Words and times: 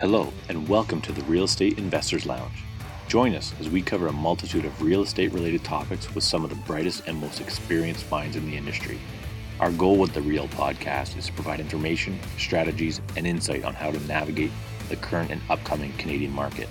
Hello, 0.00 0.32
and 0.48 0.68
welcome 0.68 1.00
to 1.00 1.10
the 1.10 1.24
Real 1.24 1.42
Estate 1.42 1.76
Investors 1.76 2.24
Lounge. 2.24 2.62
Join 3.08 3.34
us 3.34 3.52
as 3.58 3.68
we 3.68 3.82
cover 3.82 4.06
a 4.06 4.12
multitude 4.12 4.64
of 4.64 4.80
real 4.80 5.02
estate 5.02 5.32
related 5.32 5.64
topics 5.64 6.14
with 6.14 6.22
some 6.22 6.44
of 6.44 6.50
the 6.50 6.56
brightest 6.56 7.08
and 7.08 7.20
most 7.20 7.40
experienced 7.40 8.08
minds 8.08 8.36
in 8.36 8.48
the 8.48 8.56
industry. 8.56 9.00
Our 9.58 9.72
goal 9.72 9.96
with 9.96 10.14
the 10.14 10.22
REIL 10.22 10.46
podcast 10.50 11.16
is 11.16 11.26
to 11.26 11.32
provide 11.32 11.58
information, 11.58 12.20
strategies, 12.36 13.00
and 13.16 13.26
insight 13.26 13.64
on 13.64 13.74
how 13.74 13.90
to 13.90 13.98
navigate 14.06 14.52
the 14.88 14.94
current 14.94 15.32
and 15.32 15.40
upcoming 15.50 15.92
Canadian 15.94 16.30
market. 16.30 16.68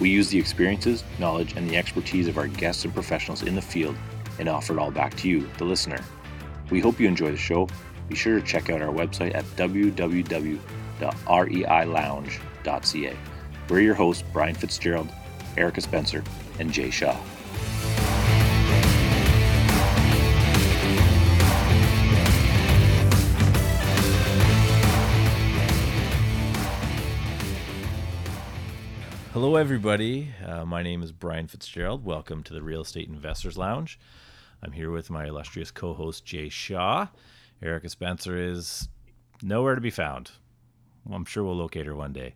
We 0.00 0.10
use 0.10 0.28
the 0.28 0.40
experiences, 0.40 1.04
knowledge, 1.20 1.54
and 1.54 1.70
the 1.70 1.76
expertise 1.76 2.26
of 2.26 2.38
our 2.38 2.48
guests 2.48 2.84
and 2.84 2.92
professionals 2.92 3.44
in 3.44 3.54
the 3.54 3.62
field 3.62 3.94
and 4.40 4.48
offer 4.48 4.72
it 4.72 4.80
all 4.80 4.90
back 4.90 5.14
to 5.18 5.28
you, 5.28 5.48
the 5.58 5.64
listener. 5.64 6.04
We 6.70 6.80
hope 6.80 6.98
you 6.98 7.06
enjoy 7.06 7.30
the 7.30 7.36
show. 7.36 7.68
Be 8.08 8.16
sure 8.16 8.40
to 8.40 8.44
check 8.44 8.68
out 8.68 8.82
our 8.82 8.92
website 8.92 9.36
at 9.36 9.44
www.reilounge.ca. 12.68 13.16
We're 13.68 13.80
your 13.80 13.94
hosts, 13.94 14.24
Brian 14.32 14.54
Fitzgerald, 14.54 15.08
Erika 15.56 15.80
Spencer, 15.80 16.22
and 16.58 16.72
Jay 16.72 16.90
Shaw. 16.90 17.16
Hello, 29.32 29.56
everybody. 29.56 30.30
Uh, 30.44 30.64
my 30.64 30.82
name 30.82 31.02
is 31.02 31.12
Brian 31.12 31.46
Fitzgerald. 31.46 32.04
Welcome 32.04 32.42
to 32.44 32.54
the 32.54 32.62
Real 32.62 32.80
Estate 32.80 33.08
Investors 33.08 33.56
Lounge. 33.56 33.98
I'm 34.62 34.72
here 34.72 34.90
with 34.90 35.10
my 35.10 35.26
illustrious 35.26 35.70
co 35.70 35.94
host, 35.94 36.24
Jay 36.24 36.48
Shaw. 36.48 37.08
Erika 37.62 37.88
Spencer 37.88 38.36
is 38.36 38.88
nowhere 39.42 39.74
to 39.74 39.80
be 39.80 39.90
found. 39.90 40.32
I'm 41.10 41.24
sure 41.24 41.44
we'll 41.44 41.56
locate 41.56 41.86
her 41.86 41.94
one 41.94 42.12
day. 42.12 42.34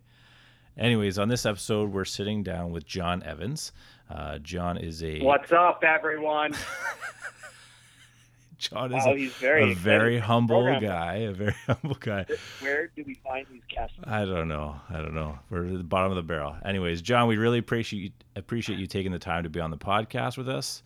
Anyways, 0.77 1.19
on 1.19 1.29
this 1.29 1.45
episode, 1.45 1.91
we're 1.91 2.05
sitting 2.05 2.41
down 2.41 2.71
with 2.71 2.85
Jon 2.85 3.21
Evans. 3.23 3.71
Uh, 4.09 4.39
Jon 4.39 4.77
is 4.77 5.03
a. 5.03 5.19
What's 5.21 5.51
up, 5.51 5.83
everyone? 5.83 6.55
Jon 8.57 8.93
is 8.93 9.05
wow, 9.05 9.13
a, 9.13 9.27
very, 9.27 9.71
a 9.71 9.75
very 9.75 10.17
humble 10.17 10.63
guy. 10.79 11.15
A 11.15 11.31
very 11.31 11.55
humble 11.67 11.97
guy. 11.99 12.25
Where 12.61 12.87
do 12.95 13.03
we 13.05 13.15
find 13.15 13.45
these 13.51 13.61
guests? 13.67 13.95
I 14.05 14.25
don't 14.25 14.47
know. 14.47 14.79
I 14.89 14.97
don't 14.97 15.13
know. 15.13 15.37
We're 15.49 15.65
at 15.65 15.77
the 15.77 15.83
bottom 15.83 16.11
of 16.11 16.15
the 16.15 16.23
barrel. 16.23 16.55
Anyways, 16.65 17.01
Jon, 17.01 17.27
we 17.27 17.37
really 17.37 17.59
appreciate 17.59 18.13
appreciate 18.35 18.79
you 18.79 18.87
taking 18.87 19.11
the 19.11 19.19
time 19.19 19.43
to 19.43 19.49
be 19.49 19.59
on 19.59 19.69
the 19.69 19.77
podcast 19.77 20.37
with 20.37 20.49
us. 20.49 20.81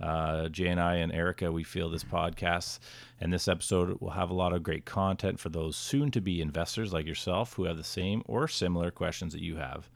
Uh, 0.00 0.48
Jay 0.48 0.68
and 0.68 0.80
I 0.80 0.96
and 0.96 1.12
Erika, 1.12 1.50
we 1.50 1.64
feel 1.64 1.88
this 1.88 2.04
podcast 2.04 2.78
and 3.20 3.32
this 3.32 3.48
episode 3.48 4.00
will 4.00 4.10
have 4.10 4.30
a 4.30 4.34
lot 4.34 4.52
of 4.52 4.62
great 4.62 4.84
content 4.84 5.40
for 5.40 5.48
those 5.48 5.76
soon 5.76 6.10
to 6.12 6.20
be 6.20 6.40
investors 6.40 6.92
like 6.92 7.06
yourself 7.06 7.54
who 7.54 7.64
have 7.64 7.76
the 7.76 7.84
same 7.84 8.22
or 8.26 8.46
similar 8.46 8.90
questions 8.90 9.32
that 9.32 9.42
you 9.42 9.56
have. 9.56 9.90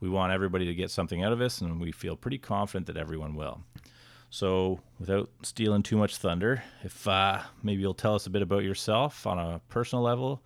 We 0.00 0.08
want 0.08 0.32
everybody 0.32 0.66
to 0.66 0.74
get 0.74 0.90
something 0.90 1.24
out 1.24 1.32
of 1.32 1.38
this, 1.38 1.60
and 1.60 1.80
we 1.80 1.90
feel 1.90 2.14
pretty 2.14 2.38
confident 2.38 2.86
that 2.86 2.96
everyone 2.96 3.34
will. 3.34 3.62
So, 4.30 4.80
without 5.00 5.30
stealing 5.42 5.82
too 5.82 5.96
much 5.96 6.18
thunder, 6.18 6.62
if 6.84 7.08
uh, 7.08 7.40
maybe 7.62 7.80
you'll 7.80 7.94
tell 7.94 8.14
us 8.14 8.26
a 8.26 8.30
bit 8.30 8.42
about 8.42 8.62
yourself 8.62 9.26
on 9.26 9.38
a 9.38 9.60
personal 9.68 10.04
level, 10.04 10.42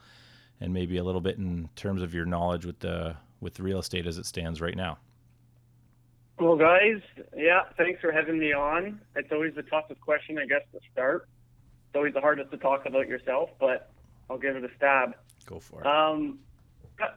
and 0.61 0.73
maybe 0.73 0.97
a 0.97 1.05
little 1.05 1.21
bit 1.21 1.37
in 1.37 1.69
terms 1.75 2.01
of 2.01 2.15
your 2.15 2.25
knowledge 2.25 2.65
with 2.65 2.79
the 2.79 3.17
with 3.41 3.59
real 3.59 3.81
estate 3.81 4.07
as 4.07 4.19
it 4.19 4.25
stands 4.25 4.61
right 4.61 4.77
now. 4.77 4.99
Well, 6.43 6.57
guys, 6.57 7.01
yeah, 7.37 7.63
thanks 7.79 8.01
for 8.01 8.11
having 8.11 8.37
me 8.37 8.53
on. 8.53 9.01
It's 9.15 9.31
always 9.31 9.55
the 9.55 9.63
toughest 9.63 10.01
question, 10.01 10.39
I 10.39 10.47
guess, 10.47 10.63
to 10.73 10.81
start. 10.93 11.29
It's 11.87 11.95
always 11.95 12.15
the 12.15 12.21
hardest 12.21 12.51
to 12.51 12.57
talk 12.57 12.85
about 12.85 13.07
yourself, 13.07 13.51
but 13.61 13.93
I'll 14.29 14.39
give 14.39 14.57
it 14.57 14.65
a 14.65 14.69
stab. 14.77 15.15
Go 15.47 15.61
for 15.61 15.83
it. 15.83 15.87
Um, 15.87 16.41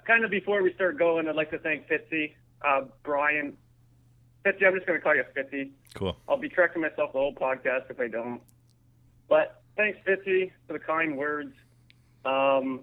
kind 0.05 0.23
of 0.23 0.29
before 0.29 0.61
we 0.61 0.73
start 0.73 0.99
going, 0.99 1.27
I'd 1.27 1.35
like 1.35 1.49
to 1.51 1.57
thank 1.57 1.87
Fitzy, 1.87 2.33
uh, 2.63 2.81
Brian. 3.01 3.57
Fitzy, 4.45 4.63
I'm 4.67 4.75
just 4.75 4.85
going 4.85 4.99
to 4.99 5.03
call 5.03 5.15
you 5.15 5.23
Fitzy. 5.35 5.71
Cool. 5.95 6.15
I'll 6.29 6.37
be 6.37 6.49
correcting 6.49 6.83
myself 6.83 7.11
the 7.13 7.19
whole 7.19 7.33
podcast 7.33 7.89
if 7.89 8.00
I 8.00 8.07
don't. 8.07 8.41
But 9.27 9.63
thanks, 9.75 9.97
Fitzy, 10.07 10.51
for 10.67 10.73
the 10.73 10.79
kind 10.79 11.17
words. 11.17 11.55
Um, 12.25 12.81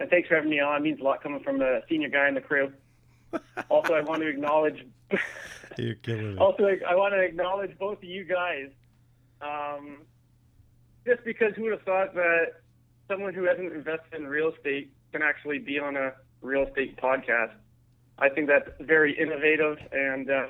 and 0.00 0.10
thanks 0.10 0.28
for 0.28 0.34
having 0.34 0.50
me 0.50 0.58
on. 0.58 0.78
It 0.78 0.82
means 0.82 0.98
a 0.98 1.04
lot 1.04 1.22
coming 1.22 1.40
from 1.44 1.60
the 1.60 1.82
senior 1.88 2.08
guy 2.08 2.26
in 2.26 2.34
the 2.34 2.40
crew. 2.40 2.72
Also, 3.70 3.94
I 3.94 4.00
want 4.00 4.22
to 4.22 4.28
acknowledge. 4.28 4.86
You're 5.78 5.94
killing 5.96 6.34
me. 6.34 6.38
Also, 6.38 6.64
I 6.64 6.94
want 6.94 7.14
to 7.14 7.20
acknowledge 7.20 7.76
both 7.78 7.98
of 7.98 8.04
you 8.04 8.24
guys. 8.24 8.68
Um, 9.40 9.98
just 11.06 11.24
because 11.24 11.52
who 11.56 11.62
would 11.62 11.72
have 11.72 11.82
thought 11.82 12.14
that 12.14 12.60
someone 13.08 13.34
who 13.34 13.44
hasn't 13.44 13.72
invested 13.72 14.14
in 14.14 14.26
real 14.26 14.52
estate 14.52 14.92
can 15.12 15.22
actually 15.22 15.58
be 15.58 15.78
on 15.78 15.96
a 15.96 16.12
real 16.40 16.66
estate 16.66 16.96
podcast? 16.96 17.52
I 18.18 18.28
think 18.28 18.46
that's 18.46 18.68
very 18.80 19.18
innovative, 19.18 19.78
and 19.90 20.30
uh, 20.30 20.46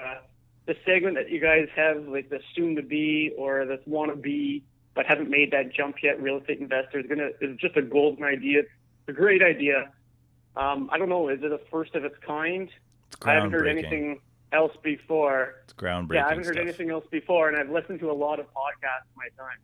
the 0.66 0.74
segment 0.84 1.14
that 1.16 1.30
you 1.30 1.40
guys 1.40 1.68
have, 1.74 2.06
like 2.08 2.28
the 2.28 2.40
soon 2.54 2.76
to 2.76 2.82
be 2.82 3.32
or 3.38 3.64
the 3.64 3.80
want 3.86 4.10
to 4.10 4.16
be 4.16 4.64
but 4.94 5.06
haven't 5.06 5.30
made 5.30 5.50
that 5.52 5.72
jump 5.72 5.96
yet, 6.02 6.20
real 6.20 6.38
estate 6.38 6.60
investor 6.60 7.00
is 7.00 7.06
gonna 7.06 7.30
is 7.40 7.56
just 7.58 7.76
a 7.76 7.82
golden 7.82 8.24
idea. 8.24 8.60
It's 8.60 9.08
a 9.08 9.12
great 9.12 9.42
idea. 9.42 9.90
Um, 10.56 10.90
I 10.92 10.98
don't 10.98 11.08
know, 11.08 11.28
is 11.28 11.42
it 11.42 11.52
a 11.52 11.58
first 11.70 11.94
of 11.94 12.04
its 12.04 12.16
kind? 12.26 12.68
It's 13.12 13.26
I 13.26 13.34
haven't 13.34 13.52
heard 13.52 13.68
anything 13.68 14.20
else 14.52 14.72
before. 14.82 15.54
It's 15.64 15.72
groundbreaking. 15.72 16.14
Yeah, 16.14 16.26
I 16.26 16.30
haven't 16.30 16.44
heard 16.44 16.54
stuff. 16.54 16.66
anything 16.66 16.90
else 16.90 17.06
before, 17.10 17.48
and 17.48 17.56
I've 17.56 17.70
listened 17.70 18.00
to 18.00 18.10
a 18.10 18.12
lot 18.12 18.38
of 18.38 18.46
podcasts 18.46 19.08
in 19.08 19.16
my 19.16 19.28
time. 19.38 19.58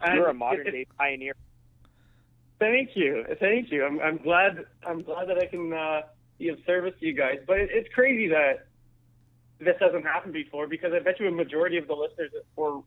And 0.00 0.14
You're 0.16 0.28
a 0.28 0.34
modern 0.34 0.64
day 0.64 0.86
pioneer. 0.98 1.34
Thank 2.58 2.90
you, 2.94 3.24
thank 3.40 3.70
you. 3.70 3.84
I'm, 3.84 4.00
I'm 4.00 4.18
glad. 4.18 4.64
I'm 4.86 5.02
glad 5.02 5.28
that 5.28 5.38
I 5.38 5.46
can 5.46 5.72
uh, 5.72 6.02
be 6.38 6.48
of 6.48 6.58
service 6.64 6.94
to 7.00 7.06
you 7.06 7.12
guys. 7.12 7.38
But 7.46 7.58
it, 7.58 7.70
it's 7.72 7.92
crazy 7.92 8.28
that 8.28 8.66
this 9.58 9.76
hasn't 9.80 10.04
happened 10.04 10.32
before 10.32 10.66
because 10.66 10.92
I 10.92 11.00
bet 11.00 11.20
you 11.20 11.28
a 11.28 11.30
majority 11.30 11.76
of 11.76 11.86
the 11.86 11.94
listeners 11.94 12.30
or 12.56 12.84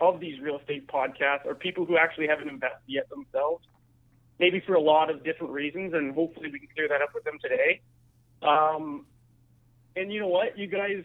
of 0.00 0.20
these 0.20 0.40
real 0.40 0.58
estate 0.58 0.86
podcasts 0.88 1.46
are 1.46 1.54
people 1.54 1.84
who 1.84 1.96
actually 1.96 2.26
haven't 2.26 2.48
invested 2.48 2.82
yet 2.86 3.08
themselves. 3.10 3.64
Maybe 4.42 4.58
for 4.66 4.74
a 4.74 4.80
lot 4.80 5.08
of 5.08 5.22
different 5.22 5.52
reasons, 5.52 5.94
and 5.94 6.12
hopefully 6.12 6.50
we 6.52 6.58
can 6.58 6.68
clear 6.74 6.88
that 6.88 7.00
up 7.00 7.14
with 7.14 7.22
them 7.22 7.38
today. 7.40 7.80
Um, 8.42 9.06
and 9.94 10.12
you 10.12 10.18
know 10.18 10.26
what? 10.26 10.58
You 10.58 10.66
guys 10.66 11.04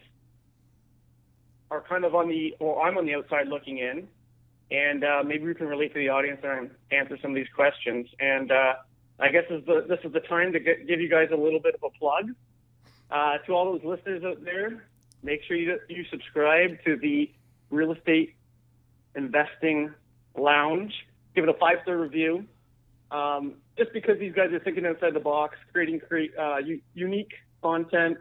are 1.70 1.82
kind 1.88 2.04
of 2.04 2.16
on 2.16 2.30
the, 2.30 2.56
well, 2.60 2.82
I'm 2.84 2.98
on 2.98 3.06
the 3.06 3.14
outside 3.14 3.48
looking 3.48 3.78
in, 3.78 4.08
and 4.72 5.04
uh, 5.04 5.22
maybe 5.24 5.46
we 5.46 5.54
can 5.54 5.68
relate 5.68 5.94
to 5.94 6.00
the 6.00 6.10
audience 6.10 6.42
and 6.44 6.72
answer 6.92 7.16
some 7.22 7.30
of 7.30 7.36
these 7.36 7.54
questions. 7.56 8.08
And 8.20 8.52
uh, 8.52 8.74
I 9.20 9.30
guess 9.30 9.44
this 9.52 9.60
is 9.60 9.66
the, 9.68 9.86
this 9.88 10.00
is 10.04 10.14
the 10.14 10.22
time 10.22 10.52
to 10.54 10.60
get, 10.60 10.88
give 10.88 11.00
you 11.00 11.08
guys 11.08 11.30
a 11.32 11.38
little 11.38 11.60
bit 11.60 11.76
of 11.76 11.84
a 11.84 12.00
plug. 12.00 12.32
Uh, 13.12 13.38
to 13.46 13.54
all 13.54 13.72
those 13.72 13.86
listeners 13.86 14.24
out 14.24 14.44
there, 14.44 14.88
make 15.22 15.44
sure 15.48 15.56
you, 15.56 15.78
you 15.90 16.06
subscribe 16.10 16.84
to 16.86 16.98
the 16.98 17.32
Real 17.70 17.94
Estate 17.94 18.34
Investing 19.16 19.94
Lounge. 20.36 20.92
Give 21.36 21.44
it 21.44 21.52
a 21.52 21.60
five 21.60 21.78
star 21.84 21.98
review. 21.98 22.48
Um, 23.12 23.56
just 23.78 23.94
because 23.94 24.20
these 24.20 24.34
guys 24.34 24.52
are 24.52 24.60
thinking 24.60 24.86
outside 24.86 25.14
the 25.14 25.20
box, 25.20 25.58
creating 25.72 26.02
uh, 26.38 26.58
u- 26.58 26.82
unique 26.94 27.32
content. 27.62 28.18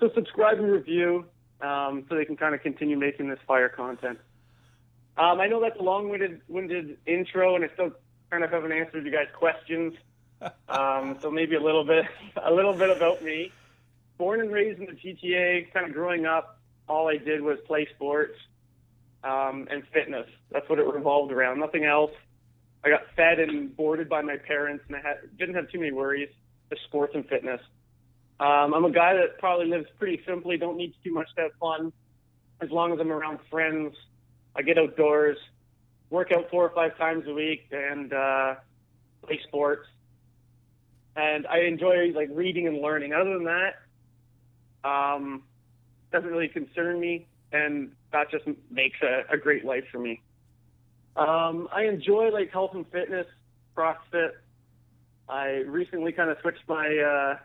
So 0.00 0.10
subscribe 0.14 0.58
and 0.58 0.70
review 0.70 1.26
um, 1.60 2.04
so 2.08 2.14
they 2.14 2.24
can 2.24 2.36
kind 2.36 2.54
of 2.54 2.62
continue 2.62 2.96
making 2.96 3.28
this 3.28 3.38
fire 3.46 3.68
content. 3.68 4.18
Um, 5.16 5.40
I 5.40 5.46
know 5.46 5.60
that's 5.60 5.78
a 5.78 5.82
long-winded 5.82 6.40
winded 6.48 6.98
intro, 7.06 7.54
and 7.54 7.64
I 7.64 7.68
still 7.74 7.92
kind 8.30 8.42
of 8.42 8.50
haven't 8.50 8.72
answered 8.72 9.04
you 9.04 9.12
guys' 9.12 9.28
questions. 9.32 9.94
Um, 10.68 11.16
so 11.22 11.30
maybe 11.30 11.54
a 11.54 11.62
little 11.62 11.84
bit, 11.84 12.04
a 12.44 12.52
little 12.52 12.74
bit 12.74 12.94
about 12.94 13.22
me. 13.22 13.50
Born 14.18 14.40
and 14.40 14.52
raised 14.52 14.78
in 14.78 14.84
the 14.84 14.92
GTA, 14.92 15.72
kind 15.72 15.86
of 15.86 15.94
growing 15.94 16.26
up, 16.26 16.60
all 16.86 17.08
I 17.08 17.16
did 17.16 17.40
was 17.40 17.58
play 17.66 17.88
sports 17.94 18.34
um, 19.22 19.66
and 19.70 19.84
fitness. 19.92 20.26
That's 20.50 20.68
what 20.68 20.78
it 20.78 20.86
revolved 20.86 21.32
around. 21.32 21.60
Nothing 21.60 21.84
else. 21.84 22.10
I 22.84 22.90
got 22.90 23.02
fed 23.16 23.40
and 23.40 23.74
boarded 23.74 24.08
by 24.08 24.20
my 24.20 24.36
parents, 24.36 24.84
and 24.88 24.96
I 24.96 25.00
had, 25.00 25.16
didn't 25.38 25.54
have 25.54 25.70
too 25.70 25.78
many 25.78 25.92
worries. 25.92 26.28
Just 26.70 26.84
sports 26.84 27.12
and 27.14 27.26
fitness. 27.26 27.60
Um, 28.40 28.74
I'm 28.74 28.84
a 28.84 28.90
guy 28.90 29.14
that 29.14 29.38
probably 29.38 29.66
lives 29.66 29.86
pretty 29.98 30.20
simply. 30.26 30.56
Don't 30.56 30.76
need 30.76 30.92
too 31.02 31.12
much 31.12 31.28
to 31.36 31.42
have 31.42 31.52
fun. 31.60 31.92
As 32.60 32.70
long 32.70 32.92
as 32.92 32.98
I'm 33.00 33.12
around 33.12 33.38
friends, 33.50 33.94
I 34.56 34.62
get 34.62 34.78
outdoors, 34.78 35.38
work 36.10 36.32
out 36.32 36.50
four 36.50 36.64
or 36.64 36.74
five 36.74 36.96
times 36.98 37.24
a 37.26 37.32
week, 37.32 37.66
and 37.70 38.12
uh, 38.12 38.54
play 39.26 39.40
sports. 39.46 39.86
And 41.16 41.46
I 41.46 41.60
enjoy 41.60 42.12
like 42.14 42.28
reading 42.32 42.66
and 42.66 42.78
learning. 42.80 43.12
Other 43.12 43.34
than 43.34 43.44
that, 43.44 44.88
um, 44.88 45.42
doesn't 46.12 46.28
really 46.28 46.48
concern 46.48 47.00
me, 47.00 47.26
and 47.52 47.92
that 48.12 48.30
just 48.30 48.44
makes 48.70 48.98
a, 49.02 49.32
a 49.32 49.38
great 49.38 49.64
life 49.64 49.84
for 49.90 49.98
me. 49.98 50.20
Um, 51.16 51.68
I 51.72 51.84
enjoy 51.84 52.30
like 52.30 52.50
health 52.50 52.72
and 52.74 52.86
fitness, 52.90 53.26
CrossFit. 53.76 54.30
I 55.28 55.62
recently 55.66 56.12
kind 56.12 56.30
of 56.30 56.38
switched 56.42 56.68
my 56.68 56.86
uh, 56.98 57.38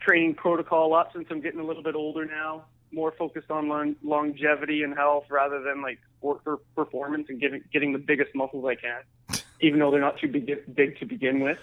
training 0.00 0.34
protocol 0.34 0.94
up 0.94 1.12
since 1.14 1.26
I'm 1.30 1.40
getting 1.40 1.60
a 1.60 1.64
little 1.64 1.82
bit 1.82 1.94
older 1.94 2.24
now. 2.26 2.64
More 2.90 3.12
focused 3.12 3.50
on 3.50 3.68
long- 3.68 3.96
longevity 4.02 4.82
and 4.82 4.94
health 4.94 5.24
rather 5.30 5.62
than 5.62 5.80
like 5.82 5.98
sport 6.18 6.42
for 6.44 6.58
performance 6.76 7.26
and 7.30 7.40
getting 7.40 7.62
getting 7.72 7.92
the 7.92 7.98
biggest 7.98 8.34
muscles 8.34 8.64
I 8.66 8.74
can, 8.74 9.42
even 9.60 9.78
though 9.78 9.90
they're 9.90 10.00
not 10.00 10.18
too 10.18 10.28
big, 10.28 10.74
big 10.74 10.98
to 10.98 11.06
begin 11.06 11.40
with. 11.40 11.58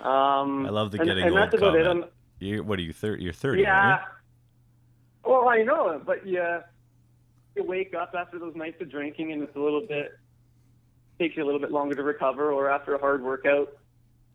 Um, 0.00 0.66
I 0.66 0.70
love 0.70 0.90
the 0.90 0.98
getting 0.98 1.24
and 1.24 1.30
old 1.32 1.38
that's 1.38 1.54
about 1.54 1.74
it. 1.76 1.84
comment. 1.86 2.10
You 2.38 2.62
what 2.62 2.78
are 2.78 2.82
you? 2.82 2.92
Thir- 2.92 3.16
you're 3.16 3.32
thirty. 3.32 3.62
yeah. 3.62 4.00
Well, 5.24 5.48
I 5.48 5.62
know, 5.62 6.00
but 6.04 6.26
yeah, 6.26 6.62
you 7.54 7.64
wake 7.64 7.94
up 7.94 8.14
after 8.18 8.38
those 8.38 8.56
nights 8.56 8.80
of 8.80 8.90
drinking, 8.90 9.32
and 9.32 9.42
it's 9.42 9.54
a 9.56 9.60
little 9.60 9.86
bit 9.86 10.12
takes 11.20 11.36
you 11.36 11.44
a 11.44 11.46
little 11.46 11.60
bit 11.60 11.70
longer 11.70 11.94
to 11.94 12.02
recover, 12.02 12.50
or 12.50 12.68
after 12.70 12.94
a 12.94 12.98
hard 12.98 13.22
workout, 13.22 13.76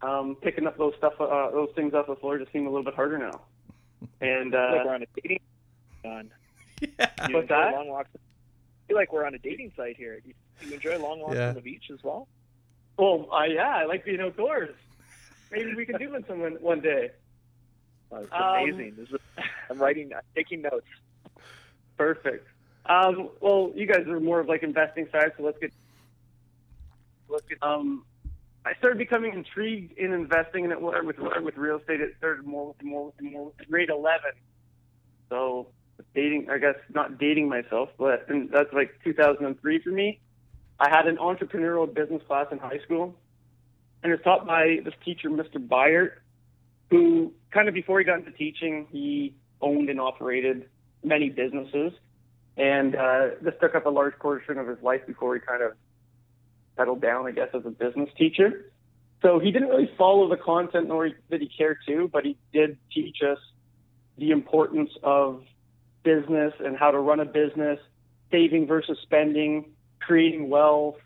um, 0.02 0.36
picking 0.42 0.68
up 0.68 0.78
those 0.78 0.94
stuff, 0.98 1.14
uh, 1.20 1.50
those 1.52 1.70
things 1.76 1.94
off 1.94 2.08
the 2.08 2.16
floor 2.16 2.38
just 2.38 2.52
seem 2.54 2.68
a 2.68 2.70
little 2.70 2.86
bit 2.86 2.94
harder 2.94 3.18
now. 3.18 3.42
And 4.22 4.56
I 4.56 4.70
feel 4.70 4.72
like 4.78 4.82
uh, 4.82 4.84
we're 4.86 4.96
on 4.96 5.04
a 5.04 5.06
dating. 5.22 5.40
Jon. 6.04 6.32
you? 6.82 6.88
Yeah. 7.00 7.10
You 7.30 7.36
What's 7.36 7.44
enjoy 7.44 7.56
that? 7.56 7.74
long 7.74 7.88
walks. 7.88 8.10
I 8.16 8.20
feel 8.88 8.98
like 8.98 9.12
we're 9.14 9.26
on 9.26 9.34
a 9.34 9.40
dating 9.40 9.72
site 9.76 9.98
here. 9.98 10.22
You, 10.26 10.34
you 10.62 10.74
enjoy 10.76 10.98
long 11.00 11.20
walks 11.22 11.36
Yeah. 11.36 11.50
on 11.50 11.56
the 11.56 11.62
beach 11.62 11.86
as 11.92 12.04
well? 12.04 12.28
well, 12.98 13.28
uh, 13.34 13.44
yeah, 13.46 13.76
I 13.78 13.86
like 13.86 14.06
being 14.06 14.22
outdoors. 14.22 14.76
Maybe 15.52 15.74
we 15.74 15.86
can 15.86 15.98
do 15.98 16.14
it 16.16 16.26
some 16.28 16.40
one, 16.42 16.54
one 16.62 16.82
day. 16.82 17.12
Oh, 18.12 18.18
it's 18.18 18.32
Um, 18.32 18.42
amazing. 18.70 18.94
This 18.98 19.10
is, 19.10 19.20
I'm 19.70 19.80
writing, 19.80 20.12
I'm 20.14 20.22
taking 20.36 20.62
notes. 20.62 20.86
Perfect. 21.98 22.48
Um, 22.86 23.30
well, 23.42 23.72
you 23.74 23.86
guys 23.88 24.06
are 24.08 24.20
more 24.20 24.40
of 24.40 24.48
like 24.48 24.62
investing 24.64 25.08
side, 25.12 25.32
so 25.38 25.44
let's 25.44 25.58
get. 25.60 25.72
Um, 27.62 28.06
I 28.66 28.74
started 28.80 28.98
becoming 28.98 29.34
intrigued 29.34 29.98
in 29.98 30.12
investing, 30.12 30.64
and 30.64 30.74
it 30.74 30.82
with 30.82 31.18
with 31.20 31.58
real 31.58 31.78
estate. 31.78 32.02
It 32.02 32.16
started 32.18 32.46
more 32.46 32.70
with 32.70 32.84
more 32.84 33.06
with 33.06 33.22
more 33.22 33.46
with 33.46 33.68
grade 33.70 33.90
eleven. 33.90 34.32
So 35.30 35.68
dating, 36.14 36.48
I 36.50 36.58
guess 36.58 36.76
not 36.94 37.18
dating 37.18 37.50
myself, 37.50 37.90
but 37.98 38.26
and 38.30 38.50
that's 38.50 38.74
like 38.74 38.92
2003 39.04 39.80
for 39.80 39.90
me. 39.90 40.20
I 40.80 40.90
had 40.90 41.08
an 41.08 41.18
entrepreneurial 41.18 41.92
business 41.94 42.22
class 42.28 42.48
in 42.52 42.58
high 42.58 42.80
school, 42.84 43.16
and 44.04 44.12
it 44.12 44.16
was 44.16 44.24
taught 44.24 44.46
by 44.46 44.80
this 44.84 44.94
teacher, 45.04 45.30
Mr. 45.30 45.56
Byert, 45.56 46.14
who 46.90 47.32
kind 47.52 47.68
of 47.68 47.74
before 47.74 48.00
he 48.00 48.06
got 48.06 48.20
into 48.20 48.32
teaching, 48.32 48.88
he 48.92 49.34
owned 49.62 49.90
and 49.90 50.02
operated 50.02 50.68
many 51.04 51.30
businesses, 51.30 51.94
and 52.58 52.96
uh, 52.96 53.28
this 53.42 53.54
took 53.62 53.76
up 53.76 53.86
a 53.86 53.90
large 53.90 54.18
portion 54.20 54.58
of 54.58 54.68
his 54.68 54.82
life 54.82 55.02
before 55.08 55.36
he 55.36 55.42
kind 55.42 55.62
of 55.62 55.74
settled 56.78 57.02
down, 57.02 57.26
I 57.26 57.32
guess, 57.32 57.50
as 57.54 57.66
a 57.66 57.70
business 57.70 58.10
teacher. 58.18 58.72
So 59.22 59.40
he 59.40 59.52
didn't 59.52 59.70
really 59.70 59.90
follow 59.98 60.30
the 60.30 60.38
content 60.38 60.88
nor 60.88 61.10
did 61.10 61.42
he 61.42 61.50
care 61.58 61.78
to, 61.88 62.10
but 62.12 62.26
he 62.26 62.38
did 62.54 62.78
teach 62.94 63.18
us 63.22 63.40
the 64.18 64.32
importance 64.32 64.92
of 65.04 65.44
business 66.04 66.54
and 66.60 66.78
how 66.78 66.92
to 66.92 67.00
run 67.00 67.20
a 67.20 67.26
business, 67.26 67.80
saving 68.32 68.68
versus 68.68 68.98
spending, 69.02 69.72
creating 70.00 70.50
wealth, 70.50 70.98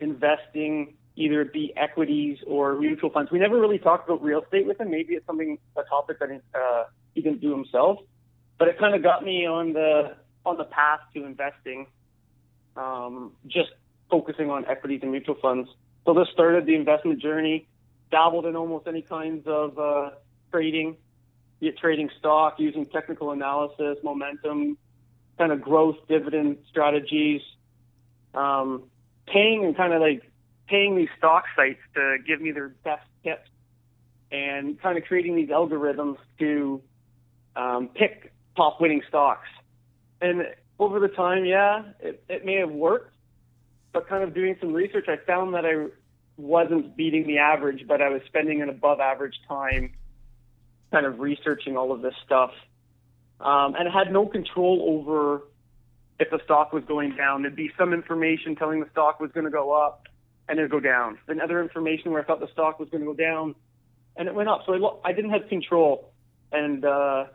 investing, 0.00 0.94
either 1.16 1.42
it 1.42 1.52
be 1.52 1.72
equities 1.76 2.38
or 2.46 2.78
mutual 2.78 3.10
funds. 3.10 3.30
We 3.30 3.38
never 3.38 3.58
really 3.60 3.78
talked 3.78 4.08
about 4.08 4.22
real 4.22 4.42
estate 4.42 4.66
with 4.66 4.80
him. 4.80 4.90
Maybe 4.90 5.14
it's 5.14 5.26
something 5.26 5.58
a 5.76 5.82
topic 5.82 6.18
that 6.20 6.30
uh, 6.54 6.84
he 7.14 7.20
didn't 7.20 7.40
do 7.40 7.50
himself, 7.50 7.98
but 8.58 8.68
it 8.68 8.78
kind 8.78 8.94
of 8.94 9.02
got 9.02 9.24
me 9.24 9.46
on 9.46 9.72
the 9.72 10.16
on 10.46 10.56
the 10.58 10.64
path 10.64 11.00
to 11.14 11.24
investing. 11.24 11.86
Um, 12.76 13.32
just 13.46 13.70
focusing 14.10 14.50
on 14.50 14.64
equities 14.66 15.00
and 15.02 15.10
mutual 15.10 15.36
funds. 15.40 15.68
So 16.04 16.14
this 16.14 16.28
started 16.32 16.66
the 16.66 16.74
investment 16.74 17.20
journey. 17.20 17.66
Dabbled 18.10 18.46
in 18.46 18.54
almost 18.54 18.86
any 18.86 19.02
kinds 19.02 19.44
of 19.48 19.76
uh, 19.76 20.10
trading, 20.52 20.96
be 21.58 21.68
it 21.68 21.78
trading 21.78 22.10
stock, 22.18 22.60
using 22.60 22.86
technical 22.86 23.32
analysis, 23.32 23.96
momentum, 24.04 24.78
kind 25.36 25.50
of 25.50 25.60
growth 25.60 25.96
dividend 26.06 26.58
strategies, 26.68 27.40
um, 28.34 28.84
paying 29.26 29.64
and 29.64 29.76
kind 29.76 29.92
of 29.92 30.00
like 30.00 30.22
paying 30.68 30.94
these 30.96 31.08
stock 31.18 31.44
sites 31.56 31.80
to 31.94 32.18
give 32.24 32.40
me 32.40 32.52
their 32.52 32.68
best 32.84 33.02
tips, 33.24 33.48
and 34.30 34.80
kind 34.80 34.96
of 34.96 35.04
creating 35.04 35.34
these 35.34 35.48
algorithms 35.48 36.18
to 36.38 36.80
um, 37.56 37.88
pick 37.88 38.32
top 38.56 38.80
winning 38.80 39.02
stocks. 39.08 39.48
And 40.20 40.46
over 40.78 41.00
the 41.00 41.08
time, 41.08 41.44
yeah, 41.46 41.82
it, 41.98 42.22
it 42.28 42.44
may 42.44 42.56
have 42.56 42.70
worked, 42.70 43.13
but 43.94 44.06
kind 44.08 44.22
of 44.22 44.34
doing 44.34 44.56
some 44.60 44.74
research, 44.74 45.06
I 45.08 45.16
found 45.24 45.54
that 45.54 45.64
I 45.64 45.86
wasn't 46.36 46.96
beating 46.96 47.26
the 47.26 47.38
average, 47.38 47.86
but 47.88 48.02
I 48.02 48.10
was 48.10 48.20
spending 48.26 48.60
an 48.60 48.68
above 48.68 49.00
average 49.00 49.36
time 49.48 49.94
kind 50.92 51.06
of 51.06 51.20
researching 51.20 51.76
all 51.76 51.92
of 51.92 52.02
this 52.02 52.14
stuff. 52.26 52.50
Um, 53.40 53.74
and 53.74 53.92
had 53.92 54.12
no 54.12 54.26
control 54.26 54.86
over 54.86 55.42
if 56.18 56.30
the 56.30 56.40
stock 56.44 56.72
was 56.72 56.84
going 56.84 57.16
down. 57.16 57.42
There'd 57.42 57.56
be 57.56 57.70
some 57.78 57.92
information 57.92 58.56
telling 58.56 58.80
the 58.80 58.90
stock 58.90 59.20
was 59.20 59.30
going 59.32 59.44
to 59.44 59.50
go 59.50 59.72
up 59.72 60.06
and 60.48 60.58
it'd 60.58 60.70
go 60.70 60.80
down. 60.80 61.18
Then 61.26 61.40
other 61.40 61.60
information 61.62 62.12
where 62.12 62.22
I 62.22 62.24
thought 62.24 62.40
the 62.40 62.52
stock 62.52 62.78
was 62.78 62.88
going 62.90 63.02
to 63.02 63.06
go 63.06 63.14
down 63.14 63.54
and 64.16 64.28
it 64.28 64.34
went 64.34 64.48
up. 64.48 64.62
So 64.66 64.74
I, 64.74 64.76
lo- 64.76 65.00
I 65.04 65.12
didn't 65.12 65.30
have 65.30 65.48
control. 65.48 66.12
And 66.52 66.84
uh, 66.84 67.26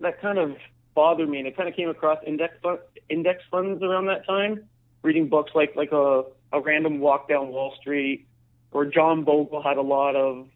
that 0.00 0.20
kind 0.20 0.38
of 0.38 0.56
bothered 0.94 1.28
me. 1.28 1.38
And 1.38 1.46
it 1.48 1.56
kind 1.56 1.68
of 1.68 1.74
came 1.74 1.88
across 1.88 2.18
index, 2.26 2.54
fu- 2.62 2.78
index 3.08 3.42
funds 3.50 3.82
around 3.82 4.06
that 4.06 4.26
time, 4.26 4.64
reading 5.02 5.28
books 5.28 5.52
like, 5.54 5.76
like 5.76 5.92
a, 5.92 6.24
a 6.52 6.60
random 6.60 7.00
walk 7.00 7.28
down 7.28 7.48
Wall 7.48 7.74
Street 7.80 8.26
or 8.70 8.84
John 8.84 9.24
Bogle 9.24 9.62
had 9.62 9.76
a 9.76 9.82
lot 9.82 10.16
of 10.16 10.46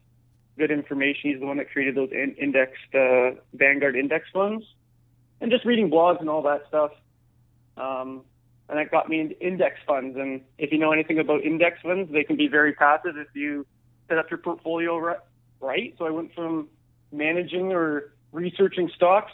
good 0.57 0.71
information. 0.71 1.31
He's 1.31 1.39
the 1.39 1.45
one 1.45 1.57
that 1.57 1.71
created 1.71 1.95
those 1.95 2.11
in- 2.11 2.35
indexed 2.39 2.93
uh, 2.93 3.31
Vanguard 3.53 3.95
index 3.95 4.27
funds, 4.31 4.65
and 5.41 5.51
just 5.51 5.65
reading 5.65 5.89
blogs 5.89 6.19
and 6.19 6.29
all 6.29 6.43
that 6.43 6.65
stuff. 6.67 6.91
Um, 7.75 8.21
and 8.69 8.77
that 8.77 8.91
got 8.91 9.09
me 9.09 9.19
into 9.19 9.39
index 9.45 9.77
funds. 9.85 10.17
And 10.17 10.41
if 10.57 10.71
you 10.71 10.77
know 10.77 10.91
anything 10.91 11.19
about 11.19 11.43
index 11.43 11.81
funds, 11.81 12.11
they 12.11 12.23
can 12.23 12.37
be 12.37 12.47
very 12.47 12.73
passive 12.73 13.17
if 13.17 13.27
you 13.33 13.65
set 14.07 14.17
up 14.17 14.29
your 14.29 14.37
portfolio 14.37 14.97
ri- 14.97 15.15
right. 15.59 15.93
So 15.97 16.05
I 16.05 16.11
went 16.11 16.33
from 16.33 16.69
managing 17.11 17.73
or 17.73 18.13
researching 18.31 18.89
stocks 18.95 19.31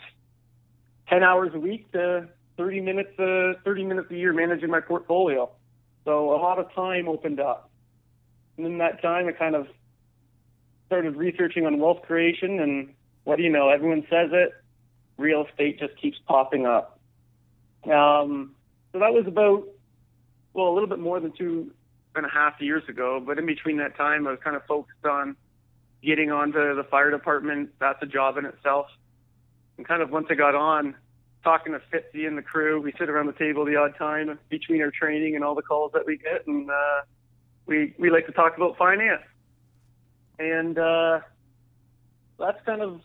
10 1.09 1.23
hours 1.23 1.51
a 1.53 1.59
week 1.59 1.91
to 1.91 2.27
30 2.59 2.81
minutes, 2.81 3.17
uh, 3.17 3.53
30 3.63 3.85
minutes 3.85 4.11
a 4.11 4.15
year 4.15 4.33
managing 4.33 4.69
my 4.69 4.81
portfolio. 4.81 5.49
So 6.03 6.35
a 6.35 6.39
lot 6.39 6.59
of 6.59 6.71
time 6.73 7.07
opened 7.07 7.39
up. 7.39 7.69
And 8.57 8.65
in 8.65 8.77
that 8.79 9.01
time, 9.01 9.27
I 9.29 9.31
kind 9.31 9.55
of 9.55 9.67
started 10.87 11.15
researching 11.15 11.65
on 11.65 11.79
wealth 11.79 12.01
creation. 12.01 12.59
And 12.59 12.93
what 13.23 13.37
do 13.37 13.43
you 13.43 13.49
know? 13.49 13.69
Everyone 13.69 14.01
says 14.09 14.31
it. 14.33 14.51
Real 15.17 15.45
estate 15.49 15.79
just 15.79 15.95
keeps 16.01 16.17
popping 16.27 16.65
up. 16.65 16.99
Um, 17.85 18.55
so 18.91 18.99
that 18.99 19.13
was 19.13 19.23
about, 19.25 19.65
well, 20.53 20.67
a 20.67 20.73
little 20.73 20.89
bit 20.89 20.99
more 20.99 21.21
than 21.21 21.31
two 21.31 21.71
and 22.13 22.25
a 22.25 22.29
half 22.29 22.59
years 22.59 22.83
ago. 22.89 23.23
But 23.25 23.39
in 23.39 23.45
between 23.45 23.77
that 23.77 23.95
time, 23.95 24.27
I 24.27 24.31
was 24.31 24.39
kind 24.43 24.57
of 24.57 24.65
focused 24.65 25.05
on 25.05 25.37
getting 26.03 26.29
onto 26.29 26.75
the 26.75 26.83
fire 26.83 27.09
department. 27.09 27.69
That's 27.79 28.03
a 28.03 28.05
job 28.05 28.37
in 28.37 28.45
itself. 28.45 28.87
And 29.77 29.87
kind 29.87 30.01
of 30.01 30.09
once 30.09 30.27
I 30.29 30.35
got 30.35 30.55
on, 30.55 30.95
talking 31.43 31.73
to 31.73 31.79
Fitzy 31.91 32.27
and 32.27 32.37
the 32.37 32.41
crew, 32.41 32.81
we 32.81 32.93
sit 32.99 33.09
around 33.09 33.27
the 33.27 33.33
table 33.33 33.65
the 33.65 33.75
odd 33.75 33.95
time 33.97 34.37
between 34.49 34.81
our 34.81 34.91
training 34.91 35.35
and 35.35 35.43
all 35.43 35.55
the 35.55 35.61
calls 35.61 35.91
that 35.93 36.05
we 36.05 36.17
get. 36.17 36.45
And, 36.47 36.69
uh, 36.69 37.01
we 37.69 37.93
we 37.97 38.09
like 38.09 38.25
to 38.25 38.31
talk 38.33 38.57
about 38.57 38.77
finance, 38.77 39.21
and 40.39 40.77
uh, 40.77 41.19
that's 42.37 42.57
kind 42.65 42.81
of 42.81 43.01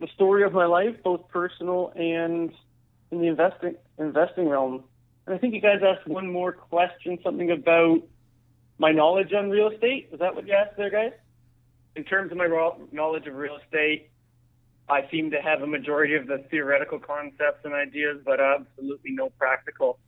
the 0.00 0.08
story 0.14 0.42
of 0.42 0.52
my 0.52 0.66
life, 0.66 0.96
both 1.04 1.28
personal 1.28 1.92
and 1.94 2.52
in 3.10 3.20
the 3.20 3.28
investing 3.28 3.76
investing 3.98 4.48
realm. 4.48 4.84
And 5.26 5.34
I 5.34 5.38
think 5.38 5.54
you 5.54 5.60
guys 5.60 5.80
asked 5.86 6.08
one 6.08 6.30
more 6.30 6.52
question, 6.52 7.18
something 7.22 7.50
about 7.52 8.02
my 8.78 8.90
knowledge 8.90 9.32
on 9.32 9.48
real 9.48 9.68
estate. 9.68 10.08
Is 10.12 10.18
that 10.18 10.34
what 10.34 10.46
you 10.46 10.54
asked 10.54 10.76
there, 10.76 10.90
guys? 10.90 11.12
In 11.94 12.02
terms 12.04 12.32
of 12.32 12.38
my 12.38 12.48
knowledge 12.92 13.26
of 13.26 13.34
real 13.34 13.58
estate, 13.64 14.09
I 14.90 15.08
seem 15.10 15.30
to 15.30 15.40
have 15.40 15.62
a 15.62 15.66
majority 15.66 16.14
of 16.16 16.26
the 16.26 16.44
theoretical 16.50 16.98
concepts 16.98 17.64
and 17.64 17.72
ideas, 17.74 18.18
but 18.24 18.40
absolutely 18.40 19.12
no 19.12 19.30
practical. 19.38 19.98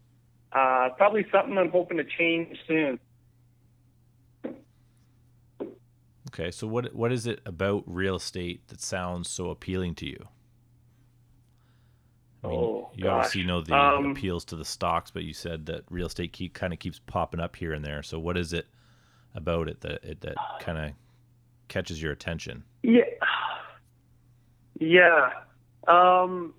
Uh, 0.53 0.91
probably 0.97 1.25
something 1.33 1.57
I'm 1.57 1.71
hoping 1.71 1.97
to 1.99 2.05
change 2.05 2.59
soon. 2.67 2.99
Okay, 6.29 6.51
so 6.51 6.67
what 6.67 6.95
what 6.95 7.13
is 7.13 7.27
it 7.27 7.41
about 7.45 7.85
real 7.87 8.17
estate 8.17 8.67
that 8.69 8.81
sounds 8.81 9.29
so 9.29 9.51
appealing 9.51 9.95
to 9.97 10.07
you? 10.07 10.29
I 12.45 12.49
mean, 12.49 12.59
Oh, 12.59 12.91
you 12.95 13.09
obviously 13.09 13.45
know 13.45 13.61
the 13.61 13.75
Um, 13.75 14.13
appeals 14.13 14.45
to 14.47 14.57
the 14.57 14.65
stocks, 14.65 15.11
but 15.11 15.23
you 15.25 15.33
said 15.35 15.67
that 15.67 15.85
real 15.91 16.07
estate 16.07 16.33
keep 16.33 16.55
kind 16.55 16.73
of 16.73 16.79
keeps 16.79 16.99
popping 16.99 17.39
up 17.41 17.55
here 17.55 17.73
and 17.73 17.85
there. 17.85 18.03
So 18.03 18.19
what 18.19 18.37
is 18.37 18.53
it 18.53 18.67
about 19.35 19.69
it 19.69 19.81
that 19.83 20.03
it, 20.03 20.21
that 20.23 20.37
kind 20.61 20.79
of 20.79 20.93
catches 21.69 22.03
your 22.03 22.13
attention? 22.13 22.65
Yeah. 22.83 23.03
Yeah. 24.79 25.31
Um, 25.87 26.55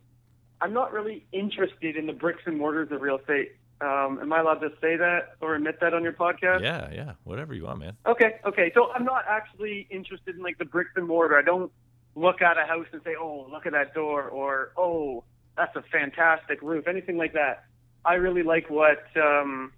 I'm 0.61 0.73
not 0.73 0.93
really 0.93 1.25
interested 1.31 1.97
in 1.97 2.07
the 2.07 2.13
bricks 2.13 2.43
and 2.45 2.57
mortars 2.57 2.91
of 2.91 3.01
real 3.01 3.17
estate. 3.17 3.53
Um, 3.81 4.19
am 4.21 4.31
I 4.31 4.39
allowed 4.39 4.59
to 4.59 4.69
say 4.79 4.95
that 4.95 5.35
or 5.41 5.55
admit 5.55 5.79
that 5.81 5.93
on 5.93 6.03
your 6.03 6.13
podcast? 6.13 6.61
Yeah, 6.61 6.89
yeah, 6.93 7.13
whatever 7.25 7.53
you 7.53 7.65
want, 7.65 7.79
man. 7.79 7.97
Okay, 8.05 8.39
okay. 8.45 8.71
So 8.73 8.91
I'm 8.93 9.03
not 9.03 9.25
actually 9.27 9.87
interested 9.89 10.35
in 10.35 10.41
like 10.41 10.57
the 10.57 10.65
bricks 10.65 10.91
and 10.95 11.05
mortar. 11.05 11.37
I 11.37 11.41
don't 11.41 11.71
look 12.15 12.41
at 12.41 12.57
a 12.57 12.65
house 12.65 12.85
and 12.93 13.01
say, 13.03 13.15
"Oh, 13.19 13.47
look 13.51 13.65
at 13.65 13.73
that 13.73 13.93
door," 13.93 14.23
or 14.29 14.71
"Oh, 14.77 15.25
that's 15.57 15.75
a 15.75 15.81
fantastic 15.91 16.61
roof," 16.61 16.87
anything 16.87 17.17
like 17.17 17.33
that. 17.33 17.65
I 18.05 18.13
really 18.13 18.43
like 18.43 18.69
what 18.69 19.03
um, 19.17 19.73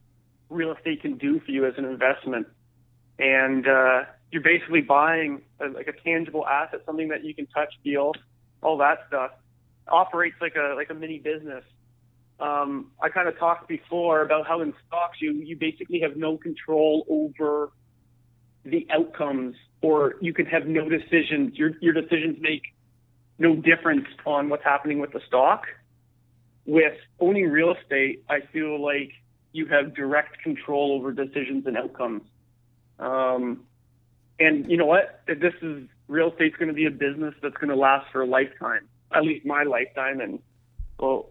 real 0.49 0.71
estate 0.73 1.01
can 1.01 1.17
do 1.17 1.39
for 1.39 1.51
you 1.51 1.65
as 1.65 1.73
an 1.77 1.85
investment. 1.85 2.47
And 3.17 3.67
uh, 3.67 4.03
you're 4.35 4.43
basically 4.43 4.81
buying 4.81 5.41
a, 5.61 5.69
like 5.69 5.87
a 5.87 5.93
tangible 5.93 6.45
asset, 6.45 6.81
something 6.85 7.07
that 7.07 7.23
you 7.23 7.33
can 7.33 7.47
touch, 7.47 7.73
feel, 7.85 8.11
all 8.61 8.77
that 8.79 8.97
stuff. 9.07 9.31
Operates 9.87 10.35
like 10.41 10.55
a 10.57 10.75
like 10.75 10.89
a 10.89 10.93
mini 10.93 11.19
business. 11.19 11.63
Um, 12.37 12.91
I 13.01 13.07
kind 13.07 13.29
of 13.29 13.39
talked 13.39 13.69
before 13.69 14.23
about 14.23 14.45
how 14.45 14.59
in 14.59 14.73
stocks 14.87 15.19
you 15.21 15.31
you 15.31 15.55
basically 15.55 16.01
have 16.01 16.17
no 16.17 16.35
control 16.37 17.05
over 17.07 17.71
the 18.65 18.85
outcomes, 18.91 19.55
or 19.81 20.15
you 20.19 20.33
can 20.33 20.47
have 20.47 20.67
no 20.67 20.89
decisions. 20.89 21.55
Your 21.57 21.71
your 21.79 21.93
decisions 21.93 22.37
make 22.41 22.63
no 23.39 23.55
difference 23.55 24.07
on 24.25 24.49
what's 24.49 24.65
happening 24.65 24.99
with 24.99 25.13
the 25.13 25.21
stock. 25.27 25.63
With 26.65 26.97
owning 27.21 27.49
real 27.49 27.73
estate, 27.73 28.25
I 28.29 28.41
feel 28.51 28.83
like 28.83 29.13
you 29.53 29.67
have 29.67 29.95
direct 29.95 30.41
control 30.41 30.91
over 30.91 31.13
decisions 31.13 31.65
and 31.67 31.77
outcomes. 31.77 32.23
Um, 32.99 33.61
and 34.39 34.69
you 34.69 34.77
know 34.77 34.85
what? 34.85 35.21
This 35.27 35.53
is 35.61 35.87
real 36.07 36.31
estate's 36.31 36.55
going 36.57 36.67
to 36.67 36.73
be 36.73 36.85
a 36.85 36.91
business 36.91 37.33
that's 37.41 37.55
going 37.55 37.69
to 37.69 37.75
last 37.75 38.11
for 38.11 38.21
a 38.21 38.25
lifetime, 38.25 38.87
at 39.11 39.23
least 39.23 39.45
my 39.45 39.63
lifetime. 39.63 40.19
And 40.19 40.39
well, 40.99 41.29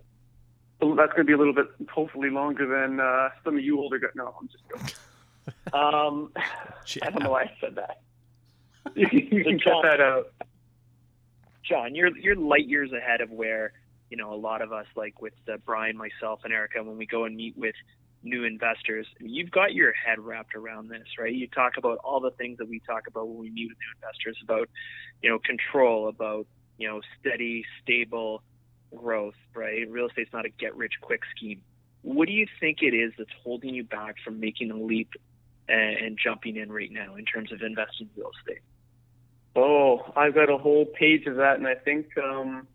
that's 0.81 1.13
going 1.13 1.19
to 1.19 1.25
be 1.25 1.33
a 1.33 1.39
little 1.39 1.55
bit, 1.55 1.67
hopefully, 1.89 2.31
longer 2.31 2.67
than 2.67 3.01
uh, 3.01 3.31
some 3.45 3.57
of 3.57 3.65
you 3.65 3.79
older 3.79 3.99
guys. 3.99 4.11
No, 4.15 4.35
I'm 4.41 4.49
just 4.49 4.65
joking. 4.69 4.95
um, 5.73 6.33
I 7.03 7.11
don't 7.11 7.23
know 7.23 7.31
why 7.31 7.43
I 7.43 7.53
said 7.61 7.77
that. 7.77 8.01
you, 8.95 9.09
you 9.13 9.45
can 9.45 9.59
cut 9.61 9.83
that 9.83 10.01
out. 10.01 10.33
Jon, 11.63 11.95
you're 11.95 12.17
you're 12.17 12.37
light 12.37 12.67
years 12.67 12.93
ahead 12.93 13.21
of 13.21 13.31
where 13.31 13.73
you 14.11 14.17
know 14.17 14.33
a 14.33 14.37
lot 14.37 14.61
of 14.63 14.73
us, 14.73 14.87
like 14.97 15.21
with 15.23 15.35
uh, 15.51 15.57
Brian, 15.65 15.97
myself, 15.97 16.41
and 16.45 16.53
Erika, 16.53 16.83
when 16.83 16.99
we 16.99 17.07
go 17.07 17.25
and 17.25 17.37
meet 17.37 17.57
with 17.57 17.75
new 18.25 18.45
investors. 18.45 19.07
You've 19.21 19.51
got 19.51 19.75
your 19.75 19.93
head 19.93 20.19
wrapped 20.19 20.55
around 20.55 20.89
this, 20.89 21.07
right? 21.19 21.33
You 21.33 21.47
talk 21.49 21.77
about 21.77 21.99
all 21.99 22.21
the 22.21 22.31
things 22.33 22.59
that 22.59 22.69
we 22.69 22.81
talk 22.81 23.07
about 23.07 23.29
when 23.29 23.39
we 23.39 23.51
meet 23.51 23.69
with 23.69 23.79
new 23.79 23.95
investors 24.03 24.39
about, 24.43 24.69
you 25.23 25.31
know, 25.31 25.39
control, 25.39 26.09
about, 26.09 26.47
you 26.79 26.89
know, 26.89 27.01
steady, 27.21 27.65
stable 27.83 28.43
growth, 28.95 29.35
right? 29.55 29.91
Real 29.91 30.09
estate's 30.09 30.33
not 30.33 30.47
a 30.47 30.51
get 30.51 30.77
rich 30.77 30.95
quick 31.01 31.21
scheme. 31.37 31.61
What 32.03 32.29
do 32.29 32.35
you 32.35 32.47
think 32.61 32.79
it 32.83 32.95
is 32.95 33.13
that's 33.17 33.31
holding 33.43 33.75
you 33.75 33.85
back 33.85 34.17
from 34.25 34.41
making 34.41 34.71
a 34.71 34.77
leap 34.77 35.11
and, 35.69 35.97
and 35.97 36.19
jumping 36.23 36.57
in 36.57 36.71
right 36.71 36.93
now 36.93 37.17
in 37.17 37.25
terms 37.25 37.53
of 37.53 37.63
investing 37.63 38.09
in 38.15 38.23
real 38.23 38.31
estate? 38.39 38.63
Oh, 39.57 40.13
I've 40.17 40.35
got 40.35 40.51
a 40.51 40.59
whole 40.59 40.85
page 40.85 41.27
of 41.27 41.37
that, 41.37 41.59
and 41.59 41.67
I 41.67 41.77
think 41.77 42.07
um, 42.19 42.67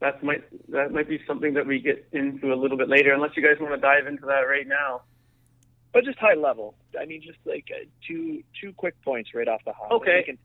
that 0.00 0.22
might 0.22 0.44
that 0.70 0.92
might 0.92 1.08
be 1.08 1.20
something 1.26 1.54
that 1.54 1.66
we 1.66 1.80
get 1.80 2.06
into 2.12 2.52
a 2.52 2.56
little 2.56 2.76
bit 2.76 2.88
later, 2.88 3.12
unless 3.12 3.32
you 3.36 3.42
guys 3.42 3.60
want 3.60 3.74
to 3.74 3.80
dive 3.80 4.06
into 4.06 4.26
that 4.26 4.42
right 4.42 4.66
now. 4.66 5.02
But 5.92 6.04
just 6.04 6.18
high 6.18 6.34
level. 6.34 6.74
I 7.00 7.06
mean, 7.06 7.22
just 7.22 7.38
like 7.44 7.66
uh, 7.74 7.84
two 8.06 8.42
two 8.60 8.72
quick 8.74 8.94
points 9.02 9.30
right 9.34 9.48
off 9.48 9.60
the 9.64 9.72
hop. 9.72 9.90
Okay. 9.92 10.18
We 10.18 10.24
can 10.24 10.38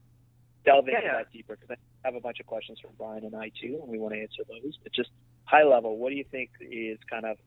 delve 0.66 0.88
into 0.88 1.02
Yeah. 1.04 1.18
that 1.18 1.32
deeper 1.32 1.56
because 1.60 1.70
I 1.72 2.08
have 2.08 2.16
a 2.16 2.22
bunch 2.22 2.40
of 2.40 2.46
questions 2.46 2.80
from 2.80 2.92
Brian 2.98 3.26
and 3.26 3.36
I 3.36 3.52
too, 3.62 3.80
and 3.82 3.90
we 3.90 4.00
want 4.00 4.14
to 4.14 4.22
answer 4.22 4.44
those. 4.48 4.78
But 4.82 4.94
just 4.94 5.10
high 5.46 5.64
level, 5.64 5.98
what 5.98 6.10
do 6.10 6.16
you 6.16 6.24
think 6.32 6.50
is 6.62 6.98
kind 7.10 7.26
of 7.26 7.38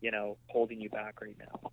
you 0.00 0.10
know 0.10 0.36
holding 0.48 0.80
you 0.80 0.90
back 0.90 1.20
right 1.20 1.36
now? 1.38 1.70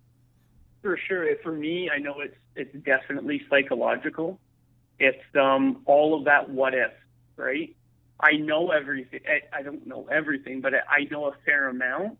For 0.82 0.98
sure. 1.08 1.26
For 1.42 1.52
me, 1.52 1.90
I 1.94 1.98
know 1.98 2.16
it's 2.20 2.36
it's 2.56 2.74
definitely 2.84 3.42
psychological. 3.48 4.40
It's 4.98 5.22
um 5.38 5.82
all 5.86 6.18
of 6.18 6.24
that 6.24 6.50
what 6.50 6.74
if, 6.74 6.90
right? 7.36 7.76
I 8.20 8.32
know 8.32 8.70
everything. 8.70 9.20
I, 9.26 9.58
I 9.58 9.62
don't 9.62 9.86
know 9.86 10.06
everything, 10.10 10.60
but 10.60 10.72
I 10.74 11.04
know 11.10 11.26
a 11.26 11.32
fair 11.44 11.68
amount, 11.68 12.18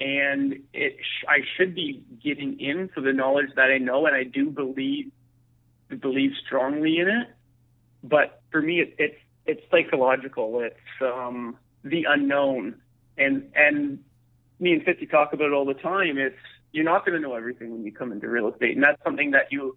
and 0.00 0.60
it 0.72 0.96
sh- 1.00 1.24
I 1.28 1.38
should 1.56 1.74
be 1.74 2.04
getting 2.22 2.60
in 2.60 2.88
for 2.88 3.00
the 3.00 3.12
knowledge 3.12 3.50
that 3.56 3.70
I 3.70 3.78
know, 3.78 4.06
and 4.06 4.14
I 4.14 4.24
do 4.24 4.50
believe 4.50 5.10
believe 6.00 6.32
strongly 6.46 6.98
in 6.98 7.08
it. 7.08 7.28
But 8.04 8.42
for 8.50 8.60
me, 8.60 8.80
it, 8.80 8.94
it's 8.98 9.18
it's 9.46 9.62
psychological. 9.70 10.60
It's 10.60 10.76
um, 11.02 11.56
the 11.82 12.04
unknown, 12.08 12.76
and 13.16 13.50
and 13.54 14.00
me 14.60 14.72
and 14.72 14.82
Fitzy 14.84 15.10
talk 15.10 15.32
about 15.32 15.46
it 15.46 15.52
all 15.52 15.64
the 15.64 15.74
time. 15.74 16.18
It's 16.18 16.36
you're 16.72 16.84
not 16.84 17.06
going 17.06 17.20
to 17.20 17.26
know 17.26 17.34
everything 17.34 17.72
when 17.72 17.84
you 17.84 17.92
come 17.92 18.12
into 18.12 18.28
real 18.28 18.48
estate, 18.52 18.74
and 18.74 18.84
that's 18.84 19.02
something 19.02 19.30
that 19.32 19.50
you 19.50 19.76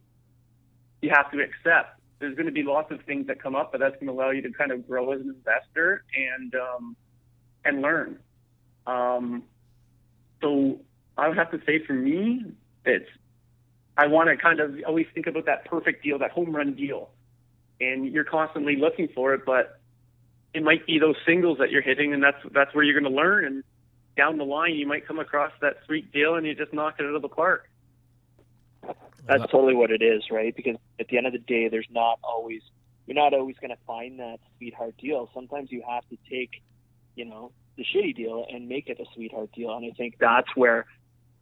you 1.01 1.09
have 1.09 1.31
to 1.31 1.39
accept. 1.39 2.00
There's 2.21 2.35
going 2.35 2.45
to 2.45 2.51
be 2.51 2.63
lots 2.63 2.91
of 2.91 3.01
things 3.01 3.27
that 3.27 3.41
come 3.41 3.55
up, 3.55 3.71
but 3.71 3.79
that's 3.79 3.95
going 3.95 4.07
to 4.07 4.13
allow 4.13 4.29
you 4.29 4.41
to 4.43 4.51
kind 4.51 4.71
of 4.71 4.87
grow 4.87 5.11
as 5.11 5.21
an 5.21 5.29
investor 5.29 6.03
and 6.15 6.55
um, 6.55 6.95
and 7.65 7.81
learn. 7.81 8.19
Um, 8.87 9.43
so 10.41 10.79
I 11.17 11.27
would 11.27 11.37
have 11.37 11.51
to 11.51 11.61
say 11.65 11.83
for 11.85 11.93
me, 11.93 12.45
it's 12.85 13.09
I 13.97 14.07
want 14.07 14.29
to 14.29 14.37
kind 14.37 14.59
of 14.59 14.75
always 14.87 15.07
think 15.13 15.27
about 15.27 15.45
that 15.45 15.65
perfect 15.65 16.03
deal, 16.03 16.19
that 16.19 16.31
home 16.31 16.55
run 16.55 16.73
deal, 16.73 17.09
and 17.79 18.11
you're 18.11 18.23
constantly 18.23 18.75
looking 18.75 19.09
for 19.13 19.33
it, 19.33 19.41
but 19.45 19.79
it 20.53 20.63
might 20.63 20.85
be 20.85 20.99
those 20.99 21.15
singles 21.25 21.57
that 21.59 21.71
you're 21.71 21.81
hitting, 21.81 22.13
and 22.13 22.23
that's 22.23 22.37
that's 22.51 22.73
where 22.73 22.83
you're 22.83 22.99
going 22.99 23.11
to 23.11 23.17
learn. 23.17 23.45
And 23.45 23.63
down 24.15 24.37
the 24.37 24.45
line, 24.45 24.75
you 24.75 24.87
might 24.87 25.07
come 25.07 25.19
across 25.19 25.51
that 25.61 25.77
sweet 25.85 26.11
deal, 26.11 26.35
and 26.35 26.45
you 26.45 26.55
just 26.55 26.73
knock 26.73 26.95
it 26.99 27.05
out 27.05 27.15
of 27.15 27.21
the 27.21 27.29
park. 27.29 27.69
That's 29.27 29.51
totally 29.51 29.75
what 29.75 29.91
it 29.91 30.01
is, 30.01 30.23
right? 30.31 30.55
Because 30.55 30.77
at 30.99 31.07
the 31.07 31.17
end 31.17 31.27
of 31.27 31.33
the 31.33 31.39
day, 31.39 31.69
there's 31.69 31.87
not 31.91 32.19
always 32.23 32.61
you're 33.05 33.15
not 33.15 33.33
always 33.33 33.55
going 33.59 33.71
to 33.71 33.81
find 33.85 34.19
that 34.19 34.37
sweetheart 34.57 34.95
deal. 34.97 35.29
Sometimes 35.33 35.71
you 35.71 35.83
have 35.87 36.07
to 36.09 36.17
take, 36.29 36.61
you 37.15 37.25
know, 37.25 37.51
the 37.77 37.83
shitty 37.83 38.15
deal 38.15 38.45
and 38.51 38.69
make 38.69 38.87
it 38.87 38.99
a 38.99 39.05
sweetheart 39.13 39.51
deal. 39.53 39.75
And 39.75 39.85
I 39.85 39.95
think 39.95 40.17
that's 40.19 40.47
where 40.55 40.85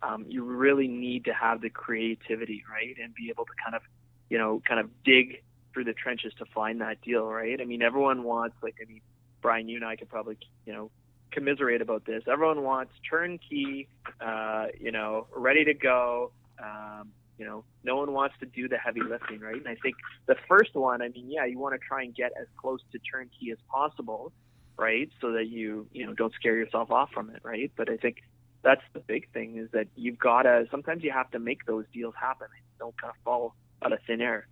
um, 0.02 0.26
you 0.28 0.44
really 0.44 0.88
need 0.88 1.26
to 1.26 1.34
have 1.34 1.62
the 1.62 1.70
creativity, 1.70 2.64
right, 2.72 2.96
and 3.02 3.14
be 3.14 3.30
able 3.30 3.46
to 3.46 3.52
kind 3.64 3.76
of, 3.76 3.82
you 4.30 4.38
know, 4.38 4.62
kind 4.68 4.80
of 4.80 4.90
dig 5.04 5.44
through 5.74 5.84
the 5.84 5.94
trenches 5.94 6.34
to 6.40 6.46
find 6.46 6.82
that 6.82 7.02
deal, 7.02 7.26
right? 7.26 7.60
I 7.62 7.66
mean, 7.66 7.82
everyone 7.82 8.24
wants, 8.24 8.56
like, 8.64 8.76
I 8.82 8.90
mean, 8.90 9.02
Brian, 9.42 9.68
you 9.68 9.76
and 9.76 9.86
I 9.86 9.96
could 9.96 10.10
probably, 10.10 10.38
you 10.66 10.74
know, 10.74 10.90
commiserate 11.32 11.82
about 11.82 12.06
this. 12.06 12.24
Everyone 12.28 12.64
wants 12.64 12.94
turnkey, 13.08 13.88
uh, 14.20 14.68
you 14.80 14.92
know, 14.92 15.28
ready 15.36 15.66
to 15.66 15.74
go. 15.74 16.32
Um, 16.58 17.12
you 17.40 17.46
know, 17.46 17.64
no 17.86 17.96
one 17.96 18.12
wants 18.12 18.36
to 18.42 18.46
do 18.46 18.68
the 18.68 18.78
heavy 18.78 19.02
lifting, 19.02 19.40
right? 19.40 19.56
And 19.56 19.68
I 19.68 19.76
think 19.76 19.96
the 20.26 20.36
first 20.48 20.76
one, 20.76 21.02
I 21.02 21.08
mean, 21.08 21.32
yeah, 21.32 21.46
you 21.46 21.58
want 21.58 21.74
to 21.74 21.80
try 21.80 22.04
and 22.04 22.14
get 22.14 22.34
as 22.40 22.48
close 22.58 22.82
to 22.92 23.00
turnkey 23.00 23.52
as 23.52 23.58
possible, 23.72 24.34
right? 24.78 25.10
So 25.22 25.32
that 25.32 25.48
you, 25.48 25.88
you 25.94 26.06
know, 26.06 26.14
don't 26.14 26.34
scare 26.34 26.58
yourself 26.58 26.92
off 26.92 27.12
from 27.14 27.30
it, 27.30 27.40
right? 27.42 27.72
But 27.78 27.90
I 27.90 27.96
think 27.96 28.18
that's 28.62 28.82
the 28.92 29.00
big 29.00 29.32
thing 29.32 29.58
is 29.58 29.70
that 29.72 29.88
you've 29.96 30.20
got 30.20 30.44
to, 30.44 30.68
sometimes 30.70 31.02
you 31.02 31.12
have 31.12 31.32
to 31.32 31.40
make 31.40 31.66
those 31.66 31.86
deals 31.94 32.14
happen. 32.20 32.48
Don't 32.78 32.96
kind 33.02 33.12
of 33.12 33.24
fall 33.24 33.56
out 33.82 33.94
of 33.94 34.00
thin 34.06 34.20
air, 34.20 34.46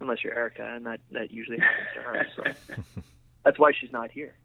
unless 0.00 0.22
you're 0.22 0.34
Erika, 0.34 0.62
and 0.62 0.84
that, 0.84 1.00
that 1.12 1.30
usually 1.30 1.58
happens 1.58 1.88
to 1.94 2.00
her. 2.02 2.26
So 2.36 2.82
that's 3.44 3.58
why 3.58 3.72
she's 3.72 3.92
not 3.92 4.10
here. 4.10 4.34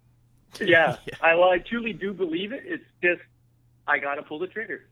Yeah, 0.59 0.97
I 1.21 1.35
well, 1.35 1.49
I 1.49 1.59
truly 1.59 1.93
do 1.93 2.11
believe 2.11 2.51
it. 2.51 2.63
It's 2.65 2.83
just 3.01 3.21
I 3.87 3.99
got 3.99 4.15
to 4.15 4.21
pull 4.21 4.37
the 4.37 4.47
trigger. 4.47 4.85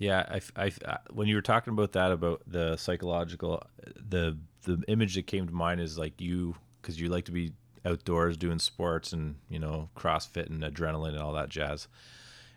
Yeah, 0.00 0.24
I, 0.28 0.40
I, 0.56 0.64
I- 0.64 0.90
uh, 0.90 0.96
when 1.12 1.28
you 1.28 1.36
were 1.36 1.42
talking 1.42 1.72
about 1.74 1.92
that 1.92 2.10
about 2.10 2.42
the 2.48 2.76
psychological, 2.78 3.62
the 3.96 4.36
the 4.64 4.82
image 4.88 5.14
that 5.14 5.26
came 5.26 5.46
to 5.46 5.54
mind 5.54 5.80
is 5.80 5.96
like 5.98 6.20
you 6.20 6.56
because 6.82 7.00
you 7.00 7.08
like 7.08 7.26
to 7.26 7.32
be 7.32 7.52
outdoors 7.84 8.36
doing 8.36 8.58
sports 8.58 9.12
and 9.12 9.36
you 9.48 9.58
know 9.58 9.90
CrossFit 9.96 10.46
and 10.46 10.62
adrenaline 10.62 11.10
and 11.10 11.18
all 11.18 11.34
that 11.34 11.50
jazz. 11.50 11.86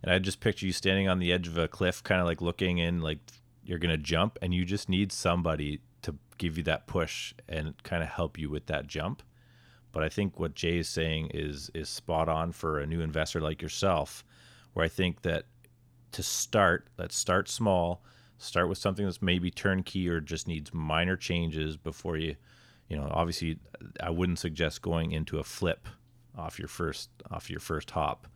And 0.02 0.12
I 0.12 0.20
just 0.20 0.40
picture 0.40 0.66
you 0.66 0.72
standing 0.74 1.08
on 1.10 1.20
the 1.20 1.32
edge 1.34 1.48
of 1.48 1.58
a 1.58 1.68
cliff, 1.68 2.02
kind 2.04 2.20
of 2.22 2.28
like 2.28 2.42
looking 2.42 2.78
in, 2.78 3.02
like 3.02 3.20
you're 3.66 3.80
gonna 3.80 3.98
jump, 3.98 4.40
and 4.42 4.54
you 4.54 4.64
just 4.66 4.88
need 4.90 5.12
somebody 5.12 5.82
to 6.04 6.16
give 6.38 6.58
you 6.58 6.64
that 6.64 6.88
push 6.88 7.34
and 7.48 7.74
kind 7.84 8.04
of 8.04 8.10
help 8.10 8.38
you 8.38 8.50
with 8.50 8.68
that 8.68 8.88
jump. 8.88 9.22
But 9.92 10.04
I 10.04 10.10
think 10.10 10.40
what 10.40 10.56
Jay 10.56 10.78
is 10.78 10.88
saying 10.88 11.32
is 11.34 11.70
is 11.74 11.90
spot 11.90 12.30
on 12.30 12.54
for 12.54 12.80
a 12.80 12.88
new 12.88 13.02
investor 13.02 13.42
like 13.42 13.62
yourself, 13.62 14.24
where 14.74 14.86
I 14.86 14.90
think 14.90 15.24
that 15.24 15.46
to 16.14 16.24
start, 16.24 16.88
let's 16.98 17.16
start 17.16 17.50
small. 17.50 18.04
Start 18.38 18.70
with 18.70 18.78
something 18.78 19.06
that's 19.06 19.22
maybe 19.22 19.52
turnkey 19.52 20.08
or 20.10 20.20
just 20.20 20.48
needs 20.48 20.74
minor 20.74 21.16
changes 21.16 21.78
before 21.78 22.18
you, 22.18 22.36
you 22.90 22.98
know, 22.98 23.08
obviously 23.12 23.60
I 24.00 24.10
wouldn't 24.10 24.40
suggest 24.40 24.82
going 24.82 25.12
into 25.12 25.40
a 25.40 25.44
flip 25.44 25.88
off 26.38 26.60
your 26.60 26.68
first 26.68 27.10
off 27.32 27.50
your 27.50 27.60
first 27.60 27.92
hop, 27.92 28.28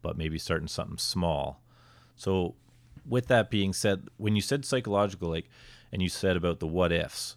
but 0.00 0.16
maybe 0.16 0.38
starting 0.38 0.68
something 0.68 0.98
small. 0.98 1.62
So 2.16 2.54
with 3.06 3.26
that 3.26 3.50
being 3.50 3.72
said, 3.72 4.08
when 4.16 4.36
you 4.36 4.42
said 4.42 4.64
psychological 4.64 5.28
like 5.28 5.48
and 5.90 6.00
you 6.00 6.08
said 6.08 6.36
about 6.36 6.60
the 6.60 6.66
what 6.66 6.92
ifs, 6.92 7.36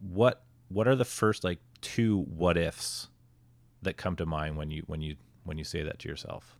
what 0.00 0.44
what 0.68 0.88
are 0.88 0.96
the 0.96 1.04
first 1.04 1.44
like 1.44 1.60
two 1.80 2.22
what 2.22 2.56
ifs 2.56 3.08
that 3.82 3.96
come 3.96 4.16
to 4.16 4.26
mind 4.26 4.56
when 4.56 4.70
you 4.70 4.82
when 4.86 5.00
you 5.00 5.16
when 5.44 5.58
you 5.58 5.64
say 5.64 5.82
that 5.82 5.98
to 6.00 6.08
yourself? 6.08 6.58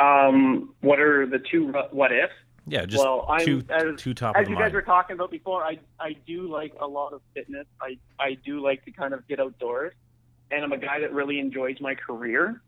Um, 0.00 0.74
what 0.80 1.00
are 1.00 1.26
the 1.26 1.38
two 1.38 1.72
what 1.90 2.12
ifs? 2.12 2.32
Yeah, 2.66 2.84
just 2.86 3.02
well, 3.02 3.26
I'm, 3.28 3.44
two 3.44 3.62
as, 3.70 4.00
two 4.00 4.14
top 4.14 4.36
as 4.36 4.48
you 4.48 4.54
guys 4.54 4.64
mind. 4.64 4.74
were 4.74 4.82
talking 4.82 5.14
about 5.14 5.30
before, 5.30 5.64
I 5.64 5.78
I 5.98 6.16
do 6.26 6.48
like 6.48 6.72
a 6.80 6.86
lot 6.86 7.12
of 7.12 7.20
fitness. 7.34 7.66
I 7.80 7.98
I 8.20 8.34
do 8.34 8.60
like 8.60 8.84
to 8.84 8.92
kind 8.92 9.14
of 9.14 9.26
get 9.26 9.40
outdoors, 9.40 9.94
and 10.50 10.62
I'm 10.62 10.72
a 10.72 10.78
guy 10.78 11.00
that 11.00 11.12
really 11.12 11.40
enjoys 11.40 11.80
my 11.80 11.94
career. 11.94 12.62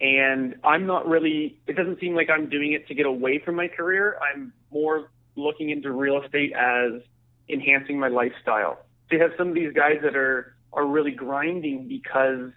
And 0.00 0.56
I'm 0.64 0.86
not 0.86 1.08
really. 1.08 1.60
It 1.66 1.74
doesn't 1.74 2.00
seem 2.00 2.14
like 2.14 2.28
I'm 2.28 2.48
doing 2.48 2.72
it 2.72 2.88
to 2.88 2.94
get 2.94 3.06
away 3.06 3.38
from 3.38 3.54
my 3.54 3.68
career. 3.68 4.18
I'm 4.20 4.52
more 4.70 5.10
looking 5.36 5.70
into 5.70 5.92
real 5.92 6.22
estate 6.22 6.52
as 6.52 7.02
enhancing 7.48 7.98
my 7.98 8.08
lifestyle. 8.08 8.78
So 9.08 9.16
you 9.16 9.22
have 9.22 9.32
some 9.38 9.48
of 9.48 9.54
these 9.54 9.72
guys 9.72 9.98
that 10.02 10.16
are 10.16 10.56
are 10.72 10.86
really 10.86 11.12
grinding 11.12 11.88
because 11.88 12.50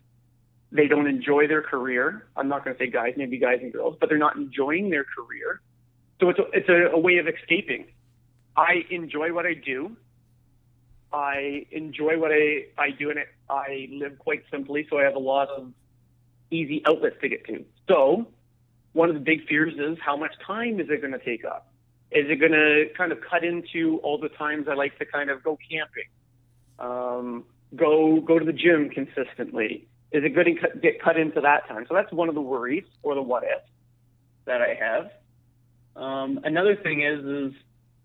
they 0.71 0.87
don't 0.87 1.07
enjoy 1.07 1.47
their 1.47 1.61
career. 1.61 2.27
I'm 2.35 2.47
not 2.47 2.63
going 2.63 2.75
to 2.75 2.83
say 2.83 2.89
guys, 2.89 3.13
maybe 3.17 3.37
guys 3.37 3.59
and 3.61 3.73
girls, 3.73 3.97
but 3.99 4.09
they're 4.09 4.17
not 4.17 4.35
enjoying 4.35 4.89
their 4.89 5.03
career. 5.03 5.61
So 6.19 6.29
it's 6.29 6.39
a, 6.39 6.43
it's 6.53 6.69
a, 6.69 6.95
a 6.95 6.99
way 6.99 7.17
of 7.17 7.27
escaping. 7.27 7.87
I 8.55 8.85
enjoy 8.89 9.33
what 9.33 9.45
I 9.45 9.53
do. 9.53 9.95
I 11.11 11.65
enjoy 11.71 12.19
what 12.19 12.31
I, 12.31 12.65
I 12.77 12.91
do, 12.91 13.09
and 13.09 13.19
I 13.49 13.87
live 13.91 14.19
quite 14.19 14.43
simply, 14.51 14.85
so 14.89 14.99
I 14.99 15.03
have 15.03 15.15
a 15.15 15.19
lot 15.19 15.49
of 15.49 15.71
easy 16.51 16.83
outlets 16.85 17.15
to 17.21 17.29
get 17.29 17.45
to. 17.47 17.65
So 17.87 18.27
one 18.93 19.09
of 19.09 19.15
the 19.15 19.21
big 19.21 19.47
fears 19.47 19.73
is 19.73 19.97
how 20.03 20.17
much 20.17 20.33
time 20.45 20.79
is 20.79 20.87
it 20.89 21.01
going 21.01 21.13
to 21.13 21.23
take 21.23 21.45
up? 21.45 21.71
Is 22.11 22.25
it 22.29 22.39
going 22.39 22.51
to 22.51 22.85
kind 22.95 23.11
of 23.11 23.19
cut 23.21 23.43
into 23.43 23.99
all 24.03 24.19
the 24.19 24.29
times 24.29 24.67
I 24.69 24.73
like 24.73 24.97
to 24.99 25.05
kind 25.05 25.29
of 25.29 25.43
go 25.43 25.57
camping, 25.69 26.09
um, 26.79 27.45
go 27.75 28.19
go 28.19 28.39
to 28.39 28.45
the 28.45 28.53
gym 28.53 28.89
consistently? 28.89 29.87
Is 30.11 30.23
it 30.23 30.33
going 30.33 30.57
to 30.57 30.79
get 30.79 31.01
cut 31.01 31.17
into 31.17 31.41
that 31.41 31.67
time? 31.67 31.85
So 31.87 31.93
that's 31.93 32.11
one 32.11 32.29
of 32.29 32.35
the 32.35 32.41
worries 32.41 32.85
or 33.03 33.15
the 33.15 33.21
what 33.21 33.43
if 33.43 33.61
that 34.45 34.61
I 34.61 34.73
have. 34.73 35.11
Um, 35.95 36.39
another 36.43 36.75
thing 36.75 37.03
is 37.03 37.23
is 37.23 37.53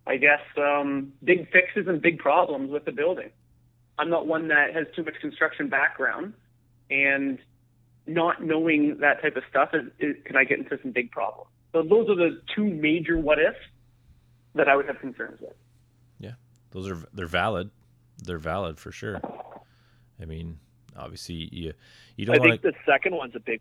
I 0.06 0.16
guess 0.16 0.40
um, 0.58 1.12
big 1.22 1.50
fixes 1.50 1.86
and 1.86 2.02
big 2.02 2.18
problems 2.18 2.70
with 2.70 2.84
the 2.84 2.92
building. 2.92 3.30
I'm 3.98 4.10
not 4.10 4.26
one 4.26 4.48
that 4.48 4.74
has 4.74 4.86
too 4.94 5.04
much 5.04 5.14
construction 5.20 5.68
background, 5.68 6.34
and 6.90 7.38
not 8.06 8.42
knowing 8.42 8.98
that 9.00 9.22
type 9.22 9.36
of 9.36 9.44
stuff 9.48 9.70
is, 9.72 9.86
is 9.98 10.16
can 10.26 10.36
I 10.36 10.44
get 10.44 10.58
into 10.58 10.78
some 10.82 10.90
big 10.90 11.10
problems. 11.10 11.48
So 11.72 11.82
those 11.82 12.08
are 12.08 12.14
the 12.14 12.40
two 12.54 12.64
major 12.64 13.18
what 13.18 13.38
ifs 13.38 13.56
that 14.54 14.68
I 14.68 14.76
would 14.76 14.86
have 14.86 15.00
concerns 15.00 15.40
with. 15.40 15.54
Yeah, 16.18 16.32
those 16.70 16.90
are 16.90 16.98
they're 17.12 17.26
valid. 17.26 17.70
They're 18.22 18.38
valid 18.38 18.78
for 18.78 18.92
sure. 18.92 19.20
I 20.20 20.24
mean, 20.24 20.58
obviously 20.96 21.48
you 21.52 21.72
you 22.16 22.26
don't. 22.26 22.36
I 22.36 22.38
wanna... 22.38 22.52
think 22.52 22.62
the 22.62 22.72
second 22.86 23.14
one's 23.16 23.34
a 23.34 23.40
big. 23.40 23.60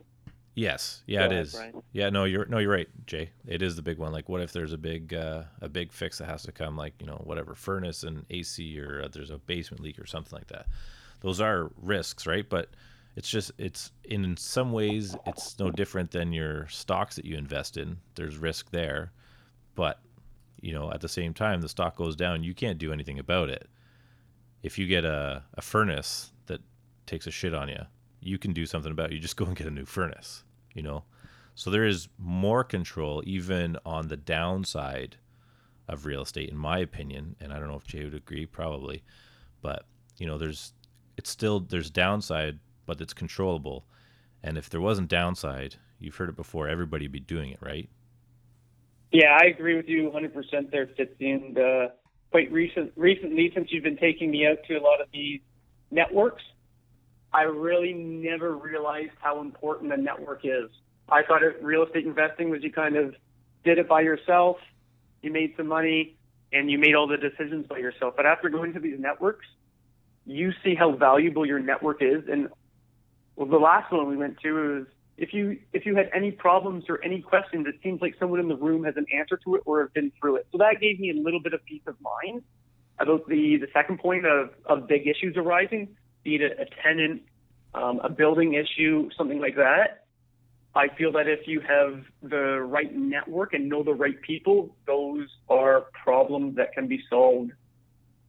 Yes, 0.56 1.02
yeah, 1.08 1.20
Go 1.20 1.26
it 1.26 1.32
ahead, 1.32 1.46
is. 1.46 1.54
Brian. 1.54 1.84
Yeah, 1.94 2.10
no, 2.10 2.26
you're 2.26 2.46
no, 2.46 2.60
you're 2.60 2.72
right, 2.72 2.88
Jay. 3.08 3.32
It 3.48 3.62
is 3.62 3.76
the 3.76 3.82
big 3.82 3.98
one. 3.98 4.12
Like, 4.12 4.30
what 4.30 4.42
if 4.42 4.54
there's 4.54 4.74
a 4.74 4.78
big 4.78 5.14
uh, 5.14 5.44
a 5.62 5.70
big 5.70 5.92
fix 5.92 6.20
that 6.20 6.26
has 6.26 6.44
to 6.44 6.52
come, 6.52 6.78
like 6.78 6.94
you 7.00 7.08
know, 7.08 7.22
whatever 7.24 7.56
furnace 7.56 8.04
and 8.04 8.26
AC, 8.30 8.80
or 8.80 9.04
uh, 9.04 9.08
there's 9.12 9.32
a 9.32 9.40
basement 9.40 9.82
leak 9.82 9.98
or 10.00 10.06
something 10.06 10.38
like 10.38 10.48
that. 10.48 10.68
Those 11.22 11.42
are 11.42 11.72
risks, 11.82 12.28
right? 12.28 12.48
But 12.48 12.70
it's 13.16 13.30
just 13.30 13.52
it's 13.58 13.92
in 14.04 14.36
some 14.38 14.72
ways 14.72 15.16
it's 15.26 15.58
no 15.60 15.72
different 15.72 16.12
than 16.12 16.34
your 16.34 16.68
stocks 16.68 17.16
that 17.16 17.26
you 17.26 17.38
invest 17.38 17.78
in. 17.78 17.98
There's 18.16 18.38
risk 18.38 18.70
there, 18.70 19.12
but 19.76 20.02
you 20.62 20.74
know, 20.74 20.92
at 20.92 21.02
the 21.02 21.10
same 21.10 21.34
time, 21.34 21.62
the 21.62 21.70
stock 21.70 21.96
goes 21.96 22.16
down. 22.16 22.44
You 22.44 22.54
can't 22.54 22.78
do 22.78 22.94
anything 22.94 23.20
about 23.20 23.50
it. 23.50 23.68
If 24.62 24.78
you 24.78 24.88
get 24.88 25.04
a, 25.04 25.44
a 25.56 25.62
furnace 25.62 26.32
takes 27.06 27.28
a 27.28 27.32
shit 27.32 27.54
on 27.54 27.70
you, 27.70 27.82
you 28.22 28.38
can 28.38 28.54
do 28.54 28.66
something 28.66 28.92
about 28.92 29.12
it. 29.12 29.14
You 29.14 29.20
just 29.20 29.38
go 29.38 29.46
and 29.46 29.56
get 29.56 29.68
a 29.68 29.72
new 29.72 29.86
furnace, 29.86 30.44
you 30.74 30.82
know? 30.82 31.04
So 31.56 31.70
there 31.70 31.86
is 31.86 32.08
more 32.18 32.64
control 32.64 33.22
even 33.26 33.78
on 33.86 34.08
the 34.08 34.18
downside 34.18 35.18
of 35.88 36.06
real 36.06 36.22
estate, 36.22 36.50
in 36.50 36.58
my 36.58 36.80
opinion. 36.80 37.36
And 37.40 37.54
I 37.54 37.60
don't 37.60 37.68
know 37.68 37.76
if 37.76 37.86
Jay 37.86 38.04
would 38.04 38.16
agree, 38.16 38.46
probably. 38.46 39.04
But, 39.62 39.86
you 40.18 40.26
know, 40.26 40.38
there's, 40.38 40.74
it's 41.18 41.30
still, 41.30 41.60
there's 41.60 41.90
downside, 41.90 42.60
but 42.86 43.02
it's 43.02 43.14
controllable. 43.14 43.86
And 44.42 44.58
if 44.58 44.70
there 44.70 44.82
wasn't 44.82 45.10
downside, 45.10 45.76
you've 46.00 46.16
heard 46.16 46.30
it 46.30 46.36
before, 46.36 46.68
everybody 46.68 47.06
would 47.06 47.12
be 47.12 47.20
doing 47.20 47.52
it, 47.52 47.60
right? 47.62 47.90
Yeah, 49.12 49.38
I 49.40 49.46
agree 49.46 49.76
with 49.76 49.88
you 49.88 50.10
100% 50.10 50.72
there, 50.72 50.88
Fitzy. 50.88 51.36
And 51.36 51.58
uh, 51.58 51.88
quite 52.32 52.52
recent, 52.52 52.92
recently, 52.96 53.52
since 53.54 53.72
you've 53.72 53.84
been 53.84 53.98
taking 53.98 54.32
me 54.32 54.48
out 54.48 54.58
to 54.68 54.76
a 54.76 54.82
lot 54.82 55.02
of 55.02 55.08
these 55.14 55.40
networks, 55.92 56.42
I 57.34 57.44
really 57.44 57.94
never 57.94 58.56
realized 58.56 59.14
how 59.20 59.42
important 59.42 59.92
a 59.92 59.98
network 59.98 60.42
is. 60.44 60.70
I 61.10 61.24
thought 61.24 61.44
it, 61.44 61.62
real 61.62 61.84
estate 61.84 62.06
investing 62.06 62.50
was 62.50 62.64
you 62.64 62.72
kind 62.72 62.96
of 62.96 63.16
did 63.64 63.78
it 63.78 63.88
by 63.88 64.02
yourself, 64.02 64.58
you 65.22 65.32
made 65.32 65.54
some 65.58 65.68
money, 65.68 66.16
and 66.52 66.70
you 66.70 66.78
made 66.78 66.96
all 66.96 67.08
the 67.08 67.18
decisions 67.18 67.66
by 67.68 67.78
yourself. 67.78 68.14
But 68.16 68.26
after 68.26 68.50
going 68.50 68.74
to 68.74 68.80
these 68.80 69.00
networks, 69.00 69.48
you 70.26 70.52
see 70.64 70.76
how 70.76 70.92
valuable 70.92 71.46
your 71.46 71.60
network 71.60 72.02
is. 72.02 72.24
And 72.32 72.50
well, 73.36 73.48
the 73.48 73.58
last 73.58 73.92
one 73.92 74.08
we 74.08 74.16
went 74.16 74.40
to 74.42 74.54
was 74.54 74.88
if 75.18 75.34
you 75.34 75.60
if 75.74 75.86
you 75.86 75.96
had 75.96 76.10
any 76.14 76.32
problems 76.32 76.86
or 76.90 77.04
any 77.04 77.22
questions, 77.22 77.66
it 77.68 77.76
seems 77.84 78.02
like 78.02 78.16
someone 78.20 78.40
in 78.40 78.48
the 78.48 78.56
room 78.56 78.84
has 78.84 78.96
an 78.98 79.06
answer 79.14 79.38
to 79.44 79.56
it 79.56 79.64
or 79.66 79.82
have 79.82 79.94
been 79.94 80.12
through 80.20 80.38
it. 80.38 80.48
So 80.52 80.60
that 80.60 80.78
gave 80.80 81.00
me 81.00 81.10
a 81.10 81.16
little 81.22 81.40
bit 81.42 81.54
of 81.54 81.64
peace 81.66 81.82
of 81.88 81.96
mind 82.02 82.44
about 83.00 83.28
the 83.28 83.58
the 83.58 83.68
second 83.74 84.00
point 84.00 84.26
of 84.26 84.52
of 84.66 84.88
big 84.88 85.08
issues 85.08 85.36
arising, 85.36 85.96
be 86.24 86.36
it 86.36 86.42
a, 86.42 86.62
a 86.62 86.66
tenant, 86.84 87.24
um, 87.74 88.00
a 88.04 88.10
building 88.10 88.54
issue, 88.54 89.10
something 89.18 89.40
like 89.40 89.56
that. 89.56 90.06
I 90.76 90.88
feel 90.88 91.12
that 91.14 91.28
if 91.28 91.48
you 91.48 91.60
have 91.62 92.04
the 92.24 92.62
right 92.62 92.94
network 92.96 93.54
and 93.54 93.70
know 93.70 93.84
the 93.84 93.94
right 93.94 94.20
people, 94.22 94.76
those 94.88 95.28
are 95.48 95.86
problems 96.04 96.56
that 96.56 96.74
can 96.74 96.88
be 96.88 97.04
solved 97.10 97.52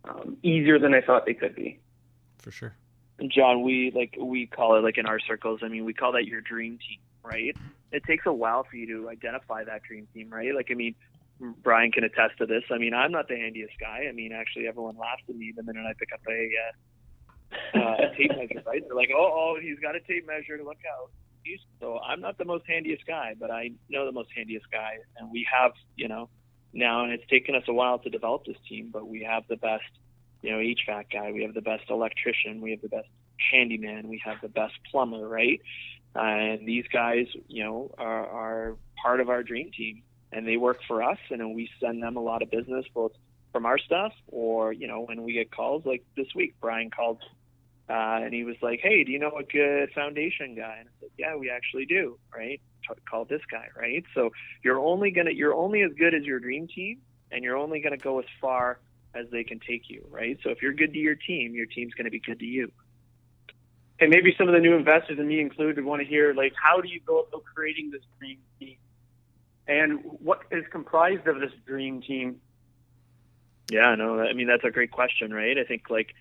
um, 0.05 0.37
easier 0.43 0.79
than 0.79 0.93
I 0.93 1.01
thought 1.01 1.25
they 1.25 1.35
could 1.35 1.55
be. 1.55 1.81
For 2.39 2.51
sure. 2.51 2.75
And 3.19 3.31
Jon, 3.31 3.63
we 3.63 3.93
like 3.95 4.17
we 4.21 4.47
call 4.47 4.77
it 4.77 4.83
like 4.83 4.99
in 4.99 5.07
our 5.07 5.21
circles. 5.21 5.61
I 5.63 5.69
mean, 5.69 5.85
we 5.85 5.95
call 5.95 6.13
that 6.13 6.27
your 6.27 6.41
dream 6.41 6.79
team, 6.79 6.99
right? 7.23 7.57
It 7.93 8.05
takes 8.05 8.27
a 8.27 8.33
while 8.33 8.65
for 8.69 8.77
you 8.77 8.87
to 8.89 9.09
identify 9.09 9.65
that 9.65 9.83
dream 9.85 10.09
team, 10.13 10.29
right? 10.31 10.55
Like, 10.55 10.69
I 10.71 10.75
mean, 10.75 10.97
Brian 11.63 11.93
can 11.93 12.05
attest 12.05 12.39
to 12.39 12.47
this. 12.47 12.65
I 12.71 12.79
mean, 12.79 12.93
I'm 12.93 13.13
not 13.13 13.29
the 13.29 13.37
handiest 13.37 13.75
guy. 13.79 14.07
I 14.09 14.13
mean, 14.13 14.33
actually, 14.33 14.67
everyone 14.67 14.97
laughs 14.97 15.23
at 15.29 15.37
me 15.37 15.53
the 15.57 15.63
minute 15.63 15.85
I 15.89 15.93
pick 15.99 16.13
up 16.13 16.21
a, 16.29 16.33
uh, 16.33 16.73
uh, 17.53 17.97
tape 18.17 18.31
measure, 18.37 18.63
right? 18.67 18.83
They're 18.87 18.97
like, 18.97 19.11
"Oh, 19.15 19.57
oh, 19.57 19.59
he's 19.61 19.79
got 19.79 19.97
a 19.97 20.01
tape 20.01 20.27
measure. 20.27 20.59
Look 20.65 20.79
out!" 20.91 21.11
So 21.79 21.99
I'm 21.99 22.21
not 22.21 22.39
the 22.39 22.47
most 22.47 22.65
handiest 22.67 23.07
guy, 23.07 23.35
but 23.39 23.51
I 23.51 23.73
know 23.91 24.07
the 24.07 24.13
most 24.13 24.31
handiest 24.35 24.71
guy, 24.71 24.99
and 25.19 25.31
we 25.31 25.47
have, 25.53 25.73
you 25.95 26.09
know, 26.09 26.31
now, 26.73 27.05
and 27.05 27.13
it's 27.13 27.29
taken 27.29 27.55
us 27.55 27.65
a 27.69 27.73
while 27.73 27.99
to 27.99 28.09
develop 28.09 28.47
this 28.47 28.57
team, 28.67 28.89
but 28.91 29.07
we 29.07 29.23
have 29.25 29.45
the 29.49 29.57
best 29.57 29.85
you 30.45 30.51
know, 30.51 30.59
HVAC 30.59 31.05
guy. 31.11 31.33
We 31.33 31.43
have 31.43 31.55
the 31.55 31.63
best 31.63 31.85
electrician. 31.89 32.61
We 32.61 32.73
have 32.73 32.83
the 32.83 32.91
best 32.91 33.09
handyman. 33.51 34.09
We 34.09 34.21
have 34.25 34.37
the 34.43 34.49
best 34.49 34.75
plumber, 34.91 35.27
right? 35.27 35.61
Uh, 36.15 36.21
and 36.21 36.69
these 36.69 36.85
guys, 36.93 37.27
you 37.49 37.65
know, 37.65 37.95
are, 37.97 38.27
are 38.27 38.77
part 39.03 39.21
of 39.21 39.31
our 39.31 39.43
dream 39.43 39.71
team, 39.73 40.03
and 40.33 40.47
they 40.47 40.59
work 40.59 40.81
for 40.87 41.03
us, 41.03 41.19
and 41.31 41.55
we 41.55 41.71
send 41.81 42.03
them 42.03 42.17
a 42.17 42.21
lot 42.21 42.43
of 42.43 42.51
business, 42.51 42.85
both 42.93 43.13
from 43.55 43.67
our 43.67 43.79
stuff 43.79 44.13
or 44.27 44.73
you 44.73 44.89
know, 44.89 45.03
when 45.03 45.23
we 45.23 45.33
get 45.33 45.51
calls. 45.51 45.87
Like 45.87 46.05
this 46.17 46.27
week, 46.35 46.57
Brian 46.61 46.91
called, 46.91 47.23
uh, 47.89 48.19
and 48.25 48.35
he 48.35 48.43
was 48.43 48.57
like, 48.61 48.81
"Hey, 48.83 49.05
do 49.05 49.13
you 49.13 49.21
know 49.21 49.31
a 49.39 49.45
good 49.45 49.93
foundation 49.95 50.57
guy?" 50.57 50.79
And 50.81 50.89
I 50.89 50.93
said, 51.01 51.11
"Yeah, 51.17 51.37
we 51.37 51.49
actually 51.51 51.87
do." 51.87 52.19
Right? 52.35 52.61
T- 52.83 53.01
Call 53.09 53.25
this 53.25 53.43
guy, 53.51 53.69
right? 53.79 54.05
So 54.13 54.33
you're 54.65 54.81
only 54.81 55.13
gonna, 55.13 55.31
you're 55.31 55.55
only 55.55 55.83
as 55.83 55.93
good 55.97 56.15
as 56.15 56.25
your 56.25 56.41
dream 56.41 56.67
team, 56.67 56.99
and 57.31 57.45
you're 57.45 57.57
only 57.57 57.81
gonna 57.81 57.97
go 57.97 58.19
as 58.19 58.27
far 58.41 58.81
as 59.15 59.27
they 59.31 59.45
can 59.45 59.61
take 59.61 59.89
you, 59.89 60.05
right? 60.11 60.37
So 60.43 60.51
if 60.51 60.61
you're 60.61 60.73
good 60.73 60.93
to 60.93 60.99
your 60.99 61.15
team, 61.15 61.55
your 61.55 61.67
team's 61.67 61.95
to 61.95 62.11
be 62.11 62.19
good 62.19 62.41
to 62.41 62.45
you. 62.45 62.73
And 64.01 64.11
maybe 64.11 64.35
some 64.37 64.49
of 64.49 64.55
the 64.55 64.61
new 64.61 64.75
investors, 64.75 65.21
and 65.21 65.29
me 65.29 65.41
included, 65.41 65.85
want 65.85 66.03
to 66.03 66.09
hear 66.09 66.35
like, 66.35 66.53
how 66.61 66.81
do 66.81 66.89
you 66.89 67.01
go 67.07 67.21
about 67.21 67.45
creating 67.55 67.93
this 67.93 68.03
dream 68.19 68.39
team, 68.59 68.77
and 69.69 70.01
what 70.03 70.41
is 70.51 70.65
comprised 70.73 71.29
of 71.29 71.39
this 71.39 71.53
dream 71.65 72.03
team? 72.03 72.41
Yeah, 73.71 73.95
no, 73.95 74.21
I 74.21 74.33
mean 74.35 74.47
that's 74.47 74.65
a 74.65 74.71
great 74.71 74.91
question, 74.91 75.33
right? 75.33 75.57
I 75.59 75.65
think 75.65 75.89
like, 75.91 76.15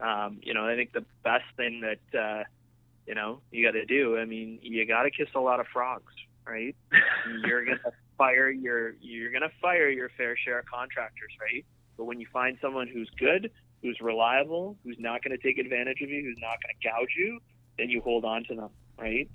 um, 0.00 0.40
you 0.42 0.54
know, 0.54 0.66
I 0.66 0.74
think 0.76 0.92
the 0.92 1.04
best 1.22 1.44
thing 1.56 1.82
that 1.82 2.18
uh, 2.18 2.44
you 3.06 3.14
know 3.14 3.40
you 3.50 3.64
got 3.64 3.72
to 3.72 3.84
do. 3.84 4.18
I 4.18 4.24
mean, 4.24 4.58
you 4.62 4.84
got 4.86 5.02
to 5.02 5.10
kiss 5.10 5.28
a 5.34 5.40
lot 5.40 5.60
of 5.60 5.66
frogs, 5.72 6.12
right? 6.46 6.74
you're 7.44 7.64
gonna 7.64 7.78
fire 8.16 8.50
your 8.50 8.94
you're 9.00 9.32
gonna 9.32 9.52
fire 9.60 9.88
your 9.88 10.10
fair 10.16 10.36
share 10.36 10.58
of 10.58 10.66
contractors, 10.66 11.32
right? 11.40 11.64
But 11.96 12.04
when 12.04 12.20
you 12.20 12.26
find 12.32 12.56
someone 12.62 12.88
who's 12.88 13.10
good, 13.18 13.50
who's 13.82 13.98
reliable, 14.00 14.76
who's 14.84 14.96
not 14.98 15.22
going 15.22 15.36
to 15.36 15.42
take 15.42 15.58
advantage 15.58 16.00
of 16.00 16.08
you, 16.08 16.22
who's 16.22 16.38
not 16.40 16.56
going 16.62 16.74
to 16.80 16.88
gouge 16.88 17.14
you, 17.16 17.40
then 17.78 17.90
you 17.90 18.00
hold 18.00 18.24
on 18.24 18.44
to 18.44 18.54
them, 18.54 18.70
right? 18.98 19.28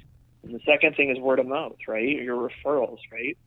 And 0.43 0.53
the 0.53 0.59
second 0.65 0.95
thing 0.95 1.09
is 1.09 1.19
word 1.19 1.39
of 1.39 1.47
mouth, 1.47 1.75
right? 1.87 2.07
Your 2.07 2.49
referrals, 2.49 2.99
right? 3.11 3.37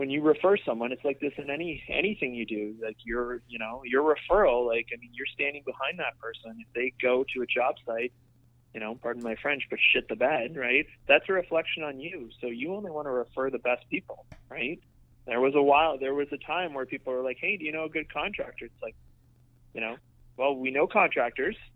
When 0.00 0.08
you 0.08 0.22
refer 0.22 0.56
someone, 0.56 0.92
it's 0.92 1.04
like 1.04 1.20
this 1.20 1.34
in 1.36 1.50
any 1.50 1.84
anything 1.86 2.34
you 2.34 2.46
do. 2.46 2.74
Like 2.82 2.96
your, 3.04 3.42
you 3.48 3.58
know, 3.58 3.82
your 3.84 4.02
referral, 4.02 4.66
like 4.66 4.86
I 4.94 4.96
mean, 4.96 5.10
you're 5.12 5.26
standing 5.34 5.62
behind 5.66 5.98
that 5.98 6.18
person. 6.18 6.56
If 6.58 6.72
they 6.74 6.94
go 7.02 7.22
to 7.34 7.42
a 7.42 7.46
job 7.46 7.74
site, 7.84 8.10
you 8.72 8.80
know, 8.80 8.94
pardon 8.94 9.22
my 9.22 9.36
French, 9.42 9.64
but 9.68 9.78
shit 9.92 10.08
the 10.08 10.16
bed, 10.16 10.56
right? 10.56 10.86
That's 11.06 11.28
a 11.28 11.34
reflection 11.34 11.82
on 11.82 12.00
you. 12.00 12.30
So 12.40 12.46
you 12.46 12.74
only 12.74 12.90
want 12.90 13.08
to 13.08 13.10
refer 13.10 13.50
the 13.50 13.58
best 13.58 13.84
people, 13.90 14.24
right? 14.48 14.80
There 15.26 15.38
was 15.38 15.54
a 15.54 15.60
while, 15.60 15.98
there 15.98 16.14
was 16.14 16.28
a 16.32 16.38
time 16.38 16.72
where 16.72 16.86
people 16.86 17.12
were 17.12 17.22
like, 17.22 17.36
"Hey, 17.38 17.58
do 17.58 17.66
you 17.66 17.72
know 17.72 17.84
a 17.84 17.90
good 17.90 18.10
contractor?" 18.10 18.64
It's 18.64 18.82
like, 18.82 18.96
you 19.74 19.82
know, 19.82 19.96
well, 20.38 20.56
we 20.56 20.70
know 20.70 20.86
contractors. 20.86 21.56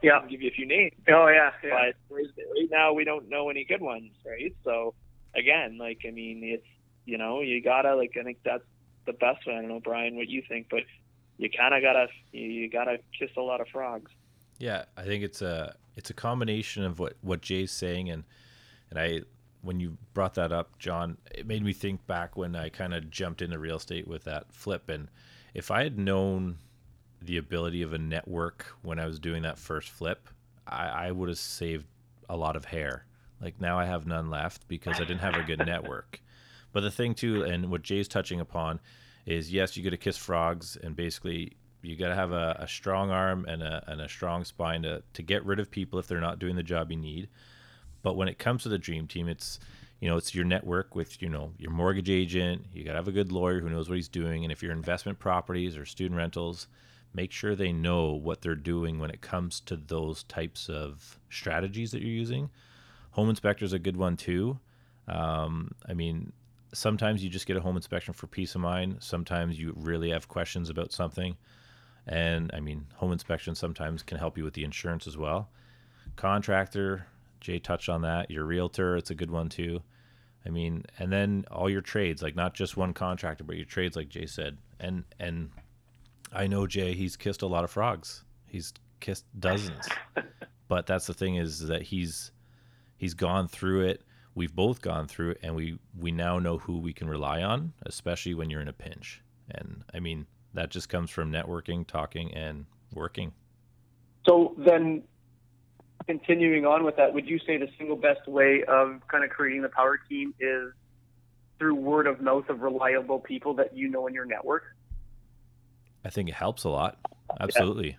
Yeah. 0.00 0.18
I'll 0.18 0.28
give 0.28 0.40
you 0.40 0.48
a 0.48 0.52
few 0.52 0.64
names. 0.64 0.92
Oh 1.08 1.26
yeah. 1.26 1.50
yeah. 1.64 1.90
But 2.08 2.16
right 2.18 2.70
now, 2.70 2.92
we 2.92 3.02
don't 3.02 3.28
know 3.28 3.48
any 3.50 3.64
good 3.64 3.80
ones, 3.80 4.12
right? 4.24 4.54
So, 4.62 4.94
again, 5.34 5.76
like, 5.76 6.02
I 6.06 6.12
mean, 6.12 6.44
it's, 6.44 6.64
you 7.08 7.16
know, 7.16 7.40
you 7.40 7.62
gotta, 7.62 7.96
like, 7.96 8.12
I 8.20 8.22
think 8.22 8.36
that's 8.44 8.64
the 9.06 9.14
best 9.14 9.46
way. 9.46 9.54
I 9.54 9.60
don't 9.62 9.68
know, 9.68 9.80
Brian, 9.80 10.14
what 10.14 10.28
you 10.28 10.42
think, 10.46 10.66
but 10.70 10.82
you 11.38 11.48
kind 11.48 11.72
of 11.72 11.80
gotta 11.80 12.08
you 12.32 12.68
gotta 12.68 12.98
kiss 13.18 13.30
a 13.38 13.40
lot 13.40 13.62
of 13.62 13.68
frogs. 13.68 14.10
Yeah, 14.58 14.84
I 14.96 15.04
think 15.04 15.24
it's 15.24 15.40
a 15.40 15.74
it's 15.96 16.10
a 16.10 16.14
combination 16.14 16.84
of 16.84 16.98
what 16.98 17.14
what 17.22 17.40
Jay's 17.40 17.72
saying 17.72 18.10
and 18.10 18.24
and 18.90 18.98
I 18.98 19.22
when 19.62 19.80
you 19.80 19.96
brought 20.12 20.34
that 20.34 20.52
up, 20.52 20.78
Jon, 20.78 21.16
it 21.34 21.46
made 21.46 21.64
me 21.64 21.72
think 21.72 22.06
back 22.06 22.36
when 22.36 22.54
I 22.54 22.68
kind 22.68 22.92
of 22.92 23.10
jumped 23.10 23.40
into 23.42 23.58
real 23.58 23.76
estate 23.76 24.06
with 24.06 24.24
that 24.24 24.52
flip 24.52 24.90
and 24.90 25.08
if 25.54 25.70
I 25.70 25.84
had 25.84 25.98
known 25.98 26.58
the 27.22 27.38
ability 27.38 27.82
of 27.82 27.94
a 27.94 27.98
network 27.98 28.66
when 28.82 28.98
I 28.98 29.06
was 29.06 29.18
doing 29.18 29.42
that 29.42 29.58
first 29.58 29.88
flip, 29.88 30.28
I, 30.66 30.88
I 30.88 31.10
would 31.10 31.30
have 31.30 31.38
saved 31.38 31.86
a 32.28 32.36
lot 32.36 32.54
of 32.54 32.66
hair. 32.66 33.06
Like 33.40 33.60
now 33.60 33.78
I 33.78 33.86
have 33.86 34.06
none 34.06 34.28
left 34.28 34.68
because 34.68 34.96
I 34.96 35.04
didn't 35.04 35.20
have 35.20 35.34
a 35.34 35.42
good 35.42 35.58
network. 35.66 36.20
But 36.78 36.82
the 36.82 36.92
thing 36.92 37.16
too, 37.16 37.42
and 37.42 37.72
what 37.72 37.82
Jay's 37.82 38.06
touching 38.06 38.38
upon, 38.38 38.78
is 39.26 39.52
yes, 39.52 39.76
you 39.76 39.82
got 39.82 39.90
to 39.90 39.96
kiss 39.96 40.16
frogs, 40.16 40.78
and 40.80 40.94
basically 40.94 41.56
you 41.82 41.96
got 41.96 42.10
to 42.10 42.14
have 42.14 42.30
a, 42.30 42.56
a, 42.60 42.68
strong 42.68 43.10
arm 43.10 43.46
and 43.48 43.64
a, 43.64 43.82
and 43.88 44.00
a 44.00 44.08
strong 44.08 44.44
spine 44.44 44.82
to, 44.82 45.02
to 45.14 45.22
get 45.22 45.44
rid 45.44 45.58
of 45.58 45.72
people 45.72 45.98
if 45.98 46.06
they're 46.06 46.20
not 46.20 46.38
doing 46.38 46.54
the 46.54 46.62
job 46.62 46.92
you 46.92 46.96
need. 46.96 47.30
But 48.04 48.14
when 48.14 48.28
it 48.28 48.38
comes 48.38 48.62
to 48.62 48.68
the 48.68 48.78
dream 48.78 49.08
team, 49.08 49.26
it's 49.26 49.58
you 49.98 50.08
know 50.08 50.16
it's 50.16 50.36
your 50.36 50.44
network 50.44 50.94
with 50.94 51.20
you 51.20 51.28
know 51.28 51.50
your 51.58 51.72
mortgage 51.72 52.10
agent. 52.10 52.66
You 52.72 52.84
got 52.84 52.92
to 52.92 52.98
have 52.98 53.08
a 53.08 53.10
good 53.10 53.32
lawyer 53.32 53.58
who 53.58 53.68
knows 53.68 53.88
what 53.88 53.96
he's 53.96 54.06
doing, 54.06 54.44
and 54.44 54.52
if 54.52 54.62
you're 54.62 54.70
investment 54.70 55.18
properties 55.18 55.76
or 55.76 55.84
student 55.84 56.16
rentals, 56.16 56.68
make 57.12 57.32
sure 57.32 57.56
they 57.56 57.72
know 57.72 58.12
what 58.12 58.40
they're 58.40 58.54
doing 58.54 59.00
when 59.00 59.10
it 59.10 59.20
comes 59.20 59.58
to 59.62 59.74
those 59.74 60.22
types 60.22 60.68
of 60.68 61.18
strategies 61.28 61.90
that 61.90 62.02
you're 62.02 62.08
using. 62.08 62.50
Home 63.10 63.30
inspector 63.30 63.64
is 63.64 63.72
a 63.72 63.80
good 63.80 63.96
one 63.96 64.16
too. 64.16 64.60
Um, 65.08 65.72
I 65.88 65.94
mean, 65.94 66.32
sometimes 66.72 67.22
you 67.22 67.30
just 67.30 67.46
get 67.46 67.56
a 67.56 67.60
home 67.60 67.76
inspection 67.76 68.14
for 68.14 68.26
peace 68.26 68.54
of 68.54 68.60
mind. 68.60 68.98
Sometimes 69.00 69.58
you 69.58 69.72
really 69.76 70.10
have 70.10 70.28
questions 70.28 70.70
about 70.70 70.92
something. 70.92 71.36
And 72.06 72.50
I 72.54 72.60
mean, 72.60 72.86
home 72.94 73.12
inspection 73.12 73.54
sometimes 73.54 74.02
can 74.02 74.18
help 74.18 74.38
you 74.38 74.44
with 74.44 74.54
the 74.54 74.64
insurance 74.64 75.06
as 75.06 75.16
well. 75.16 75.50
Contractor, 76.16 77.06
Jay 77.40 77.58
touched 77.58 77.88
on 77.88 78.02
that. 78.02 78.30
Your 78.30 78.44
realtor, 78.44 78.96
it's 78.96 79.10
a 79.10 79.14
good 79.14 79.30
one 79.30 79.48
too. 79.48 79.82
I 80.46 80.50
mean, 80.50 80.84
and 80.98 81.12
then 81.12 81.44
all 81.50 81.68
your 81.68 81.82
trades, 81.82 82.22
like 82.22 82.34
not 82.34 82.54
just 82.54 82.76
one 82.76 82.94
contractor, 82.94 83.44
but 83.44 83.56
your 83.56 83.66
trades, 83.66 83.96
like 83.96 84.08
Jay 84.08 84.26
said. 84.26 84.56
And 84.80 85.04
and 85.20 85.50
I 86.32 86.46
know 86.46 86.66
Jay, 86.66 86.94
he's 86.94 87.16
kissed 87.16 87.42
a 87.42 87.46
lot 87.46 87.64
of 87.64 87.70
frogs. 87.70 88.24
He's 88.46 88.72
kissed 89.00 89.26
dozens. 89.38 89.86
but 90.68 90.86
that's 90.86 91.06
the 91.06 91.14
thing 91.14 91.36
is 91.36 91.66
that 91.66 91.82
he's 91.82 92.30
he's 92.96 93.14
gone 93.14 93.48
through 93.48 93.82
it 93.82 94.02
we've 94.38 94.54
both 94.54 94.80
gone 94.80 95.08
through 95.08 95.30
it 95.30 95.40
and 95.42 95.56
we 95.56 95.78
we 95.98 96.12
now 96.12 96.38
know 96.38 96.58
who 96.58 96.78
we 96.78 96.92
can 96.92 97.08
rely 97.08 97.42
on 97.42 97.72
especially 97.84 98.34
when 98.34 98.48
you're 98.48 98.60
in 98.60 98.68
a 98.68 98.72
pinch. 98.72 99.20
And 99.50 99.84
i 99.92 99.98
mean 100.00 100.26
that 100.54 100.70
just 100.70 100.88
comes 100.88 101.10
from 101.10 101.30
networking 101.30 101.86
talking 101.86 102.32
and 102.34 102.64
working. 102.94 103.32
So 104.24 104.54
then 104.56 105.02
continuing 106.06 106.64
on 106.64 106.84
with 106.84 106.96
that 106.96 107.12
would 107.12 107.28
you 107.28 107.38
say 107.40 107.58
the 107.58 107.68
single 107.76 107.96
best 107.96 108.26
way 108.28 108.62
of 108.68 109.00
kind 109.08 109.24
of 109.24 109.30
creating 109.30 109.62
the 109.62 109.68
power 109.68 109.98
team 110.08 110.32
is 110.38 110.72
through 111.58 111.74
word 111.74 112.06
of 112.06 112.20
mouth 112.20 112.48
of 112.48 112.60
reliable 112.60 113.18
people 113.18 113.54
that 113.54 113.76
you 113.76 113.88
know 113.88 114.06
in 114.06 114.14
your 114.14 114.24
network? 114.24 114.62
I 116.04 116.10
think 116.10 116.28
it 116.28 116.34
helps 116.36 116.62
a 116.62 116.68
lot. 116.68 116.98
Absolutely. 117.40 117.88
Yeah. 117.88 117.94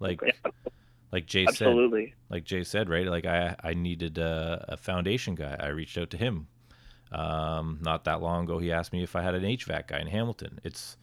like 0.00 0.20
yeah 0.26 0.50
like 1.14 1.26
Jay 1.26 1.46
Absolutely. 1.46 2.06
said, 2.06 2.14
like 2.28 2.44
Jay 2.44 2.64
said, 2.64 2.90
right? 2.90 3.06
Like 3.06 3.24
I, 3.24 3.54
I 3.62 3.72
needed 3.74 4.18
a, 4.18 4.64
a 4.70 4.76
foundation 4.76 5.36
guy. 5.36 5.56
I 5.60 5.68
reached 5.68 5.96
out 5.96 6.10
to 6.10 6.16
him. 6.16 6.48
Um, 7.12 7.78
not 7.80 8.02
that 8.06 8.20
long 8.20 8.42
ago, 8.42 8.58
he 8.58 8.72
asked 8.72 8.92
me 8.92 9.04
if 9.04 9.14
I 9.14 9.22
had 9.22 9.36
an 9.36 9.44
HVAC 9.44 9.86
guy 9.86 10.00
in 10.00 10.08
Hamilton. 10.08 10.58
It's, 10.64 10.96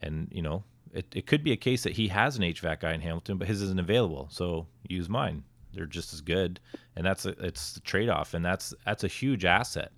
and 0.00 0.26
you 0.32 0.40
know, 0.40 0.64
it, 0.94 1.04
it 1.14 1.26
could 1.26 1.44
be 1.44 1.52
a 1.52 1.56
case 1.58 1.82
that 1.82 1.92
he 1.92 2.08
has 2.08 2.38
an 2.38 2.44
HVAC 2.44 2.80
guy 2.80 2.94
in 2.94 3.02
Hamilton, 3.02 3.36
but 3.36 3.46
his 3.46 3.60
isn't 3.60 3.78
available. 3.78 4.26
So 4.30 4.68
use 4.88 5.10
mine. 5.10 5.44
They're 5.74 5.84
just 5.84 6.14
as 6.14 6.22
good, 6.22 6.58
and 6.96 7.04
that's 7.04 7.26
a, 7.26 7.30
it's 7.44 7.74
the 7.74 7.80
trade 7.80 8.08
off, 8.08 8.32
and 8.32 8.42
that's 8.42 8.72
that's 8.86 9.04
a 9.04 9.08
huge 9.08 9.44
asset. 9.44 9.92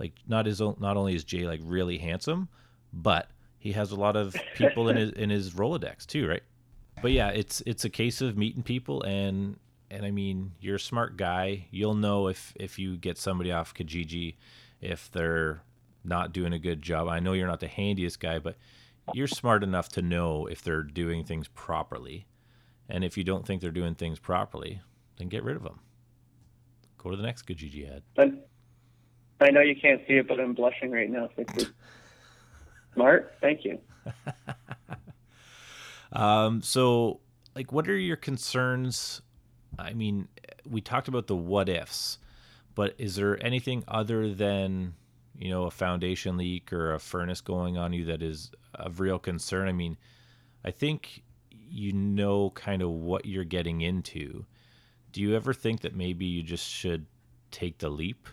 Like 0.00 0.14
not 0.26 0.44
his 0.44 0.60
own, 0.60 0.76
not 0.80 0.96
only 0.96 1.14
is 1.14 1.22
Jay 1.22 1.46
like 1.46 1.60
really 1.62 1.98
handsome, 1.98 2.48
but 2.92 3.30
he 3.60 3.70
has 3.72 3.92
a 3.92 3.96
lot 3.96 4.16
of 4.16 4.34
people 4.56 4.88
in 4.88 4.96
his 4.96 5.10
in 5.12 5.30
his 5.30 5.52
Rolodex 5.52 6.04
too, 6.04 6.26
right? 6.28 6.42
But 7.02 7.12
yeah, 7.12 7.28
it's 7.28 7.62
it's 7.66 7.84
a 7.84 7.90
case 7.90 8.20
of 8.20 8.36
meeting 8.36 8.62
people 8.62 9.02
and 9.02 9.56
and 9.90 10.04
I 10.04 10.10
mean, 10.10 10.52
you're 10.60 10.76
a 10.76 10.80
smart 10.80 11.16
guy. 11.16 11.66
You'll 11.70 11.94
know 11.94 12.28
if 12.28 12.52
if 12.56 12.78
you 12.78 12.96
get 12.96 13.18
somebody 13.18 13.52
off 13.52 13.74
Kijiji 13.74 14.36
if 14.80 15.10
they're 15.10 15.62
not 16.04 16.32
doing 16.32 16.52
a 16.52 16.58
good 16.58 16.82
job. 16.82 17.08
I 17.08 17.20
know 17.20 17.32
you're 17.32 17.46
not 17.48 17.60
the 17.60 17.68
handiest 17.68 18.20
guy, 18.20 18.38
but 18.38 18.56
you're 19.12 19.26
smart 19.26 19.62
enough 19.62 19.88
to 19.90 20.02
know 20.02 20.46
if 20.46 20.62
they're 20.62 20.82
doing 20.82 21.24
things 21.24 21.48
properly. 21.48 22.26
And 22.88 23.04
if 23.04 23.16
you 23.16 23.24
don't 23.24 23.46
think 23.46 23.60
they're 23.60 23.70
doing 23.70 23.94
things 23.94 24.18
properly, 24.18 24.80
then 25.16 25.28
get 25.28 25.42
rid 25.42 25.56
of 25.56 25.62
them. 25.62 25.80
Go 26.96 27.10
to 27.10 27.16
the 27.16 27.22
next 27.22 27.46
Kijiji 27.46 27.90
ad. 27.94 28.02
I 29.40 29.50
know 29.50 29.60
you 29.60 29.76
can't 29.76 30.00
see 30.08 30.14
it, 30.14 30.26
but 30.26 30.40
I'm 30.40 30.54
blushing 30.54 30.90
right 30.90 31.08
now. 31.08 31.28
Smart. 32.94 33.34
Thank 33.40 33.64
you. 33.64 33.78
Um, 36.12 36.62
so, 36.62 37.20
like, 37.54 37.72
what 37.72 37.88
are 37.88 37.96
your 37.96 38.16
concerns? 38.16 39.22
I 39.78 39.92
mean, 39.92 40.28
we 40.68 40.80
talked 40.80 41.08
about 41.08 41.26
the 41.26 41.36
what 41.36 41.68
ifs, 41.68 42.18
but 42.74 42.94
is 42.98 43.16
there 43.16 43.42
anything 43.44 43.84
other 43.88 44.32
than 44.32 44.94
you 45.38 45.50
know 45.50 45.64
a 45.64 45.70
foundation 45.70 46.36
leak 46.36 46.72
or 46.72 46.94
a 46.94 46.98
furnace 46.98 47.40
going 47.40 47.76
on 47.76 47.92
you 47.92 48.04
that 48.06 48.22
is 48.22 48.50
of 48.74 49.00
real 49.00 49.18
concern? 49.18 49.68
I 49.68 49.72
mean, 49.72 49.96
I 50.64 50.70
think 50.70 51.22
you 51.50 51.92
know 51.92 52.50
kind 52.50 52.82
of 52.82 52.90
what 52.90 53.26
you're 53.26 53.44
getting 53.44 53.80
into. 53.80 54.46
Do 55.12 55.22
you 55.22 55.34
ever 55.36 55.52
think 55.52 55.80
that 55.82 55.94
maybe 55.94 56.24
you 56.24 56.42
just 56.42 56.68
should 56.68 57.06
take 57.50 57.78
the 57.78 57.88
leap? 57.88 58.28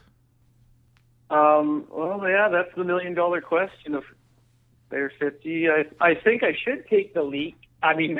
Um, 1.30 1.86
well, 1.90 2.22
yeah, 2.28 2.50
that's 2.50 2.74
the 2.76 2.84
million 2.84 3.14
dollar 3.14 3.42
question 3.42 3.96
of 3.96 4.04
Bear 4.90 5.12
Fitzy. 5.20 5.70
I, 5.70 5.86
I 6.06 6.16
think 6.16 6.44
I 6.44 6.56
should 6.64 6.88
take 6.88 7.14
the 7.14 7.24
leap 7.24 7.58
I 7.86 7.96
mean, 7.96 8.20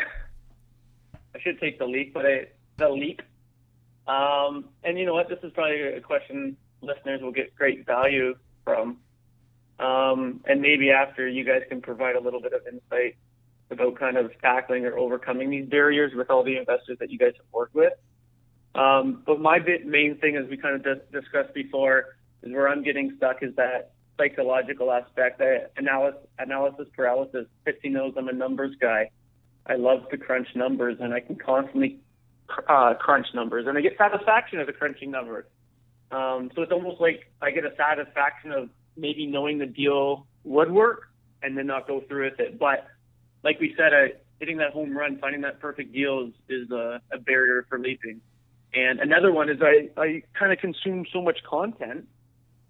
I 1.36 1.40
should 1.40 1.60
take 1.60 1.80
the 1.80 1.86
leap, 1.86 2.14
but 2.14 2.26
I, 2.26 2.48
the 2.78 2.90
leap. 2.90 3.22
Um, 4.08 4.66
and 4.84 5.00
you 5.00 5.06
know 5.06 5.14
what? 5.14 5.30
This 5.30 5.40
is 5.44 5.52
probably 5.54 5.82
a 5.82 6.02
question 6.02 6.56
listeners 6.82 7.22
will 7.22 7.32
get 7.32 7.56
great 7.56 7.86
value 7.86 8.36
from. 8.64 8.98
Um, 9.80 10.42
and 10.46 10.62
maybe 10.62 10.92
after 10.92 11.28
you 11.28 11.44
guys 11.44 11.64
can 11.68 11.82
provide 11.82 12.16
a 12.16 12.22
little 12.22 12.42
bit 12.42 12.54
of 12.54 12.62
insight 12.72 13.18
about 13.72 14.00
kind 14.00 14.16
of 14.16 14.32
tackling 14.42 14.86
or 14.86 14.98
overcoming 14.98 15.50
these 15.50 15.68
barriers 15.68 16.14
with 16.16 16.30
all 16.30 16.44
the 16.44 16.58
investors 16.58 16.98
that 17.00 17.10
you 17.10 17.18
guys 17.18 17.34
have 17.36 17.46
worked 17.52 17.74
with. 17.74 17.94
Um, 18.76 19.24
but 19.26 19.42
my 19.42 19.60
bit, 19.60 19.86
main 19.86 20.18
thing, 20.18 20.36
as 20.36 20.48
we 20.50 20.58
kind 20.58 20.76
of 20.76 20.84
dis- 20.84 21.22
discussed 21.24 21.54
before, 21.54 22.18
is 22.44 22.54
where 22.54 22.70
I'm 22.70 22.84
getting 22.84 23.14
stuck 23.18 23.42
is 23.42 23.56
that 23.56 23.94
psychological 24.18 24.92
aspect, 24.92 25.40
that 25.40 25.72
analysis, 25.78 26.22
analysis 26.38 26.88
paralysis. 26.96 27.48
Fitzy 27.66 27.92
knows 27.92 28.14
I'm 28.18 28.28
a 28.28 28.34
numbers 28.34 28.76
guy. 28.80 29.10
I 29.68 29.76
love 29.76 30.10
to 30.10 30.18
crunch 30.18 30.48
numbers, 30.56 30.98
and 31.00 31.14
I 31.14 31.20
can 31.20 31.36
constantly 31.36 32.00
uh, 32.68 32.94
crunch 33.00 33.28
numbers, 33.34 33.66
and 33.68 33.78
I 33.78 33.82
get 33.82 33.98
satisfaction 33.98 34.60
a 34.60 34.72
crunching 34.72 35.12
numbers. 35.12 35.46
Um, 36.12 36.52
so 36.56 36.62
it's 36.62 36.72
almost 36.72 37.02
like 37.02 37.32
I 37.42 37.52
get 37.52 37.66
a 37.66 37.76
satisfaction 37.76 38.52
of 38.52 38.70
maybe 38.96 39.26
knowing 39.26 39.58
the 39.58 39.66
deal 39.66 40.28
would 40.44 40.72
work 40.72 41.10
and 41.42 41.58
then 41.58 41.68
not 41.68 41.88
go 41.88 42.02
through 42.08 42.30
with 42.30 42.40
it. 42.40 42.60
But 42.60 42.88
like 43.44 43.60
we 43.60 43.74
said, 43.76 43.94
uh, 43.94 44.14
hitting 44.40 44.58
that 44.58 44.72
home 44.72 44.96
run, 44.96 45.18
finding 45.20 45.42
that 45.42 45.60
perfect 45.60 45.94
deal 45.94 46.28
is, 46.28 46.34
is 46.64 46.72
a, 46.72 47.02
a 47.12 47.18
barrier 47.18 47.66
for 47.70 47.80
leaping. 47.80 48.22
And 48.74 49.00
another 49.00 49.32
one 49.32 49.50
is 49.50 49.58
I, 49.62 49.90
I 49.98 50.24
kind 50.38 50.52
of 50.52 50.60
consume 50.60 51.06
so 51.12 51.22
much 51.22 51.40
content 51.50 52.08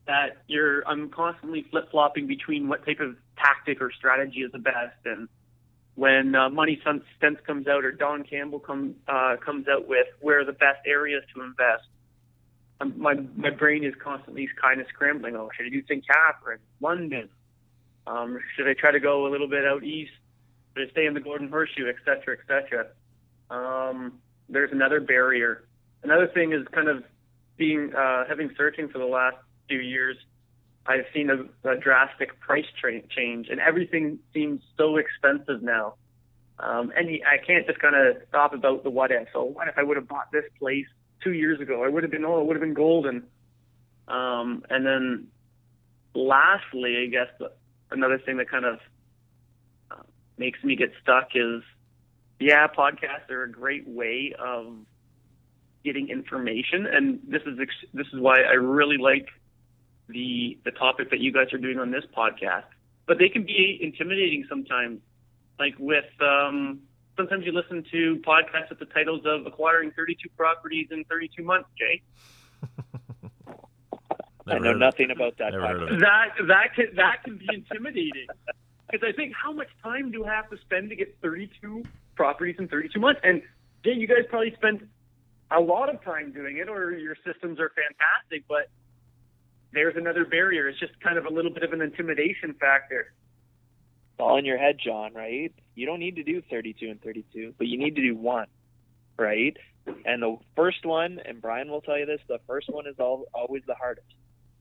that 0.07 0.43
you're 0.47 0.87
I'm 0.87 1.09
constantly 1.09 1.65
flip 1.71 1.89
flopping 1.89 2.27
between 2.27 2.67
what 2.67 2.85
type 2.85 2.99
of 2.99 3.15
tactic 3.37 3.81
or 3.81 3.91
strategy 3.91 4.41
is 4.41 4.51
the 4.51 4.59
best 4.59 4.95
and 5.05 5.27
when 5.95 6.35
uh, 6.35 6.49
MoneySense 6.49 7.03
comes 7.47 7.67
out 7.67 7.85
or 7.85 7.91
Don 7.91 8.23
Campbell 8.23 8.59
come, 8.59 8.95
uh, 9.07 9.37
comes 9.43 9.67
out 9.67 9.87
with 9.87 10.07
where 10.19 10.41
are 10.41 10.45
the 10.45 10.51
best 10.51 10.79
areas 10.85 11.23
to 11.33 11.41
invest, 11.41 11.87
um, 12.81 12.93
my 12.97 13.13
my 13.35 13.49
brain 13.49 13.85
is 13.85 13.93
constantly 14.03 14.49
kind 14.61 14.81
of 14.81 14.87
scrambling. 14.87 15.35
Oh, 15.35 15.49
should 15.55 15.67
I 15.67 15.69
do 15.69 15.81
St. 15.83 16.05
Catherine, 16.05 16.59
London? 16.81 17.29
Um, 18.05 18.37
should 18.55 18.67
I 18.67 18.73
try 18.73 18.91
to 18.91 18.99
go 18.99 19.25
a 19.25 19.29
little 19.29 19.47
bit 19.47 19.65
out 19.65 19.83
east? 19.83 20.11
Should 20.75 20.89
I 20.89 20.91
stay 20.91 21.05
in 21.05 21.13
the 21.13 21.21
Golden 21.21 21.47
Horseshoe, 21.49 21.87
et 21.87 21.95
cetera, 22.03 22.35
et 22.37 22.45
cetera? 22.47 22.87
Um, 23.49 24.19
there's 24.49 24.71
another 24.73 24.99
barrier. 24.99 25.63
Another 26.03 26.27
thing 26.27 26.51
is 26.51 26.67
kind 26.73 26.89
of 26.89 27.03
being 27.55 27.93
uh, 27.95 28.25
having 28.27 28.51
searching 28.57 28.89
for 28.89 28.99
the 28.99 29.05
last 29.05 29.37
few 29.69 29.79
years 29.79 30.17
I've 30.87 31.05
seen 31.13 31.29
a, 31.29 31.69
a 31.69 31.77
drastic 31.77 32.39
price 32.39 32.65
tra- 32.79 33.01
change, 33.07 33.47
and 33.49 33.59
everything 33.59 34.19
seems 34.33 34.61
so 34.77 34.97
expensive 34.97 35.63
now. 35.63 35.95
Um, 36.59 36.91
and 36.95 37.09
I 37.25 37.43
can't 37.45 37.65
just 37.65 37.79
kind 37.79 37.95
of 37.95 38.17
stop 38.29 38.53
about 38.53 38.83
the 38.83 38.89
what 38.89 39.11
if. 39.11 39.27
So 39.33 39.43
what 39.43 39.67
if 39.67 39.77
I 39.77 39.83
would 39.83 39.97
have 39.97 40.07
bought 40.07 40.31
this 40.31 40.45
place 40.59 40.85
two 41.23 41.33
years 41.33 41.59
ago? 41.59 41.83
I 41.83 41.89
would 41.89 42.03
have 42.03 42.11
been 42.11 42.23
oh, 42.23 42.39
it 42.39 42.45
would 42.47 42.55
have 42.55 42.61
been 42.61 42.73
golden. 42.73 43.23
Um, 44.07 44.63
and 44.69 44.85
then, 44.85 45.27
lastly, 46.13 47.03
I 47.03 47.07
guess 47.07 47.49
another 47.91 48.19
thing 48.19 48.37
that 48.37 48.49
kind 48.49 48.65
of 48.65 48.79
uh, 49.89 50.03
makes 50.37 50.63
me 50.63 50.75
get 50.75 50.91
stuck 51.01 51.29
is, 51.33 51.63
yeah, 52.39 52.67
podcasts 52.67 53.29
are 53.31 53.43
a 53.43 53.51
great 53.51 53.87
way 53.87 54.35
of 54.37 54.75
getting 55.83 56.09
information, 56.09 56.85
and 56.85 57.19
this 57.27 57.41
is 57.43 57.57
ex- 57.59 57.91
this 57.93 58.07
is 58.13 58.19
why 58.19 58.41
I 58.41 58.53
really 58.53 58.97
like 58.97 59.27
the 60.07 60.57
the 60.63 60.71
topic 60.71 61.09
that 61.11 61.19
you 61.19 61.31
guys 61.31 61.53
are 61.53 61.57
doing 61.57 61.79
on 61.79 61.91
this 61.91 62.03
podcast. 62.15 62.65
But 63.07 63.19
they 63.19 63.29
can 63.29 63.43
be 63.45 63.77
intimidating 63.81 64.45
sometimes, 64.49 64.99
like 65.59 65.75
with 65.77 66.05
um, 66.21 66.81
sometimes 67.15 67.45
you 67.45 67.51
listen 67.51 67.83
to 67.91 68.21
podcasts 68.25 68.69
with 68.69 68.79
the 68.79 68.85
titles 68.85 69.21
of 69.25 69.45
acquiring 69.45 69.91
32 69.91 70.29
properties 70.35 70.87
in 70.91 71.03
32 71.05 71.43
months, 71.43 71.69
Jay. 71.77 72.01
I 74.47 74.59
know 74.59 74.73
nothing 74.73 75.11
about 75.11 75.37
that. 75.37 75.53
That 75.53 76.27
that 76.47 76.75
can 76.75 76.95
that 76.95 77.23
can 77.23 77.37
be 77.37 77.47
intimidating 77.51 78.27
because 78.91 79.07
I 79.07 79.11
think 79.15 79.33
how 79.33 79.51
much 79.51 79.69
time 79.83 80.11
do 80.11 80.25
I 80.25 80.33
have 80.33 80.49
to 80.51 80.57
spend 80.57 80.89
to 80.89 80.95
get 80.95 81.17
32 81.21 81.83
properties 82.15 82.55
in 82.59 82.67
32 82.67 82.99
months? 82.99 83.21
And 83.23 83.41
Jay, 83.83 83.93
you 83.93 84.07
guys 84.07 84.25
probably 84.29 84.53
spent 84.55 84.83
a 85.51 85.59
lot 85.59 85.93
of 85.93 86.03
time 86.03 86.31
doing 86.31 86.57
it, 86.57 86.69
or 86.69 86.91
your 86.91 87.15
systems 87.25 87.59
are 87.59 87.71
fantastic, 87.75 88.47
but 88.47 88.69
there's 89.75 89.95
another 89.95 90.25
barrier. 90.25 90.67
It's 90.67 90.79
just 90.79 90.99
kind 91.01 91.17
of 91.17 91.25
a 91.25 91.29
little 91.29 91.51
bit 91.51 91.63
of 91.63 91.73
an 91.73 91.81
intimidation 91.81 92.55
factor. 92.59 93.13
It's 94.13 94.19
all 94.19 94.37
in 94.37 94.45
your 94.45 94.57
head, 94.57 94.77
Jon, 94.83 95.13
right? 95.13 95.53
You 95.75 95.85
don't 95.85 95.99
need 95.99 96.15
to 96.15 96.23
do 96.23 96.41
32 96.49 96.89
and 96.89 97.01
32, 97.01 97.53
but 97.57 97.67
you 97.67 97.77
need 97.77 97.95
to 97.97 98.01
do 98.01 98.15
one, 98.15 98.47
right? 99.17 99.55
And 100.05 100.23
the 100.23 100.37
first 100.55 100.85
one, 100.85 101.19
and 101.23 101.41
Brian 101.41 101.69
will 101.69 101.81
tell 101.81 101.99
you 101.99 102.05
this, 102.05 102.21
the 102.27 102.39
first 102.47 102.69
one 102.69 102.87
is 102.87 102.95
all, 102.97 103.25
always 103.33 103.63
the 103.67 103.75
hardest. 103.75 104.07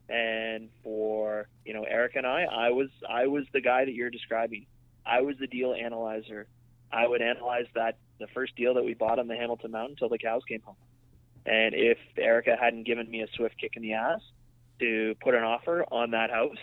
And 0.07 0.69
for 0.83 1.49
you 1.65 1.73
know 1.73 1.85
Eric 1.85 2.17
and 2.17 2.27
I, 2.27 2.43
I 2.43 2.71
was 2.73 2.91
I 3.09 3.27
was 3.27 3.45
the 3.55 3.63
guy 3.63 3.87
that 3.87 3.95
you're 3.95 4.11
describing. 4.11 4.67
I 5.07 5.23
was 5.23 5.37
the 5.41 5.47
deal 5.47 5.73
analyzer. 5.73 6.47
I 6.93 7.07
would 7.07 7.23
analyze 7.23 7.65
that 7.75 7.97
the 8.21 8.27
first 8.35 8.55
deal 8.55 8.75
that 8.75 8.85
we 8.85 8.93
bought 8.93 9.19
on 9.19 9.29
the 9.29 9.35
Hamilton 9.35 9.71
Mountain 9.71 9.93
until 9.93 10.11
the 10.11 10.19
cows 10.19 10.43
came 10.47 10.61
home. 10.61 10.77
And 11.47 11.75
if 11.75 11.97
Erika 12.19 12.55
hadn't 12.61 12.85
given 12.85 13.11
me 13.11 13.23
a 13.23 13.27
swift 13.35 13.59
kick 13.59 13.73
in 13.77 13.83
the 13.83 13.95
ass 13.95 14.21
to 14.81 15.15
put 15.23 15.35
an 15.35 15.43
offer 15.43 15.85
on 15.91 16.11
that 16.13 16.31
house, 16.31 16.57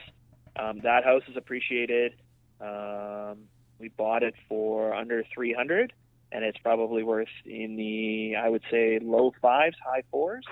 um, 0.58 0.80
that 0.84 1.04
house 1.04 1.24
is 1.30 1.38
appreciated. 1.38 2.14
Um, 2.60 3.46
we 3.80 3.90
bought 3.90 4.24
it 4.24 4.36
for 4.48 4.94
under 4.94 5.24
300, 5.34 5.94
and 6.32 6.44
it's 6.44 6.58
probably 6.60 7.04
worth 7.04 7.28
in 7.46 7.76
the 7.76 8.36
I 8.36 8.50
would 8.50 8.64
say 8.70 9.00
low 9.02 9.34
fives, 9.42 9.76
high 9.84 10.04
fours. 10.12 10.46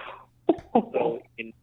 so 0.73 1.21
in 1.37 1.53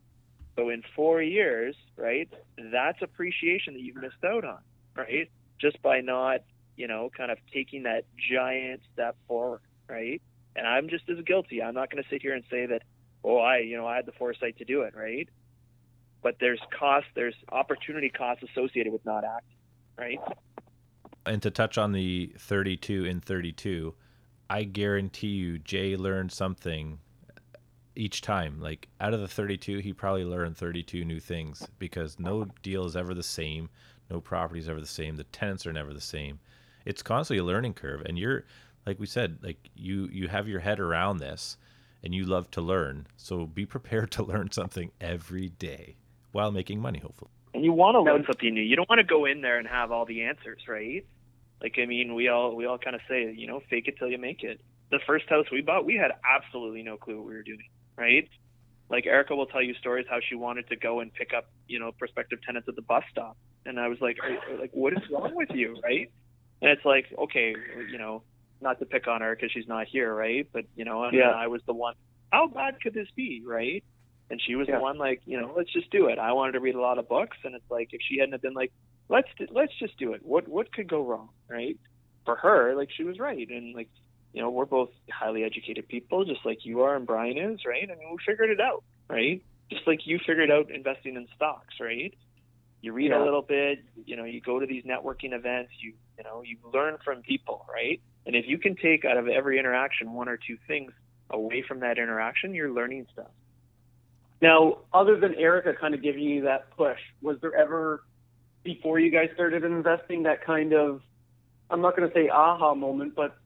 so 0.57 0.71
in 0.71 0.83
four 0.95 1.21
years, 1.21 1.77
right, 1.97 2.29
that's 2.73 3.03
appreciation 3.03 3.75
that 3.75 3.81
you've 3.81 3.97
missed 3.97 4.25
out 4.25 4.45
on, 4.45 4.59
right? 4.97 5.31
Just 5.61 5.83
by 5.83 6.01
not 6.01 6.41
you 6.77 6.87
know, 6.87 7.11
kind 7.17 7.31
of 7.31 7.39
taking 7.53 7.85
that 7.85 8.05
giant 8.31 8.83
step 8.93 9.17
forward, 9.27 9.61
right? 9.89 10.21
And 10.55 10.67
I'm 10.67 10.89
just 10.89 11.09
as 11.09 11.23
guilty. 11.25 11.63
I'm 11.63 11.75
not 11.75 11.91
going 11.91 12.03
to 12.03 12.09
sit 12.09 12.23
here 12.23 12.35
and 12.35 12.45
say 12.51 12.67
that, 12.67 12.83
oh, 13.25 13.39
I, 13.39 13.59
you 13.59 13.77
know, 13.77 13.87
I 13.87 13.97
had 13.97 14.07
the 14.07 14.13
foresight 14.13 14.59
to 14.59 14.65
do 14.65 14.83
it, 14.83 14.95
right? 14.95 15.29
But 16.27 16.39
there's 16.41 16.61
cost, 16.77 17.07
there's 17.15 17.37
opportunity 17.53 18.09
costs 18.09 18.43
associated 18.43 18.93
with 18.93 19.05
not 19.05 19.23
acting, 19.23 19.57
right? 19.97 20.19
And 21.25 21.41
to 21.43 21.53
touch 21.53 21.79
on 21.79 21.93
the 21.93 22.33
32 22.37 23.05
in 23.05 23.21
32, 23.21 23.95
I 24.51 24.65
guarantee 24.65 25.29
you, 25.29 25.61
Jay 25.61 25.97
learned 25.97 26.33
something 26.33 26.99
each 27.95 28.23
time. 28.23 28.61
Like 28.61 28.89
out 29.01 29.15
of 29.15 29.21
the 29.21 29.29
32, 29.29 29.79
he 29.79 29.93
probably 29.93 30.25
learned 30.25 30.57
32 30.57 31.05
new 31.05 31.21
things 31.21 31.69
because 31.79 32.19
no 32.19 32.47
deal 32.61 32.85
is 32.87 32.97
ever 32.97 33.15
the 33.15 33.23
same. 33.23 33.71
No 34.11 34.21
property 34.21 34.59
is 34.59 34.69
ever 34.69 34.81
the 34.81 34.87
same. 34.87 35.15
The 35.15 35.25
tenants 35.25 35.65
are 35.65 35.73
never 35.73 35.95
the 35.95 36.01
same 36.01 36.41
it's 36.87 37.03
constantly 37.03 37.41
a 37.41 37.45
learning 37.45 37.75
curve 37.75 38.01
and 38.07 38.17
you're 38.19 38.45
like 38.87 38.99
we 38.99 39.07
said 39.07 39.39
like 39.43 39.69
you 39.75 40.09
you 40.11 40.29
have 40.29 40.49
your 40.49 40.61
head 40.61 40.81
around 40.81 41.19
this 41.19 41.59
and 42.03 42.15
you 42.15 42.25
love 42.25 42.51
to 42.53 42.63
learn 42.63 43.07
so 43.17 43.45
be 43.45 43.67
prepared 43.67 44.11
to 44.11 44.23
learn 44.25 44.51
something 44.51 44.91
every 45.01 45.49
day 45.51 45.97
while 46.37 46.53
making 46.53 46.81
money 46.81 46.99
hopefully 46.99 47.31
and 47.55 47.65
you 47.65 47.73
want 47.73 47.95
to 47.95 48.01
learn 48.01 48.25
something 48.27 48.55
new 48.55 48.63
you 48.63 48.77
don't 48.77 48.89
want 48.89 48.99
to 48.99 49.05
go 49.05 49.25
in 49.25 49.41
there 49.41 49.59
and 49.59 49.67
have 49.67 49.91
all 49.91 50.05
the 50.05 50.23
answers 50.23 50.63
right 50.69 51.05
like 51.61 51.77
i 51.83 51.87
mean 51.87 52.15
we 52.15 52.29
all 52.29 52.55
we 52.55 52.67
all 52.67 52.79
kind 52.79 52.95
of 52.95 53.03
say 53.09 53.33
you 53.37 53.47
know 53.47 53.61
fake 53.69 53.89
it 53.89 53.97
till 53.99 54.09
you 54.09 54.19
make 54.19 54.43
it 54.43 54.61
the 54.91 55.01
first 55.07 55.29
house 55.29 55.47
we 55.51 55.63
bought 55.63 55.85
we 55.85 55.97
had 55.97 56.13
absolutely 56.25 56.83
no 56.83 56.97
clue 56.97 57.17
what 57.17 57.27
we 57.27 57.35
were 57.35 57.43
doing 57.43 57.69
right 57.97 58.29
like 58.89 59.07
Erika 59.07 59.35
will 59.35 59.47
tell 59.47 59.63
you 59.63 59.75
stories 59.75 60.07
how 60.09 60.19
she 60.27 60.35
wanted 60.35 60.69
to 60.69 60.77
go 60.77 61.01
and 61.01 61.13
pick 61.13 61.33
up, 61.37 61.49
you 61.67 61.81
know, 61.81 61.93
prospective 61.93 62.41
tenants 62.43 62.69
at 62.69 62.77
the 62.77 62.83
bus 62.83 63.03
stop, 63.11 63.37
and 63.65 63.81
I 63.81 63.89
was 63.89 63.99
like, 64.01 64.19
like, 64.61 64.71
what 64.73 64.93
is 64.93 65.01
wrong 65.11 65.35
with 65.35 65.51
you, 65.51 65.77
right? 65.83 66.11
And 66.63 66.71
it's 66.71 66.85
like, 66.85 67.07
okay, 67.19 67.55
you 67.91 67.99
know, 67.99 68.23
not 68.61 68.79
to 68.79 68.87
pick 68.87 69.09
on 69.09 69.21
her 69.23 69.35
because 69.35 69.51
she's 69.53 69.67
not 69.67 69.87
here, 69.87 70.15
right? 70.15 70.49
But 70.53 70.67
you 70.77 70.85
know, 70.85 71.11
yeah. 71.11 71.31
I 71.31 71.49
was 71.49 71.63
the 71.67 71.75
one. 71.75 71.95
How 72.33 72.47
bad 72.47 72.81
could 72.81 72.95
this 72.95 73.09
be, 73.17 73.43
right? 73.45 73.85
And 74.31 74.41
she 74.45 74.57
was 74.57 74.67
yeah. 74.69 74.77
the 74.77 74.83
one, 74.83 74.99
like, 74.99 75.23
you 75.25 75.41
know, 75.41 75.53
let's 75.57 75.73
just 75.73 75.91
do 75.91 76.07
it. 76.07 76.19
I 76.19 76.33
wanted 76.33 76.53
to 76.53 76.61
read 76.61 76.75
a 76.75 76.81
lot 76.81 76.99
of 76.99 77.09
books, 77.09 77.37
and 77.45 77.55
it's 77.55 77.71
like, 77.71 77.91
if 77.93 78.01
she 78.09 78.19
hadn't 78.19 78.33
have 78.33 78.43
been 78.43 78.55
like, 78.55 78.73
let's 79.09 79.29
do, 79.39 79.47
let's 79.51 79.73
just 79.79 79.97
do 79.99 80.13
it. 80.15 80.23
What 80.25 80.49
what 80.49 80.73
could 80.73 80.89
go 80.89 81.05
wrong, 81.05 81.29
right? 81.49 81.79
For 82.25 82.35
her, 82.37 82.75
like, 82.75 82.89
she 82.97 83.05
was 83.05 83.19
right, 83.19 83.49
and 83.49 83.75
like, 83.75 83.89
you 84.33 84.43
know, 84.43 84.51
we're 84.51 84.67
both 84.67 84.91
highly 85.11 85.45
educated 85.45 85.89
people, 85.89 86.25
just 86.25 86.45
like 86.45 86.65
you 86.65 86.83
are 86.83 86.97
and 86.97 87.07
Brian 87.07 87.39
is, 87.39 87.61
right? 87.65 87.85
I 87.85 87.95
mean, 87.95 88.11
we 88.11 88.19
figured 88.27 88.51
it 88.51 88.61
out, 88.61 88.83
right? 89.09 89.43
Just 89.71 89.87
like 89.87 90.01
you 90.07 90.19
figured 90.27 90.51
out 90.51 90.71
investing 90.71 91.17
in 91.17 91.29
stocks, 91.37 91.75
right? 91.81 92.15
you 92.87 92.93
read 92.93 93.11
yeah. 93.11 93.23
a 93.23 93.25
little 93.25 93.43
bit, 93.43 93.85
you 94.05 94.17
know, 94.17 94.25
you 94.25 94.41
go 94.41 94.61
to 94.61 94.67
these 94.67 94.85
networking 94.85 95.33
events, 95.33 95.73
you 95.81 95.93
you 96.17 96.25
know, 96.25 96.43
you 96.43 96.57
learn 96.73 96.97
from 97.05 97.21
people, 97.23 97.67
right? 97.71 98.01
And 98.25 98.35
if 98.35 98.47
you 98.47 98.59
can 98.59 98.77
take 98.77 99.05
out 99.05 99.17
of 99.17 99.29
every 99.29 99.59
interaction 99.59 100.13
one 100.13 100.29
or 100.29 100.37
two 100.39 100.57
things 100.67 100.93
away 101.29 101.63
from 101.67 101.81
that 101.81 101.99
interaction, 101.99 102.55
you're 102.55 102.71
learning 102.71 103.07
stuff. 103.13 103.31
Now, 104.41 104.79
other 104.93 105.19
than 105.19 105.35
Erika 105.35 105.73
kind 105.73 105.95
of 105.95 106.03
giving 106.03 106.23
you 106.23 106.43
that 106.43 106.71
push, 106.77 106.99
was 107.23 107.39
there 107.41 107.55
ever 107.55 108.03
before 108.63 108.99
you 108.99 109.11
guys 109.11 109.29
started 109.35 109.65
investing 109.65 110.25
that 110.25 110.45
kind 110.45 110.73
of 110.73 111.01
I'm 111.71 111.81
not 111.81 111.97
going 111.97 112.09
to 112.09 112.15
say 112.15 112.29
aha 112.29 112.75
moment, 112.75 113.15
but 113.17 113.37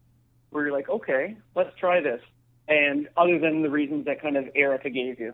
where 0.50 0.64
you're 0.66 0.76
like, 0.76 0.88
okay, 0.88 1.36
let's 1.54 1.70
try 1.78 2.00
this. 2.00 2.20
And 2.68 3.08
other 3.16 3.38
than 3.38 3.62
the 3.62 3.70
reasons 3.70 4.04
that 4.06 4.20
kind 4.20 4.36
of 4.36 4.44
Erika 4.54 4.90
gave 4.90 5.18
you. 5.18 5.32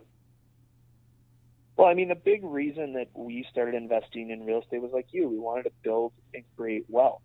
Well, 1.77 1.88
I 1.88 1.95
mean, 1.95 2.09
the 2.09 2.14
big 2.14 2.42
reason 2.42 2.95
that 2.95 3.09
we 3.14 3.47
started 3.51 3.75
investing 3.75 4.31
in 4.31 4.47
real 4.47 4.62
estate 4.62 4.81
was 4.81 4.92
like 4.92 5.09
you. 5.11 5.29
We 5.29 5.38
wanted 5.38 5.64
to 5.64 5.73
build 5.83 6.12
and 6.33 6.45
create 6.57 6.87
wealth. 6.88 7.21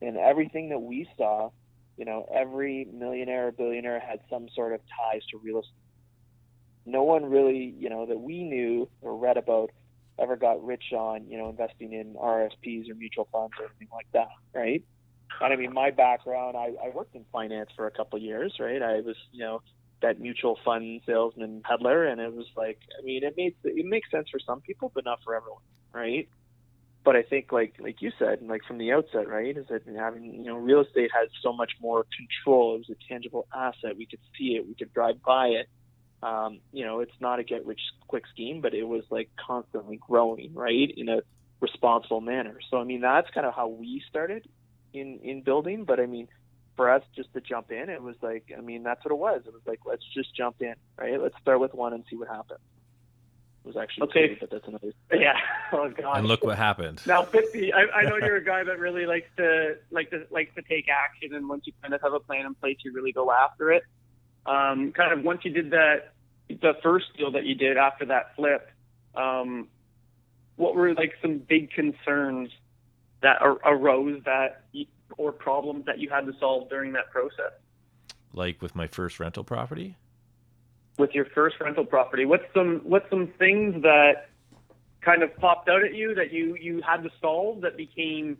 And 0.00 0.16
everything 0.16 0.70
that 0.70 0.78
we 0.78 1.08
saw, 1.18 1.50
you 1.98 2.04
know, 2.04 2.26
every 2.32 2.86
millionaire 2.90 3.48
or 3.48 3.52
billionaire 3.52 4.00
had 4.00 4.20
some 4.30 4.48
sort 4.54 4.72
of 4.72 4.80
ties 4.80 5.22
to 5.30 5.38
real 5.38 5.58
estate. 5.58 5.72
No 6.86 7.02
one 7.02 7.26
really, 7.26 7.74
you 7.78 7.90
know, 7.90 8.06
that 8.06 8.18
we 8.18 8.42
knew 8.44 8.88
or 9.02 9.16
read 9.16 9.36
about 9.36 9.70
ever 10.18 10.36
got 10.36 10.64
rich 10.64 10.92
on, 10.92 11.26
you 11.28 11.36
know, 11.36 11.48
investing 11.50 11.92
in 11.92 12.14
RSPs 12.14 12.90
or 12.90 12.94
mutual 12.94 13.28
funds 13.30 13.54
or 13.58 13.66
anything 13.66 13.88
like 13.92 14.06
that, 14.12 14.28
right? 14.54 14.82
And 15.40 15.52
I 15.52 15.56
mean, 15.56 15.72
my 15.72 15.90
background, 15.90 16.56
I, 16.56 16.72
I 16.82 16.90
worked 16.94 17.14
in 17.14 17.24
finance 17.32 17.70
for 17.76 17.86
a 17.86 17.90
couple 17.90 18.16
of 18.16 18.22
years, 18.22 18.54
right? 18.58 18.80
I 18.80 19.00
was, 19.00 19.16
you 19.32 19.40
know, 19.40 19.62
that 20.02 20.20
mutual 20.20 20.58
fund 20.64 21.00
salesman 21.06 21.62
peddler, 21.62 22.04
and 22.06 22.20
it 22.20 22.32
was 22.32 22.46
like, 22.56 22.78
I 22.98 23.04
mean, 23.04 23.24
it 23.24 23.34
made 23.36 23.54
it 23.64 23.86
makes 23.86 24.10
sense 24.10 24.28
for 24.30 24.38
some 24.38 24.60
people, 24.60 24.90
but 24.94 25.04
not 25.04 25.20
for 25.24 25.34
everyone, 25.34 25.62
right? 25.92 26.28
But 27.04 27.16
I 27.16 27.22
think, 27.22 27.52
like 27.52 27.74
like 27.78 28.02
you 28.02 28.12
said, 28.18 28.40
like 28.42 28.62
from 28.64 28.78
the 28.78 28.92
outset, 28.92 29.28
right, 29.28 29.56
is 29.56 29.66
that 29.68 29.82
having 29.96 30.24
you 30.24 30.44
know 30.44 30.56
real 30.56 30.80
estate 30.80 31.10
has 31.14 31.28
so 31.42 31.52
much 31.52 31.72
more 31.80 32.04
control. 32.16 32.74
It 32.76 32.78
was 32.78 32.90
a 32.90 33.08
tangible 33.08 33.46
asset. 33.54 33.96
We 33.96 34.06
could 34.06 34.20
see 34.36 34.56
it. 34.56 34.66
We 34.66 34.74
could 34.74 34.92
drive 34.92 35.22
by 35.22 35.48
it. 35.48 35.68
Um, 36.22 36.60
you 36.72 36.84
know, 36.84 37.00
it's 37.00 37.20
not 37.20 37.38
a 37.38 37.44
get 37.44 37.66
rich 37.66 37.80
quick 38.08 38.24
scheme, 38.32 38.60
but 38.60 38.74
it 38.74 38.84
was 38.84 39.04
like 39.10 39.30
constantly 39.36 39.96
growing, 39.96 40.54
right, 40.54 40.92
in 40.96 41.08
a 41.08 41.20
responsible 41.60 42.20
manner. 42.20 42.58
So 42.70 42.78
I 42.78 42.84
mean, 42.84 43.00
that's 43.00 43.28
kind 43.30 43.46
of 43.46 43.54
how 43.54 43.68
we 43.68 44.02
started 44.08 44.48
in 44.92 45.20
in 45.22 45.42
building. 45.42 45.84
But 45.84 46.00
I 46.00 46.06
mean, 46.06 46.28
for 46.76 46.90
us 46.90 47.02
just 47.14 47.32
to 47.34 47.40
jump 47.40 47.70
in, 47.70 47.88
it 47.88 48.02
was 48.02 48.16
like, 48.22 48.52
I 48.56 48.60
mean, 48.60 48.82
that's 48.82 49.04
what 49.04 49.12
it 49.12 49.18
was. 49.18 49.42
It 49.46 49.52
was 49.52 49.62
like, 49.66 49.80
let's 49.84 50.04
just 50.14 50.34
jump 50.34 50.56
in, 50.60 50.74
right? 50.98 51.20
Let's 51.20 51.36
start 51.40 51.60
with 51.60 51.74
one 51.74 51.92
and 51.92 52.04
see 52.08 52.16
what 52.16 52.28
happens. 52.28 52.60
It 53.64 53.68
was 53.68 53.76
actually 53.76 54.08
okay, 54.08 54.28
two, 54.28 54.36
but 54.40 54.50
that's 54.50 54.68
another. 54.68 54.92
Yeah. 55.12 55.36
Oh 55.72 55.90
God. 55.90 56.18
And 56.18 56.28
look 56.28 56.44
what 56.44 56.56
happened. 56.56 57.02
Now, 57.06 57.24
Fitzy. 57.24 57.72
I, 57.74 58.00
I 58.00 58.02
know 58.04 58.16
you're 58.16 58.36
a 58.36 58.44
guy 58.44 58.62
that 58.62 58.78
really 58.78 59.06
likes 59.06 59.28
to 59.38 59.76
like 59.90 60.10
to 60.10 60.26
likes 60.30 60.54
to 60.54 60.62
take 60.62 60.88
action, 60.88 61.34
and 61.34 61.48
once 61.48 61.66
you 61.66 61.72
kind 61.82 61.92
of 61.92 62.00
have 62.02 62.12
a 62.12 62.20
plan 62.20 62.46
in 62.46 62.54
place, 62.54 62.76
you 62.84 62.92
really 62.92 63.12
go 63.12 63.32
after 63.32 63.72
it. 63.72 63.82
Um, 64.46 64.92
kind 64.92 65.12
of 65.12 65.24
once 65.24 65.40
you 65.44 65.50
did 65.50 65.70
that, 65.70 66.12
the 66.48 66.74
first 66.82 67.06
deal 67.16 67.32
that 67.32 67.44
you 67.44 67.54
did 67.54 67.76
after 67.76 68.06
that 68.06 68.36
flip, 68.36 68.70
um, 69.14 69.68
what 70.56 70.74
were 70.74 70.94
like 70.94 71.14
some 71.20 71.38
big 71.38 71.70
concerns 71.70 72.50
that 73.22 73.40
ar- 73.40 73.58
arose 73.64 74.22
that 74.24 74.62
or 75.16 75.32
problems 75.32 75.86
that 75.86 75.98
you 75.98 76.08
had 76.08 76.26
to 76.26 76.32
solve 76.38 76.68
during 76.68 76.92
that 76.92 77.10
process? 77.10 77.52
Like 78.32 78.60
with 78.62 78.74
my 78.74 78.86
first 78.86 79.18
rental 79.18 79.44
property? 79.44 79.96
With 80.98 81.14
your 81.14 81.26
first 81.26 81.56
rental 81.60 81.84
property, 81.84 82.24
what's 82.24 82.44
some 82.54 82.80
what's 82.84 83.08
some 83.10 83.28
things 83.38 83.82
that 83.82 84.28
kind 85.00 85.22
of 85.22 85.36
popped 85.36 85.68
out 85.68 85.84
at 85.84 85.94
you 85.94 86.14
that 86.14 86.32
you 86.32 86.56
you 86.60 86.80
had 86.82 87.02
to 87.02 87.10
solve 87.20 87.62
that 87.62 87.76
became 87.76 88.38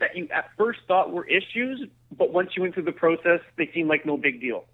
that 0.00 0.16
you 0.16 0.28
at 0.32 0.50
first 0.56 0.80
thought 0.88 1.12
were 1.12 1.26
issues, 1.26 1.88
but 2.16 2.32
once 2.32 2.50
you 2.56 2.62
went 2.62 2.74
through 2.74 2.84
the 2.84 2.92
process, 2.92 3.40
they 3.56 3.70
seemed 3.74 3.88
like 3.88 4.06
no 4.06 4.16
big 4.16 4.40
deal? 4.40 4.64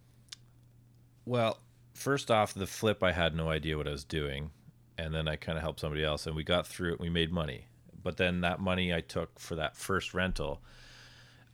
Well, 1.25 1.59
first 1.95 2.31
off, 2.31 2.55
the 2.55 2.67
flip, 2.67 3.03
I 3.03 3.13
had 3.13 3.35
no 3.35 3.49
idea 3.49 3.77
what 3.77 3.89
I 3.89 3.93
was 3.93 4.05
doing. 4.05 4.51
And 4.97 5.13
then 5.13 5.27
I 5.27 5.37
kind 5.37 5.59
of 5.59 5.63
helped 5.63 5.81
somebody 5.81 6.05
else 6.05 6.27
and 6.27 6.37
we 6.37 6.45
got 6.45 6.67
through 6.67 6.95
it. 6.95 7.01
We 7.01 7.11
made 7.11 7.33
money. 7.33 7.67
But 8.03 8.17
then 8.17 8.43
that 8.43 8.61
money 8.61 8.95
I 8.95 9.01
took 9.01 9.39
for 9.41 9.57
that 9.57 9.77
first 9.77 10.15
rental, 10.15 10.61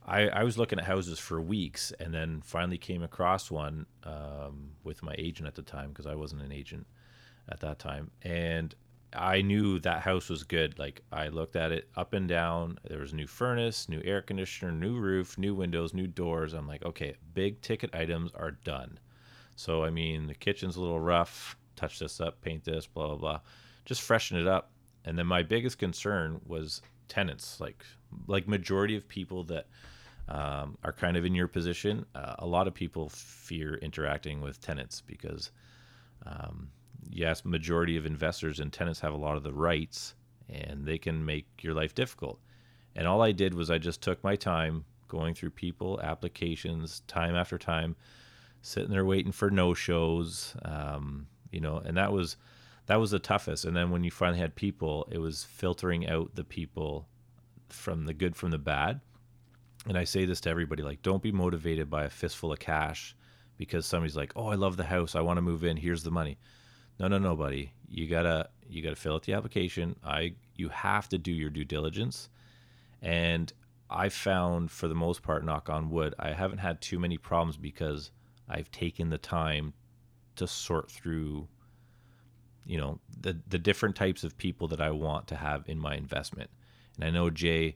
I, 0.05 0.27
I 0.27 0.43
was 0.43 0.57
looking 0.57 0.79
at 0.79 0.85
houses 0.85 1.17
for 1.17 1.41
weeks 1.41 1.91
and 1.99 2.13
then 2.13 2.41
finally 2.43 2.77
came 2.77 3.03
across 3.03 3.49
one 3.49 3.85
um, 4.03 4.71
with 4.83 5.01
my 5.01 5.15
agent 5.17 5.47
at 5.47 5.55
the 5.55 5.61
time 5.61 5.89
because 5.89 6.05
I 6.05 6.15
wasn't 6.15 6.41
an 6.41 6.51
agent 6.51 6.85
at 7.49 7.61
that 7.61 7.79
time. 7.79 8.11
And 8.21 8.75
I 9.13 9.41
knew 9.41 9.79
that 9.79 10.01
house 10.01 10.29
was 10.29 10.43
good. 10.43 10.77
Like 10.79 11.01
I 11.11 11.27
looked 11.29 11.55
at 11.55 11.71
it 11.71 11.89
up 11.95 12.13
and 12.13 12.27
down. 12.27 12.77
There 12.87 12.99
was 12.99 13.13
new 13.13 13.27
furnace, 13.27 13.89
new 13.89 14.01
air 14.03 14.21
conditioner, 14.21 14.71
new 14.71 14.97
roof, 14.97 15.37
new 15.37 15.55
windows, 15.55 15.93
new 15.93 16.07
doors. 16.07 16.53
I'm 16.53 16.67
like, 16.67 16.83
okay, 16.85 17.15
big 17.33 17.61
ticket 17.61 17.93
items 17.95 18.31
are 18.33 18.51
done. 18.51 18.99
So 19.61 19.83
I 19.83 19.91
mean, 19.91 20.25
the 20.25 20.33
kitchen's 20.33 20.75
a 20.75 20.81
little 20.81 20.99
rough. 20.99 21.55
Touch 21.75 21.99
this 21.99 22.19
up, 22.19 22.41
paint 22.41 22.63
this, 22.63 22.87
blah 22.87 23.07
blah 23.07 23.15
blah. 23.15 23.39
Just 23.85 24.01
freshen 24.01 24.37
it 24.37 24.47
up. 24.47 24.71
And 25.05 25.17
then 25.17 25.27
my 25.27 25.43
biggest 25.43 25.77
concern 25.77 26.41
was 26.45 26.81
tenants. 27.07 27.59
Like 27.59 27.85
like 28.27 28.47
majority 28.47 28.97
of 28.97 29.07
people 29.07 29.43
that 29.45 29.67
um, 30.27 30.77
are 30.83 30.91
kind 30.91 31.15
of 31.15 31.25
in 31.25 31.35
your 31.35 31.47
position. 31.47 32.05
Uh, 32.15 32.35
a 32.39 32.45
lot 32.45 32.67
of 32.67 32.73
people 32.73 33.09
fear 33.09 33.75
interacting 33.75 34.41
with 34.41 34.59
tenants 34.61 35.01
because 35.01 35.51
um, 36.25 36.69
yes, 37.09 37.45
majority 37.45 37.97
of 37.97 38.05
investors 38.05 38.59
and 38.59 38.73
tenants 38.73 38.99
have 38.99 39.13
a 39.13 39.17
lot 39.17 39.37
of 39.37 39.43
the 39.43 39.53
rights 39.53 40.15
and 40.49 40.85
they 40.85 40.97
can 40.97 41.23
make 41.23 41.45
your 41.61 41.73
life 41.73 41.93
difficult. 41.93 42.39
And 42.95 43.07
all 43.07 43.21
I 43.21 43.31
did 43.31 43.53
was 43.53 43.69
I 43.69 43.77
just 43.77 44.01
took 44.01 44.23
my 44.23 44.35
time 44.35 44.85
going 45.07 45.35
through 45.35 45.51
people, 45.51 45.99
applications, 46.01 47.01
time 47.07 47.35
after 47.35 47.57
time, 47.57 47.95
sitting 48.61 48.91
there 48.91 49.05
waiting 49.05 49.31
for 49.31 49.49
no 49.49 49.73
shows, 49.73 50.55
um, 50.63 51.27
you 51.51 51.59
know, 51.59 51.77
and 51.77 51.97
that 51.97 52.11
was 52.11 52.37
that 52.87 52.99
was 52.99 53.11
the 53.11 53.19
toughest. 53.19 53.65
And 53.65 53.75
then 53.75 53.91
when 53.91 54.03
you 54.03 54.11
finally 54.11 54.39
had 54.39 54.55
people, 54.55 55.07
it 55.11 55.17
was 55.17 55.43
filtering 55.43 56.07
out 56.07 56.35
the 56.35 56.43
people 56.43 57.07
from 57.69 58.05
the 58.05 58.13
good 58.13 58.35
from 58.35 58.51
the 58.51 58.57
bad. 58.57 59.01
And 59.87 59.97
I 59.97 60.03
say 60.03 60.25
this 60.25 60.41
to 60.41 60.49
everybody 60.49 60.83
like 60.83 61.01
don't 61.01 61.23
be 61.23 61.31
motivated 61.31 61.89
by 61.89 62.03
a 62.05 62.09
fistful 62.09 62.51
of 62.51 62.59
cash 62.59 63.15
because 63.57 63.85
somebody's 63.85 64.15
like, 64.15 64.33
"Oh, 64.35 64.47
I 64.47 64.55
love 64.55 64.77
the 64.77 64.83
house. 64.83 65.15
I 65.15 65.21
want 65.21 65.37
to 65.37 65.41
move 65.41 65.63
in. 65.63 65.77
Here's 65.77 66.03
the 66.03 66.11
money." 66.11 66.37
No, 66.99 67.07
no, 67.07 67.17
no, 67.17 67.35
buddy. 67.35 67.73
You 67.89 68.07
gotta 68.07 68.49
you 68.69 68.81
gotta 68.81 68.95
fill 68.95 69.15
out 69.15 69.23
the 69.23 69.33
application. 69.33 69.95
I 70.03 70.35
you 70.55 70.69
have 70.69 71.09
to 71.09 71.17
do 71.17 71.31
your 71.31 71.49
due 71.49 71.65
diligence. 71.65 72.29
And 73.01 73.51
I 73.89 74.09
found 74.09 74.71
for 74.71 74.87
the 74.87 74.95
most 74.95 75.21
part, 75.21 75.43
knock 75.43 75.69
on 75.69 75.89
wood, 75.89 76.13
I 76.19 76.31
haven't 76.31 76.59
had 76.59 76.79
too 76.79 76.99
many 76.99 77.17
problems 77.17 77.57
because 77.57 78.11
I've 78.51 78.71
taken 78.71 79.09
the 79.09 79.17
time 79.17 79.73
to 80.35 80.47
sort 80.47 80.89
through 80.89 81.47
you 82.65 82.77
know 82.77 82.99
the 83.19 83.37
the 83.47 83.57
different 83.57 83.95
types 83.95 84.23
of 84.23 84.37
people 84.37 84.67
that 84.69 84.81
I 84.81 84.91
want 84.91 85.27
to 85.27 85.35
have 85.35 85.67
in 85.67 85.79
my 85.79 85.95
investment. 85.95 86.49
And 86.95 87.05
I 87.05 87.09
know 87.09 87.29
Jay 87.29 87.75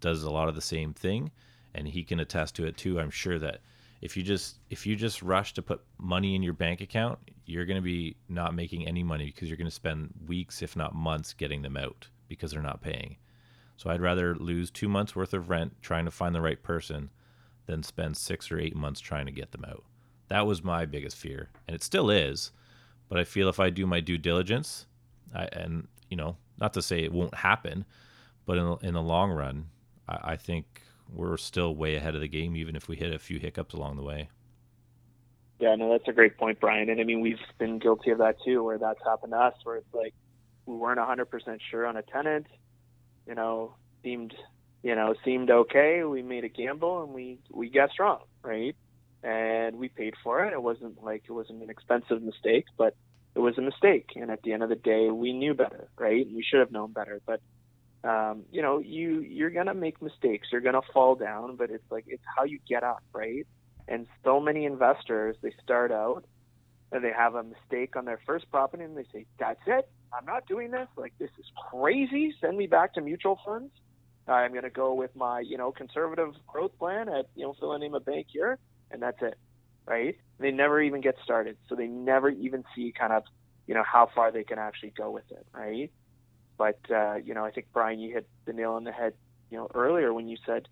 does 0.00 0.22
a 0.22 0.30
lot 0.30 0.48
of 0.48 0.54
the 0.54 0.60
same 0.60 0.94
thing 0.94 1.30
and 1.74 1.86
he 1.86 2.02
can 2.02 2.20
attest 2.20 2.54
to 2.56 2.66
it 2.66 2.76
too. 2.76 3.00
I'm 3.00 3.10
sure 3.10 3.38
that 3.38 3.60
if 4.00 4.16
you 4.16 4.22
just 4.22 4.58
if 4.70 4.86
you 4.86 4.96
just 4.96 5.22
rush 5.22 5.54
to 5.54 5.62
put 5.62 5.82
money 5.98 6.34
in 6.34 6.42
your 6.42 6.52
bank 6.52 6.80
account, 6.80 7.18
you're 7.46 7.66
going 7.66 7.76
to 7.76 7.82
be 7.82 8.16
not 8.28 8.54
making 8.54 8.86
any 8.86 9.02
money 9.02 9.26
because 9.26 9.48
you're 9.48 9.56
going 9.56 9.66
to 9.66 9.70
spend 9.70 10.12
weeks, 10.26 10.62
if 10.62 10.76
not 10.76 10.94
months, 10.94 11.34
getting 11.34 11.62
them 11.62 11.76
out 11.76 12.08
because 12.28 12.52
they're 12.52 12.62
not 12.62 12.80
paying. 12.80 13.16
So 13.76 13.90
I'd 13.90 14.00
rather 14.00 14.34
lose 14.34 14.70
two 14.70 14.88
months 14.88 15.16
worth 15.16 15.34
of 15.34 15.50
rent 15.50 15.74
trying 15.82 16.04
to 16.04 16.10
find 16.10 16.34
the 16.34 16.40
right 16.40 16.62
person 16.62 17.10
than 17.66 17.82
spend 17.82 18.16
six 18.16 18.50
or 18.50 18.58
eight 18.58 18.76
months 18.76 19.00
trying 19.00 19.26
to 19.26 19.32
get 19.32 19.52
them 19.52 19.64
out. 19.64 19.84
That 20.30 20.46
was 20.46 20.62
my 20.62 20.86
biggest 20.86 21.16
fear, 21.16 21.50
and 21.66 21.74
it 21.74 21.82
still 21.82 22.08
is. 22.08 22.52
But 23.08 23.18
I 23.18 23.24
feel 23.24 23.48
if 23.48 23.58
I 23.58 23.70
do 23.70 23.86
my 23.86 24.00
due 24.00 24.16
diligence, 24.16 24.86
I, 25.34 25.48
and 25.52 25.88
you 26.08 26.16
know, 26.16 26.36
not 26.58 26.72
to 26.74 26.82
say 26.82 27.00
it 27.00 27.12
won't 27.12 27.34
happen, 27.34 27.84
but 28.46 28.56
in 28.56 28.76
in 28.82 28.94
the 28.94 29.02
long 29.02 29.32
run, 29.32 29.66
I, 30.08 30.32
I 30.32 30.36
think 30.36 30.82
we're 31.12 31.36
still 31.36 31.74
way 31.74 31.96
ahead 31.96 32.14
of 32.14 32.20
the 32.20 32.28
game, 32.28 32.56
even 32.56 32.76
if 32.76 32.88
we 32.88 32.96
hit 32.96 33.12
a 33.12 33.18
few 33.18 33.38
hiccups 33.40 33.74
along 33.74 33.96
the 33.96 34.02
way. 34.02 34.28
Yeah, 35.58 35.74
no, 35.74 35.90
that's 35.90 36.08
a 36.08 36.12
great 36.12 36.38
point, 36.38 36.60
Brian. 36.60 36.88
And 36.88 37.00
I 37.00 37.04
mean, 37.04 37.20
we've 37.20 37.38
been 37.58 37.78
guilty 37.78 38.10
of 38.10 38.18
that 38.18 38.36
too, 38.44 38.62
where 38.62 38.78
that's 38.78 39.00
happened 39.04 39.32
to 39.32 39.38
us, 39.38 39.54
where 39.64 39.76
it's 39.76 39.92
like 39.92 40.14
we 40.64 40.76
weren't 40.76 40.98
100% 40.98 41.58
sure 41.70 41.86
on 41.86 41.96
a 41.96 42.02
tenant, 42.02 42.46
you 43.26 43.34
know, 43.34 43.74
seemed, 44.02 44.34
you 44.82 44.94
know, 44.94 45.14
seemed 45.24 45.50
okay. 45.50 46.04
We 46.04 46.22
made 46.22 46.44
a 46.44 46.48
gamble 46.48 47.02
and 47.02 47.12
we 47.12 47.40
we 47.50 47.68
guessed 47.68 47.98
wrong, 47.98 48.20
right? 48.42 48.76
And 49.22 49.76
we 49.76 49.88
paid 49.88 50.14
for 50.22 50.44
it. 50.44 50.52
It 50.52 50.62
wasn't 50.62 51.02
like 51.02 51.24
it 51.28 51.32
wasn't 51.32 51.62
an 51.62 51.70
expensive 51.70 52.22
mistake, 52.22 52.64
but 52.78 52.96
it 53.34 53.38
was 53.38 53.58
a 53.58 53.62
mistake. 53.62 54.10
And 54.16 54.30
at 54.30 54.42
the 54.42 54.52
end 54.52 54.62
of 54.62 54.68
the 54.68 54.76
day, 54.76 55.10
we 55.10 55.32
knew 55.32 55.54
better, 55.54 55.88
right? 55.98 56.26
We 56.26 56.42
should 56.42 56.60
have 56.60 56.72
known 56.72 56.92
better, 56.92 57.20
but 57.26 57.40
um, 58.02 58.44
you 58.50 58.62
know, 58.62 58.78
you 58.78 59.20
you're 59.20 59.50
gonna 59.50 59.74
make 59.74 60.00
mistakes, 60.00 60.48
you're 60.50 60.62
gonna 60.62 60.80
fall 60.94 61.16
down, 61.16 61.56
but 61.56 61.70
it's 61.70 61.84
like 61.90 62.04
it's 62.06 62.22
how 62.36 62.44
you 62.44 62.58
get 62.66 62.82
up, 62.82 63.02
right? 63.12 63.46
And 63.88 64.06
so 64.24 64.40
many 64.40 64.64
investors, 64.64 65.36
they 65.42 65.52
start 65.62 65.92
out 65.92 66.24
and 66.92 67.04
they 67.04 67.12
have 67.12 67.34
a 67.34 67.42
mistake 67.42 67.96
on 67.96 68.04
their 68.04 68.20
first 68.26 68.50
property, 68.50 68.84
and 68.84 68.96
they 68.96 69.04
say, 69.12 69.26
"That's 69.38 69.60
it, 69.66 69.88
I'm 70.12 70.24
not 70.24 70.46
doing 70.46 70.70
this. 70.70 70.88
Like 70.96 71.12
this 71.18 71.30
is 71.38 71.46
crazy. 71.70 72.34
Send 72.40 72.56
me 72.56 72.66
back 72.66 72.94
to 72.94 73.00
mutual 73.00 73.38
funds. 73.44 73.72
I'm 74.26 74.54
gonna 74.54 74.70
go 74.70 74.94
with 74.94 75.14
my 75.16 75.40
you 75.40 75.58
know 75.58 75.72
conservative 75.72 76.34
growth 76.46 76.76
plan 76.78 77.08
at 77.08 77.26
you 77.34 77.44
know 77.44 77.54
fill 77.58 77.72
a 77.72 77.78
name 77.78 77.94
a 77.94 78.00
bank 78.00 78.26
here, 78.32 78.58
and 78.90 79.02
that's 79.02 79.20
it, 79.22 79.38
right? 79.86 80.16
They 80.38 80.50
never 80.50 80.80
even 80.80 81.00
get 81.00 81.16
started, 81.22 81.56
so 81.68 81.74
they 81.74 81.86
never 81.86 82.28
even 82.28 82.64
see 82.74 82.92
kind 82.96 83.12
of 83.12 83.24
you 83.66 83.74
know 83.74 83.84
how 83.84 84.08
far 84.14 84.32
they 84.32 84.44
can 84.44 84.58
actually 84.58 84.90
go 84.90 85.10
with 85.10 85.30
it, 85.30 85.46
right? 85.52 85.90
But 86.56 86.78
uh, 86.90 87.16
you 87.16 87.34
know, 87.34 87.44
I 87.44 87.50
think 87.50 87.68
Brian, 87.72 88.00
you 88.00 88.12
hit 88.12 88.28
the 88.44 88.52
nail 88.52 88.72
on 88.72 88.84
the 88.84 88.92
head, 88.92 89.14
you 89.50 89.58
know, 89.58 89.68
earlier 89.74 90.12
when 90.12 90.28
you 90.28 90.36
said 90.44 90.68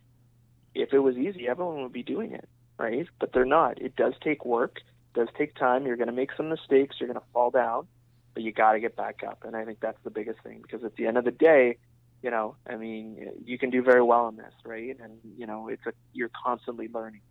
if 0.75 0.93
it 0.93 0.99
was 0.99 1.17
easy, 1.17 1.49
everyone 1.49 1.83
would 1.83 1.93
be 1.93 2.03
doing 2.03 2.33
it, 2.33 2.49
right? 2.79 3.07
But 3.19 3.33
they're 3.33 3.45
not. 3.45 3.81
It 3.81 3.97
does 3.97 4.15
take 4.23 4.45
work. 4.45 4.81
Does 5.15 5.29
take 5.37 5.55
time. 5.55 5.87
You're 5.87 5.97
going 5.97 6.09
to 6.09 6.13
make 6.13 6.31
some 6.37 6.49
mistakes. 6.49 6.97
You're 6.99 7.09
going 7.09 7.19
to 7.19 7.27
fall 7.33 7.51
down, 7.51 7.87
but 8.35 8.43
you 8.43 8.53
got 8.53 8.73
to 8.73 8.81
get 8.81 8.95
back 8.97 9.21
up. 9.27 9.45
And 9.45 9.57
I 9.57 9.65
think 9.65 9.81
that's 9.81 9.99
the 10.05 10.11
biggest 10.11 10.41
thing 10.43 10.61
because 10.63 10.85
at 10.85 10.95
the 10.97 11.07
end 11.07 11.17
of 11.17 11.25
the 11.25 11.31
day, 11.31 11.79
you 12.23 12.31
know, 12.31 12.57
I 12.69 12.77
mean, 12.77 13.31
you 13.45 13.59
can 13.59 13.71
do 13.71 13.83
very 13.83 14.03
well 14.03 14.29
in 14.29 14.37
this, 14.37 14.53
right? 14.65 14.97
And 15.01 15.19
you 15.37 15.47
know, 15.47 15.69
it's 15.69 15.87
a 15.87 15.93
you're 16.13 16.31
constantly 16.45 16.89
learning. 16.93 17.23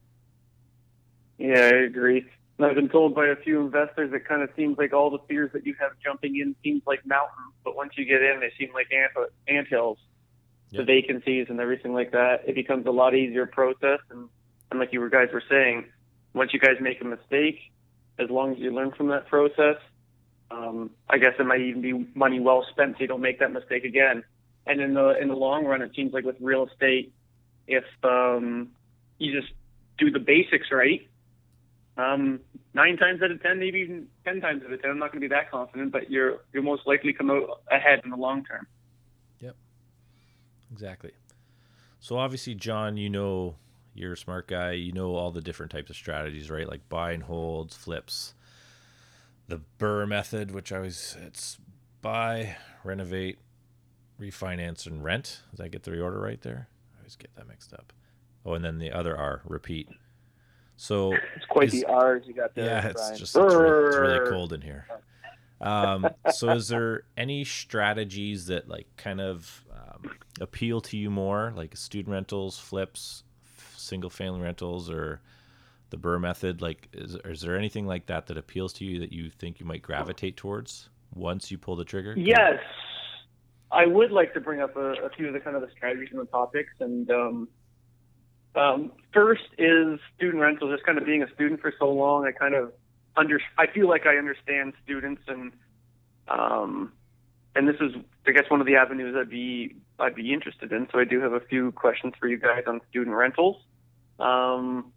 Yeah, 1.37 1.59
I 1.59 1.83
agree. 1.85 2.25
And 2.57 2.65
I've 2.65 2.75
been 2.75 2.89
told 2.89 3.13
by 3.13 3.27
a 3.27 3.35
few 3.35 3.61
investors 3.61 4.11
it 4.13 4.25
kind 4.27 4.41
of 4.41 4.49
seems 4.55 4.77
like 4.77 4.93
all 4.93 5.11
the 5.11 5.19
fears 5.27 5.51
that 5.53 5.65
you 5.65 5.75
have 5.79 5.91
jumping 6.03 6.37
in 6.37 6.55
seems 6.63 6.81
like 6.87 7.05
mountains, 7.05 7.53
but 7.63 7.75
once 7.75 7.93
you 7.95 8.05
get 8.05 8.21
in, 8.23 8.39
they 8.39 8.51
seem 8.57 8.73
like 8.73 8.87
ant, 8.91 9.11
ant 9.47 9.67
hills. 9.67 9.99
Yep. 10.71 10.79
The 10.79 10.85
vacancies 10.85 11.47
and 11.49 11.59
everything 11.59 11.93
like 11.93 12.11
that, 12.11 12.41
it 12.47 12.55
becomes 12.55 12.85
a 12.87 12.91
lot 12.91 13.15
easier 13.15 13.45
process. 13.45 13.99
And, 14.09 14.27
and 14.71 14.79
like 14.79 14.91
you 14.91 15.07
guys 15.09 15.29
were 15.31 15.43
saying, 15.49 15.85
once 16.33 16.51
you 16.53 16.59
guys 16.59 16.75
make 16.81 16.99
a 16.99 17.05
mistake, 17.05 17.59
as 18.19 18.29
long 18.29 18.53
as 18.53 18.59
you 18.59 18.71
learn 18.71 18.91
from 18.91 19.07
that 19.09 19.27
process, 19.27 19.77
um, 20.49 20.91
I 21.09 21.17
guess 21.19 21.33
it 21.39 21.45
might 21.45 21.61
even 21.61 21.81
be 21.81 22.07
money 22.15 22.39
well 22.39 22.65
spent 22.71 22.95
so 22.95 23.01
you 23.01 23.07
don't 23.07 23.21
make 23.21 23.39
that 23.39 23.51
mistake 23.51 23.83
again. 23.83 24.23
And 24.65 24.81
in 24.81 24.93
the 24.93 25.17
in 25.21 25.29
the 25.29 25.35
long 25.35 25.65
run, 25.65 25.81
it 25.81 25.91
seems 25.95 26.11
like 26.11 26.25
with 26.25 26.35
real 26.41 26.67
estate, 26.67 27.13
if 27.67 27.85
um, 28.03 28.69
you 29.17 29.39
just 29.39 29.53
do 29.97 30.11
the 30.11 30.19
basics 30.19 30.67
right, 30.71 31.07
um, 31.97 32.39
nine 32.73 32.97
times 32.97 33.21
out 33.21 33.31
of 33.31 33.41
ten, 33.41 33.59
maybe 33.59 33.79
even 33.79 34.07
ten 34.23 34.41
times 34.41 34.63
out 34.65 34.71
of 34.71 34.81
ten, 34.81 34.91
I'm 34.91 34.99
not 34.99 35.11
going 35.11 35.21
to 35.21 35.27
be 35.27 35.33
that 35.33 35.49
confident, 35.51 35.91
but 35.91 36.09
you're 36.09 36.39
you're 36.53 36.63
most 36.63 36.85
likely 36.85 37.13
come 37.13 37.29
out 37.31 37.61
ahead 37.71 38.01
in 38.03 38.09
the 38.09 38.17
long 38.17 38.43
term. 38.45 38.67
Yep, 39.39 39.55
exactly. 40.71 41.11
So 41.99 42.17
obviously, 42.17 42.55
Jon, 42.55 42.97
you 42.97 43.09
know 43.09 43.55
you're 43.93 44.13
a 44.13 44.17
smart 44.17 44.47
guy. 44.47 44.73
You 44.73 44.91
know 44.91 45.15
all 45.15 45.31
the 45.31 45.41
different 45.41 45.71
types 45.71 45.89
of 45.89 45.95
strategies, 45.95 46.49
right? 46.49 46.67
Like 46.67 46.87
buy 46.87 47.11
and 47.11 47.23
holds, 47.23 47.75
flips, 47.75 48.33
the 49.47 49.61
BRRRR 49.79 50.07
method, 50.07 50.51
which 50.51 50.71
I 50.71 50.77
always 50.77 51.17
it's 51.25 51.57
buy, 52.01 52.57
renovate, 52.83 53.39
refinance, 54.21 54.85
and 54.85 55.03
rent. 55.03 55.41
Did 55.55 55.65
I 55.65 55.67
get 55.67 55.83
the 55.83 55.91
reorder 55.91 56.21
right 56.21 56.41
there? 56.41 56.67
I 56.95 56.99
always 56.99 57.15
get 57.15 57.35
that 57.35 57.47
mixed 57.47 57.73
up. 57.73 57.91
Oh, 58.45 58.53
and 58.53 58.63
then 58.63 58.77
the 58.79 58.91
other 58.91 59.17
R, 59.17 59.41
repeat. 59.45 59.89
So 60.77 61.11
it's 61.35 61.45
quite 61.49 61.73
is, 61.73 61.81
the 61.81 61.85
R's 61.87 62.27
you 62.27 62.33
got 62.33 62.53
there. 62.53 62.65
Yeah, 62.65 62.87
it's 62.87 63.01
Brian. 63.01 63.17
just 63.17 63.35
it's 63.35 63.53
really, 63.53 63.87
it's 63.87 63.97
really, 63.97 64.29
cold 64.29 64.53
in 64.53 64.61
here. 64.61 64.85
Um, 65.59 66.07
so, 66.31 66.51
is 66.51 66.67
there 66.67 67.03
any 67.17 67.43
strategies 67.43 68.45
that 68.45 68.69
like 68.69 68.87
kind 68.95 69.19
of 69.19 69.65
um, 69.75 70.11
appeal 70.39 70.79
to 70.81 70.97
you 70.97 71.09
more, 71.09 71.51
like 71.55 71.75
student 71.75 72.13
rentals, 72.13 72.59
flips, 72.59 73.23
single 73.75 74.11
family 74.11 74.39
rentals, 74.39 74.89
or 74.89 75.19
the 75.89 75.97
BRRRR 75.97 76.21
method? 76.21 76.61
Like, 76.61 76.89
is, 76.93 77.17
is 77.25 77.41
there 77.41 77.57
anything 77.57 77.87
like 77.87 78.05
that 78.05 78.27
that 78.27 78.37
appeals 78.37 78.71
to 78.73 78.85
you 78.85 78.99
that 78.99 79.11
you 79.11 79.31
think 79.31 79.59
you 79.59 79.65
might 79.65 79.81
gravitate 79.81 80.37
towards 80.37 80.89
once 81.15 81.49
you 81.49 81.57
pull 81.57 81.75
the 81.75 81.85
trigger? 81.85 82.13
Yes. 82.15 82.59
I 83.71 83.85
would 83.85 84.11
like 84.11 84.33
to 84.33 84.39
bring 84.39 84.61
up 84.61 84.77
a, 84.77 84.93
a, 84.93 85.09
few 85.09 85.27
of 85.27 85.33
the 85.33 85.41
kind 85.41 85.55
of 85.55 85.61
the 85.61 85.69
strategies 85.75 86.09
and 86.11 86.21
the 86.21 86.25
topics. 86.25 86.71
And 86.79 87.09
um, 87.11 87.49
um, 88.57 88.91
first 89.13 89.43
is 89.57 89.99
student 90.15 90.41
rental. 90.41 90.71
Just 90.71 90.85
kind 90.85 90.97
of 90.97 91.05
being 91.05 91.23
a 91.23 91.33
student 91.33 91.61
for 91.61 91.73
so 91.79 91.91
long, 91.91 92.25
I 92.25 92.31
kind 92.31 92.55
of 92.55 92.73
under. 93.15 93.39
I 93.57 93.67
feel 93.67 93.87
like 93.87 94.05
I 94.05 94.17
understand 94.17 94.73
students, 94.83 95.21
and 95.27 95.51
um, 96.27 96.93
and 97.55 97.67
this 97.67 97.75
is, 97.79 97.93
I 98.27 98.31
guess, 98.31 98.49
one 98.49 98.61
of 98.61 98.67
the 98.67 98.75
avenues 98.75 99.15
I'd 99.17 99.29
be 99.29 99.75
I'd 99.99 100.15
be 100.15 100.33
interested 100.33 100.71
in. 100.71 100.87
So 100.91 100.99
I 100.99 101.05
do 101.05 101.21
have 101.21 101.33
a 101.33 101.39
few 101.39 101.71
questions 101.71 102.13
for 102.19 102.27
you 102.27 102.37
guys 102.37 102.63
on 102.67 102.81
student 102.89 103.15
rentals. 103.15 103.57
Um, 104.19 104.91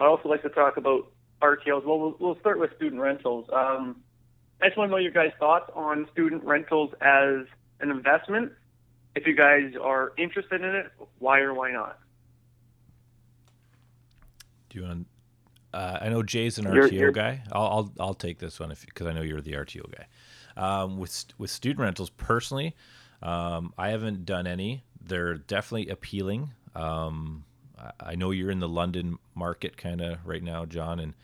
I'd 0.00 0.06
also 0.06 0.28
like 0.28 0.42
to 0.42 0.48
talk 0.48 0.76
about 0.76 1.10
RTLs. 1.42 1.84
Well, 1.84 1.98
we'll, 1.98 2.16
we'll 2.18 2.38
start 2.40 2.58
with 2.58 2.74
student 2.76 3.00
rentals. 3.00 3.48
Um, 3.52 4.02
I 4.60 4.66
just 4.66 4.76
want 4.78 4.88
to 4.88 4.92
know 4.92 4.98
your 4.98 5.12
guys' 5.12 5.32
thoughts 5.38 5.70
on 5.74 6.08
student 6.12 6.44
rentals 6.44 6.92
as 7.00 7.46
an 7.80 7.90
investment. 7.90 8.52
If 9.14 9.26
you 9.26 9.36
guys 9.36 9.72
are 9.80 10.12
interested 10.18 10.62
in 10.62 10.74
it, 10.74 10.86
why 11.18 11.40
or 11.40 11.54
why 11.54 11.72
not? 11.72 11.98
Do 14.70 14.80
you 14.80 14.86
want? 14.86 15.06
Uh, 15.72 15.98
I 16.00 16.08
know 16.08 16.22
Jay's 16.22 16.58
an 16.58 16.64
RTO 16.64 16.74
you're, 16.74 16.88
you're, 16.88 17.12
guy. 17.12 17.42
I'll, 17.52 17.66
I'll, 17.66 17.92
I'll 18.00 18.14
take 18.14 18.38
this 18.38 18.58
one 18.58 18.72
because 18.86 19.06
I 19.06 19.12
know 19.12 19.22
you're 19.22 19.40
the 19.40 19.52
RTO 19.52 19.92
guy. 19.94 20.06
Um, 20.56 20.98
with 20.98 21.26
with 21.36 21.50
student 21.50 21.80
rentals, 21.80 22.10
personally, 22.10 22.74
um, 23.22 23.72
I 23.78 23.90
haven't 23.90 24.24
done 24.24 24.46
any. 24.46 24.84
They're 25.00 25.34
definitely 25.34 25.88
appealing. 25.88 26.50
Um, 26.74 27.44
I 28.00 28.16
know 28.16 28.30
you're 28.30 28.50
in 28.50 28.60
the 28.60 28.68
London 28.68 29.18
market 29.34 29.76
kind 29.76 30.00
of 30.00 30.18
right 30.26 30.42
now, 30.42 30.64
Jon, 30.64 31.00
and 31.00 31.14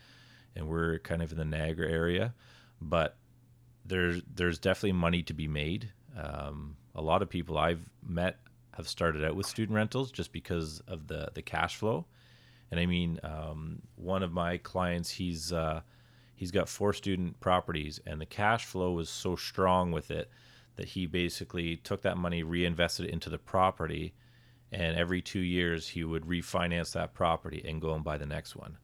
and 0.55 0.67
we're 0.67 0.99
kind 0.99 1.21
of 1.21 1.31
in 1.31 1.37
the 1.37 1.45
Niagara 1.45 1.91
area, 1.91 2.33
but 2.81 3.17
there's 3.85 4.21
there's 4.33 4.57
definitely 4.57 4.93
money 4.93 5.21
to 5.23 5.33
be 5.33 5.47
made. 5.47 5.91
Um, 6.17 6.77
a 6.95 7.01
lot 7.01 7.21
of 7.21 7.29
people 7.29 7.57
I've 7.57 7.89
met 8.07 8.39
have 8.73 8.87
started 8.87 9.23
out 9.23 9.35
with 9.35 9.45
student 9.45 9.75
rentals 9.75 10.11
just 10.11 10.31
because 10.31 10.81
of 10.87 11.07
the 11.07 11.29
the 11.33 11.41
cash 11.41 11.75
flow, 11.75 12.05
and 12.71 12.79
I 12.79 12.85
mean, 12.85 13.19
um, 13.23 13.81
one 13.95 14.23
of 14.23 14.31
my 14.31 14.57
clients, 14.57 15.09
he's 15.09 15.53
uh, 15.53 15.81
he's 16.35 16.51
got 16.51 16.69
four 16.69 16.93
student 16.93 17.39
properties, 17.39 17.99
and 18.05 18.19
the 18.19 18.25
cash 18.25 18.65
flow 18.65 18.91
was 18.91 19.09
so 19.09 19.35
strong 19.35 19.91
with 19.91 20.11
it 20.11 20.29
that 20.75 20.89
he 20.89 21.05
basically 21.05 21.77
took 21.77 22.01
that 22.01 22.17
money, 22.17 22.43
reinvested 22.43 23.05
it 23.05 23.11
into 23.11 23.29
the 23.29 23.37
property, 23.37 24.13
and 24.71 24.97
every 24.97 25.21
two 25.21 25.39
years 25.39 25.89
he 25.89 26.03
would 26.03 26.23
refinance 26.23 26.93
that 26.93 27.13
property 27.13 27.63
and 27.65 27.81
go 27.81 27.93
and 27.93 28.03
buy 28.03 28.17
the 28.17 28.25
next 28.25 28.55
one. 28.55 28.77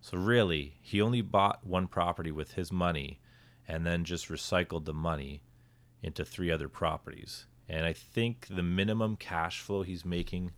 So 0.00 0.18
really, 0.18 0.76
he 0.80 1.00
only 1.00 1.22
bought 1.22 1.66
one 1.66 1.86
property 1.86 2.30
with 2.30 2.52
his 2.52 2.72
money, 2.72 3.20
and 3.66 3.86
then 3.86 4.04
just 4.04 4.28
recycled 4.28 4.84
the 4.84 4.94
money 4.94 5.42
into 6.02 6.24
three 6.24 6.50
other 6.50 6.68
properties. 6.68 7.46
And 7.68 7.86
I 7.86 7.94
think 7.94 8.46
the 8.48 8.62
minimum 8.62 9.16
cash 9.16 9.60
flow 9.60 9.82
he's 9.82 10.04
making 10.04 10.52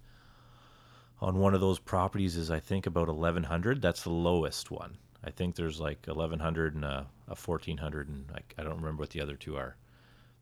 on 1.21 1.39
one 1.39 1.55
of 1.55 1.61
those 1.61 1.79
properties 1.79 2.37
is 2.37 2.51
I 2.51 2.61
think 2.61 2.87
about 2.87 3.09
1100. 3.09 3.81
That's 3.81 4.03
the 4.03 4.11
lowest 4.11 4.71
one. 4.71 4.99
I 5.25 5.31
think 5.31 5.57
there's 5.57 5.81
like 5.81 6.07
1100 6.07 6.75
and 6.75 6.85
a, 6.85 7.07
a 7.27 7.35
1400 7.35 8.09
and 8.09 8.31
I 8.59 8.63
don't 8.63 8.77
remember 8.77 9.03
what 9.03 9.11
the 9.11 9.21
other 9.21 9.37
two 9.37 9.57
are. 9.57 9.77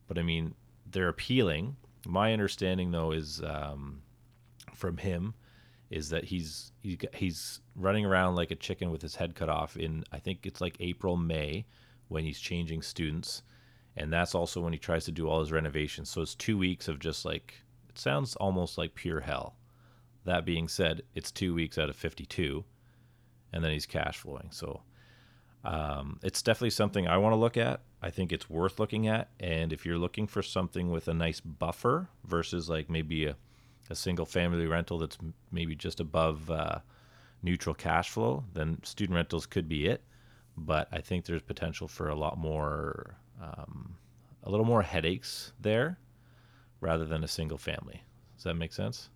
But 0.09 0.19
I 0.19 0.23
mean, 0.23 0.55
they're 0.91 1.09
appealing. 1.09 1.77
My 2.07 2.33
understanding 2.33 2.91
though 2.91 3.13
is 3.13 3.41
um, 3.43 4.03
from 4.75 4.99
him 4.99 5.35
is 5.91 6.09
that 6.11 6.25
he's 6.25 6.73
he's 7.13 7.61
running 7.77 8.05
around 8.05 8.35
like 8.35 8.51
a 8.51 8.57
chicken 8.57 8.91
with 8.91 9.01
his 9.01 9.15
head 9.15 9.35
cut 9.35 9.49
off 9.49 9.77
in 9.77 10.05
I 10.13 10.19
think 10.19 10.45
it's 10.45 10.61
like 10.61 10.77
April 10.81 11.17
May 11.17 11.67
when 12.09 12.25
he's 12.25 12.41
changing 12.41 12.83
students 12.83 13.43
and 13.97 14.13
that's 14.13 14.35
also 14.35 14.61
when 14.61 14.73
he 14.73 14.79
tries 14.79 15.05
to 15.05 15.13
do 15.13 15.29
all 15.29 15.41
his 15.41 15.53
renovations. 15.53 16.11
So 16.11 16.21
it's 16.21 16.35
2 16.35 16.59
weeks 16.59 16.89
of 16.89 16.99
just 16.99 17.25
like 17.25 17.55
it 17.89 17.99
sounds 17.99 18.35
almost 18.37 18.77
like 18.77 18.95
pure 18.95 19.21
hell. 19.21 19.57
That 20.25 20.45
being 20.45 20.69
said, 20.69 21.03
it's 21.15 21.31
2 21.31 21.55
weeks 21.55 21.79
out 21.79 21.91
of 21.91 21.97
52 21.97 22.65
and 23.55 23.63
then 23.63 23.71
he's 23.71 23.87
cash 23.87 24.19
flowing. 24.19 24.49
So 24.51 24.83
um, 25.65 26.19
it's 26.23 26.43
definitely 26.43 26.71
something 26.71 27.07
I 27.07 27.17
want 27.19 27.33
to 27.33 27.39
look 27.39 27.57
at. 27.57 27.81
I 28.03 28.11
think 28.11 28.33
it's 28.33 28.51
worth 28.51 28.81
looking 28.81 29.07
at. 29.07 29.31
And 29.39 29.73
if 29.73 29.87
you're 29.87 29.97
looking 29.97 30.27
for 30.27 30.43
something 30.43 30.91
with 30.91 31.07
a 31.07 31.15
nice 31.15 31.41
buffer 31.41 32.09
versus 32.25 32.69
like 32.69 32.91
maybe 32.91 33.27
a, 33.27 33.37
a 33.89 33.95
single 33.95 34.27
family 34.27 34.67
rental 34.67 34.99
that's 34.99 35.17
maybe 35.53 35.77
just 35.77 36.01
above 36.01 36.51
uh, 36.51 36.81
neutral 37.43 37.77
cash 37.77 38.11
flow, 38.11 38.45
then 38.53 38.81
student 38.83 39.15
rentals 39.15 39.47
could 39.47 39.69
be 39.69 39.87
it. 39.87 40.03
But 40.57 40.89
I 40.93 41.01
think 41.01 41.25
there's 41.25 41.43
potential 41.43 41.87
for 41.87 42.09
a 42.09 42.15
lot 42.17 42.37
more, 42.37 43.17
um, 43.41 43.97
a 44.43 44.51
little 44.51 44.67
more 44.67 44.83
headaches 44.83 45.53
there 45.61 45.99
rather 46.81 47.05
than 47.05 47.23
a 47.23 47.29
single 47.29 47.59
family. 47.59 48.03
Does 48.37 48.45
that 48.45 48.55
make 48.55 48.73
sense? 48.73 49.11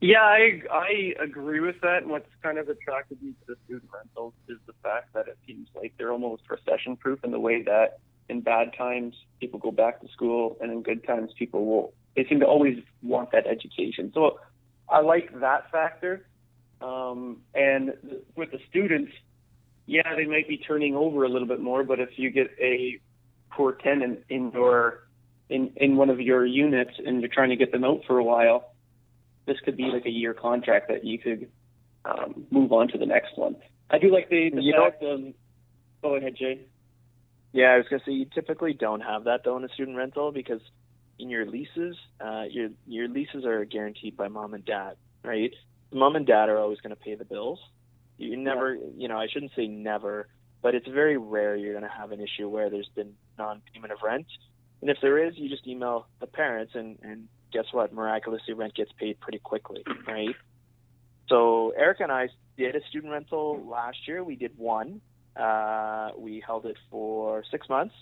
Yeah, 0.00 0.22
I 0.22 0.62
I 0.70 1.14
agree 1.20 1.60
with 1.60 1.80
that. 1.82 2.02
And 2.02 2.10
what's 2.10 2.28
kind 2.42 2.58
of 2.58 2.68
attracted 2.68 3.20
me 3.20 3.30
to 3.30 3.46
the 3.48 3.56
student 3.64 3.90
rentals 3.92 4.32
is 4.48 4.58
the 4.66 4.72
fact 4.82 5.12
that 5.14 5.26
it 5.26 5.38
seems 5.46 5.68
like 5.74 5.92
they're 5.98 6.12
almost 6.12 6.42
recession 6.48 6.96
proof 6.96 7.18
in 7.24 7.32
the 7.32 7.40
way 7.40 7.62
that 7.62 7.98
in 8.28 8.40
bad 8.40 8.72
times 8.76 9.16
people 9.40 9.58
go 9.58 9.72
back 9.72 10.00
to 10.00 10.08
school, 10.08 10.56
and 10.60 10.70
in 10.70 10.82
good 10.82 11.04
times 11.04 11.32
people 11.36 11.66
will. 11.66 11.92
They 12.14 12.24
seem 12.28 12.40
to 12.40 12.46
always 12.46 12.78
want 13.02 13.32
that 13.32 13.46
education. 13.46 14.12
So 14.14 14.38
I 14.88 15.00
like 15.00 15.40
that 15.40 15.70
factor. 15.70 16.26
Um, 16.80 17.38
and 17.54 17.92
with 18.36 18.52
the 18.52 18.60
students, 18.70 19.12
yeah, 19.86 20.14
they 20.14 20.26
might 20.26 20.46
be 20.46 20.58
turning 20.58 20.94
over 20.94 21.24
a 21.24 21.28
little 21.28 21.48
bit 21.48 21.60
more, 21.60 21.82
but 21.82 21.98
if 21.98 22.10
you 22.16 22.30
get 22.30 22.50
a 22.60 23.00
poor 23.50 23.72
tenant 23.72 24.20
in 24.28 24.52
your 24.52 25.08
in 25.48 25.72
in 25.76 25.96
one 25.96 26.10
of 26.10 26.20
your 26.20 26.46
units 26.46 26.92
and 27.04 27.20
you're 27.20 27.30
trying 27.32 27.48
to 27.50 27.56
get 27.56 27.72
them 27.72 27.82
out 27.82 28.02
for 28.06 28.18
a 28.18 28.24
while 28.24 28.74
this 29.48 29.56
could 29.64 29.76
be 29.76 29.84
like 29.84 30.06
a 30.06 30.10
year 30.10 30.34
contract 30.34 30.88
that 30.88 31.04
you 31.04 31.18
could 31.18 31.48
um, 32.04 32.46
move 32.50 32.72
on 32.72 32.88
to 32.88 32.98
the 32.98 33.06
next 33.06 33.36
one. 33.36 33.56
I 33.90 33.98
do 33.98 34.12
like 34.12 34.28
the, 34.28 34.50
the 34.54 34.62
you 34.62 34.74
fact 34.78 35.02
of. 35.02 35.20
Go 36.02 36.14
ahead, 36.14 36.36
Jay. 36.38 36.60
Yeah, 37.52 37.72
I 37.72 37.78
was 37.78 37.86
gonna 37.90 38.02
say 38.06 38.12
you 38.12 38.26
typically 38.32 38.74
don't 38.74 39.00
have 39.00 39.24
that 39.24 39.40
though 39.44 39.56
in 39.56 39.64
a 39.64 39.68
student 39.70 39.96
rental 39.96 40.30
because 40.30 40.60
in 41.18 41.30
your 41.30 41.46
leases, 41.46 41.96
uh, 42.20 42.44
your 42.50 42.68
your 42.86 43.08
leases 43.08 43.44
are 43.44 43.64
guaranteed 43.64 44.16
by 44.16 44.28
mom 44.28 44.54
and 44.54 44.64
dad, 44.64 44.96
right? 45.24 45.52
Mom 45.92 46.16
and 46.16 46.26
dad 46.26 46.48
are 46.48 46.58
always 46.58 46.80
going 46.80 46.94
to 46.94 47.00
pay 47.00 47.14
the 47.14 47.24
bills. 47.24 47.58
You 48.18 48.36
never, 48.36 48.74
yeah. 48.74 48.82
you 48.96 49.08
know, 49.08 49.18
I 49.18 49.26
shouldn't 49.32 49.52
say 49.56 49.66
never, 49.66 50.28
but 50.60 50.74
it's 50.74 50.86
very 50.86 51.16
rare 51.16 51.56
you're 51.56 51.72
going 51.72 51.84
to 51.84 51.96
have 51.96 52.12
an 52.12 52.20
issue 52.20 52.48
where 52.48 52.68
there's 52.68 52.90
been 52.94 53.14
non-payment 53.38 53.92
of 53.92 53.98
rent. 54.02 54.26
And 54.80 54.90
if 54.90 54.98
there 55.00 55.24
is, 55.26 55.34
you 55.36 55.48
just 55.48 55.66
email 55.66 56.06
the 56.20 56.26
parents 56.26 56.72
and, 56.74 56.98
and 57.02 57.28
guess 57.52 57.66
what? 57.72 57.92
Miraculously, 57.92 58.54
rent 58.54 58.74
gets 58.74 58.92
paid 58.92 59.20
pretty 59.20 59.38
quickly, 59.38 59.84
right? 60.06 60.34
So 61.28 61.72
Eric 61.76 62.00
and 62.00 62.10
I 62.10 62.28
did 62.56 62.74
a 62.74 62.80
student 62.88 63.12
rental 63.12 63.64
last 63.68 64.06
year. 64.06 64.24
We 64.24 64.36
did 64.36 64.56
one. 64.56 65.00
Uh, 65.36 66.10
we 66.16 66.42
held 66.44 66.66
it 66.66 66.76
for 66.90 67.44
six 67.50 67.68
months. 67.68 67.94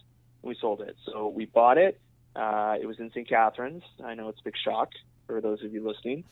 We 0.42 0.56
sold 0.60 0.80
it. 0.80 0.96
So 1.04 1.28
we 1.28 1.44
bought 1.44 1.78
it. 1.78 2.00
Uh, 2.34 2.76
it 2.80 2.86
was 2.86 2.98
in 2.98 3.10
St. 3.10 3.28
Catharines. 3.28 3.82
I 4.04 4.14
know 4.14 4.28
it's 4.28 4.40
a 4.40 4.44
big 4.44 4.56
shock 4.62 4.90
for 5.26 5.40
those 5.40 5.62
of 5.62 5.72
you 5.72 5.86
listening. 5.86 6.24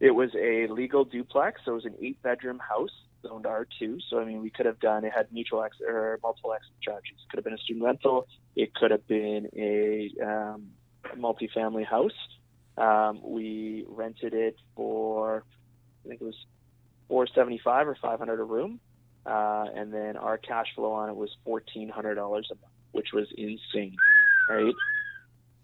It 0.00 0.10
was 0.10 0.30
a 0.34 0.66
legal 0.66 1.04
duplex. 1.04 1.60
So 1.64 1.72
it 1.72 1.74
was 1.74 1.84
an 1.84 1.94
eight-bedroom 2.00 2.58
house 2.58 2.90
zoned 3.22 3.44
R2. 3.44 4.00
So 4.08 4.20
I 4.20 4.24
mean, 4.24 4.42
we 4.42 4.50
could 4.50 4.66
have 4.66 4.80
done. 4.80 5.04
It 5.04 5.12
had 5.12 5.32
mutual 5.32 5.62
ex 5.62 5.76
or 5.86 6.18
multiple 6.22 6.52
exit 6.52 6.72
strategies. 6.80 7.18
Could 7.30 7.38
have 7.38 7.44
been 7.44 7.54
a 7.54 7.58
student 7.58 7.84
rental. 7.84 8.26
It 8.54 8.74
could 8.74 8.90
have 8.90 9.06
been 9.06 9.48
a 9.56 10.10
um, 10.22 10.68
multifamily 11.16 11.86
house. 11.86 12.12
Um, 12.76 13.20
we 13.22 13.84
rented 13.88 14.34
it 14.34 14.56
for, 14.74 15.44
I 16.04 16.08
think 16.08 16.20
it 16.20 16.24
was 16.24 16.36
475 17.08 17.88
or 17.88 17.96
500 18.00 18.40
a 18.40 18.44
room, 18.44 18.80
uh, 19.24 19.66
and 19.74 19.92
then 19.92 20.16
our 20.16 20.38
cash 20.38 20.66
flow 20.74 20.92
on 20.92 21.08
it 21.08 21.16
was 21.16 21.30
$1,400 21.46 22.12
a 22.16 22.24
month, 22.26 22.42
which 22.92 23.08
was 23.12 23.26
insane, 23.36 23.96
right? 24.48 24.74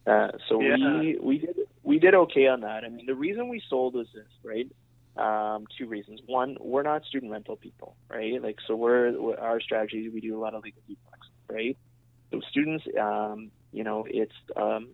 Uh, 0.07 0.29
so 0.49 0.61
yeah. 0.61 0.77
we 1.01 1.19
we 1.23 1.39
did 1.39 1.57
we 1.85 1.99
did 1.99 2.15
okay 2.15 2.49
on 2.49 2.63
that. 2.63 2.85
I 2.85 2.89
mean, 2.89 3.07
the 3.07 3.15
reason 3.15 3.49
we 3.49 3.63
sold 3.69 3.95
was 3.95 4.09
this, 4.13 4.27
right? 4.43 4.69
Um, 5.17 5.67
two 5.79 5.87
reasons. 5.87 6.21
One, 6.27 6.57
we're 6.61 6.83
not 6.83 7.05
student 7.05 7.31
rental 7.31 7.57
people, 7.57 7.95
right? 8.09 8.43
Like, 8.43 8.57
so 8.67 8.75
we're 8.75 9.37
our 9.39 9.61
strategy. 9.61 10.09
We 10.09 10.21
do 10.21 10.37
a 10.37 10.41
lot 10.41 10.55
of 10.55 10.65
legal 10.65 10.83
duplex, 10.89 11.29
right? 11.49 11.77
So 12.33 12.41
students, 12.51 12.85
um, 13.01 13.51
you 13.73 13.85
know, 13.85 14.07
it's 14.09 14.33
um, 14.57 14.89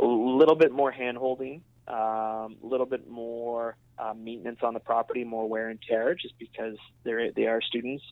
a 0.00 0.06
little 0.06 0.54
bit 0.54 0.72
more 0.72 0.90
hand 0.90 1.16
holding, 1.16 1.62
um, 1.86 1.96
a 1.96 2.44
um, 2.44 2.56
little 2.62 2.86
bit 2.86 3.08
more 3.08 3.76
uh, 3.98 4.14
maintenance 4.14 4.60
on 4.62 4.74
the 4.74 4.80
property, 4.80 5.24
more 5.24 5.48
wear 5.48 5.68
and 5.68 5.80
tear, 5.82 6.14
just 6.14 6.38
because 6.38 6.76
they're 7.04 7.32
they 7.32 7.46
are 7.46 7.60
students. 7.60 8.04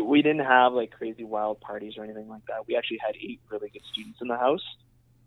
We 0.00 0.22
didn't 0.22 0.44
have 0.44 0.72
like 0.72 0.92
crazy 0.92 1.24
wild 1.24 1.60
parties 1.60 1.94
or 1.96 2.04
anything 2.04 2.28
like 2.28 2.46
that. 2.46 2.66
We 2.66 2.76
actually 2.76 2.98
had 3.04 3.16
eight 3.16 3.40
really 3.50 3.68
good 3.70 3.82
students 3.92 4.18
in 4.20 4.28
the 4.28 4.36
house. 4.36 4.64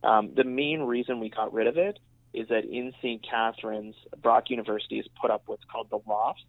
Um, 0.03 0.31
the 0.35 0.43
main 0.43 0.81
reason 0.81 1.19
we 1.19 1.29
got 1.29 1.53
rid 1.53 1.67
of 1.67 1.77
it 1.77 1.99
is 2.33 2.47
that 2.49 2.65
in 2.65 2.93
St. 3.01 3.25
Catharines, 3.27 3.95
Brock 4.21 4.49
University 4.49 4.97
has 4.97 5.05
put 5.19 5.31
up 5.31 5.43
what's 5.45 5.63
called 5.65 5.89
the 5.89 5.99
lofts. 6.07 6.43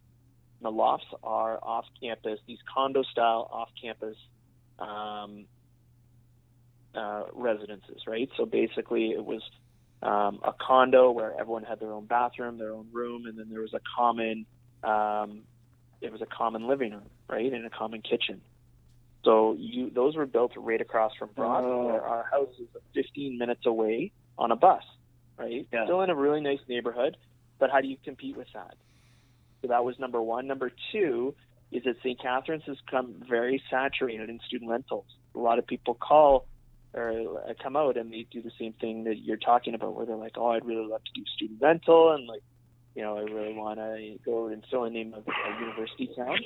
And 0.58 0.66
the 0.66 0.70
lofts 0.70 1.06
are 1.22 1.58
off 1.62 1.84
campus, 2.00 2.38
these 2.46 2.58
condo 2.72 3.02
style 3.02 3.48
off 3.50 3.68
campus 3.80 4.16
um, 4.78 5.46
uh, 6.96 7.24
residences, 7.34 8.02
right? 8.06 8.28
So 8.36 8.46
basically, 8.46 9.10
it 9.10 9.24
was 9.24 9.42
um, 10.02 10.40
a 10.44 10.52
condo 10.58 11.10
where 11.10 11.32
everyone 11.38 11.64
had 11.64 11.80
their 11.80 11.92
own 11.92 12.06
bathroom, 12.06 12.58
their 12.58 12.72
own 12.72 12.88
room, 12.92 13.26
and 13.26 13.38
then 13.38 13.48
there 13.50 13.60
was 13.60 13.74
a 13.74 13.80
common 13.96 14.46
um, 14.82 15.42
it 16.00 16.12
was 16.12 16.20
a 16.20 16.26
common 16.26 16.68
living 16.68 16.92
room, 16.92 17.08
right, 17.28 17.52
and 17.52 17.64
a 17.66 17.70
common 17.70 18.02
kitchen. 18.02 18.40
So 19.24 19.56
you 19.58 19.90
those 19.90 20.16
were 20.16 20.26
built 20.26 20.52
right 20.56 20.80
across 20.80 21.12
from 21.18 21.30
Brock, 21.34 21.62
Oh. 21.64 21.86
where 21.86 22.02
our 22.02 22.24
house 22.30 22.54
is 22.60 22.68
15 22.94 23.38
minutes 23.38 23.66
away 23.66 24.12
on 24.38 24.52
a 24.52 24.56
bus, 24.56 24.82
right? 25.38 25.66
Yeah. 25.72 25.84
Still 25.84 26.02
in 26.02 26.10
a 26.10 26.14
really 26.14 26.40
nice 26.40 26.60
neighborhood, 26.68 27.16
but 27.58 27.70
how 27.70 27.80
do 27.80 27.88
you 27.88 27.96
compete 28.04 28.36
with 28.36 28.48
that? 28.54 28.74
So 29.62 29.68
that 29.68 29.84
was 29.84 29.98
number 29.98 30.22
one. 30.22 30.46
Number 30.46 30.70
two 30.92 31.34
is 31.72 31.82
that 31.84 31.96
St. 32.00 32.20
Catharines 32.20 32.62
has 32.66 32.76
come 32.88 33.14
very 33.28 33.60
saturated 33.70 34.28
in 34.28 34.38
student 34.46 34.70
rentals. 34.70 35.06
A 35.34 35.38
lot 35.38 35.58
of 35.58 35.66
people 35.66 35.94
call 35.94 36.46
or 36.96 37.42
uh, 37.48 37.52
come 37.62 37.76
out 37.76 37.96
and 37.96 38.12
they 38.12 38.26
do 38.30 38.42
the 38.42 38.50
same 38.58 38.72
thing 38.74 39.04
that 39.04 39.18
you're 39.18 39.36
talking 39.36 39.74
about, 39.74 39.94
where 39.94 40.06
they're 40.06 40.16
like, 40.16 40.36
"Oh, 40.36 40.48
I'd 40.48 40.64
really 40.64 40.86
love 40.86 41.04
to 41.04 41.12
do 41.14 41.24
student 41.36 41.60
rental," 41.60 42.12
and 42.12 42.26
like, 42.26 42.42
you 42.94 43.02
know, 43.02 43.18
I 43.18 43.22
really 43.22 43.54
want 43.54 43.78
to 43.78 44.18
go 44.24 44.46
and 44.48 44.64
fill 44.70 44.84
a 44.84 44.90
name 44.90 45.14
of 45.14 45.24
a 45.28 45.60
university 45.60 46.10
town. 46.16 46.38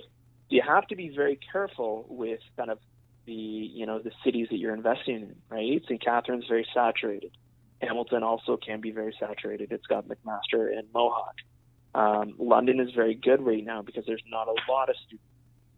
You 0.48 0.62
have 0.66 0.86
to 0.88 0.96
be 0.96 1.08
very 1.14 1.38
careful 1.52 2.04
with 2.08 2.40
kind 2.56 2.70
of 2.70 2.78
the 3.26 3.32
you 3.32 3.86
know 3.86 4.00
the 4.00 4.10
cities 4.24 4.48
that 4.50 4.58
you're 4.58 4.74
investing 4.74 5.16
in, 5.16 5.36
right? 5.48 5.80
St. 5.84 6.02
Catharines 6.04 6.46
very 6.48 6.66
saturated. 6.74 7.30
Hamilton 7.80 8.22
also 8.22 8.56
can 8.56 8.80
be 8.80 8.90
very 8.90 9.14
saturated. 9.18 9.72
It's 9.72 9.86
got 9.86 10.06
McMaster 10.06 10.76
and 10.76 10.86
Mohawk. 10.92 11.34
Um, 11.94 12.34
London 12.38 12.78
is 12.78 12.90
very 12.94 13.14
good 13.14 13.40
right 13.40 13.64
now 13.64 13.82
because 13.82 14.04
there's 14.06 14.22
not 14.28 14.48
a 14.48 14.54
lot 14.70 14.90
of 14.90 14.96
students, 15.06 15.24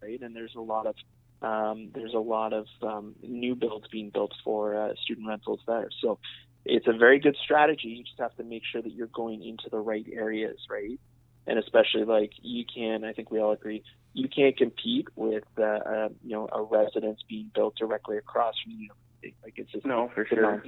right? 0.01 0.21
And 0.21 0.35
there's 0.35 0.55
a 0.55 0.61
lot 0.61 0.85
of 0.85 0.95
um, 1.43 1.89
there's 1.93 2.13
a 2.13 2.19
lot 2.19 2.53
of 2.53 2.65
um, 2.81 3.15
new 3.21 3.53
builds 3.53 3.87
being 3.91 4.09
built 4.09 4.31
for 4.43 4.75
uh, 4.75 4.93
student 5.03 5.27
rentals 5.27 5.59
there. 5.67 5.89
So 6.01 6.17
it's 6.65 6.87
a 6.87 6.93
very 6.93 7.19
good 7.19 7.35
strategy. 7.43 7.89
You 7.89 8.03
just 8.03 8.19
have 8.19 8.35
to 8.37 8.43
make 8.43 8.63
sure 8.71 8.81
that 8.81 8.93
you're 8.93 9.07
going 9.07 9.43
into 9.43 9.69
the 9.69 9.79
right 9.79 10.05
areas, 10.11 10.57
right? 10.69 10.99
And 11.45 11.59
especially 11.59 12.05
like 12.05 12.31
you 12.41 12.63
can, 12.73 13.03
I 13.03 13.11
think 13.11 13.29
we 13.29 13.39
all 13.39 13.51
agree, 13.51 13.83
you 14.13 14.29
can't 14.29 14.55
compete 14.55 15.07
with 15.15 15.43
uh, 15.57 15.63
uh, 15.63 16.09
you 16.23 16.31
know 16.31 16.47
a 16.51 16.61
residence 16.61 17.19
being 17.27 17.51
built 17.53 17.75
directly 17.77 18.17
across 18.17 18.55
from 18.63 18.73
the 18.73 18.77
university. 18.77 19.35
Like 19.43 19.53
it's 19.57 19.71
just 19.71 19.85
No, 19.85 20.09
for 20.13 20.25
sure. 20.25 20.63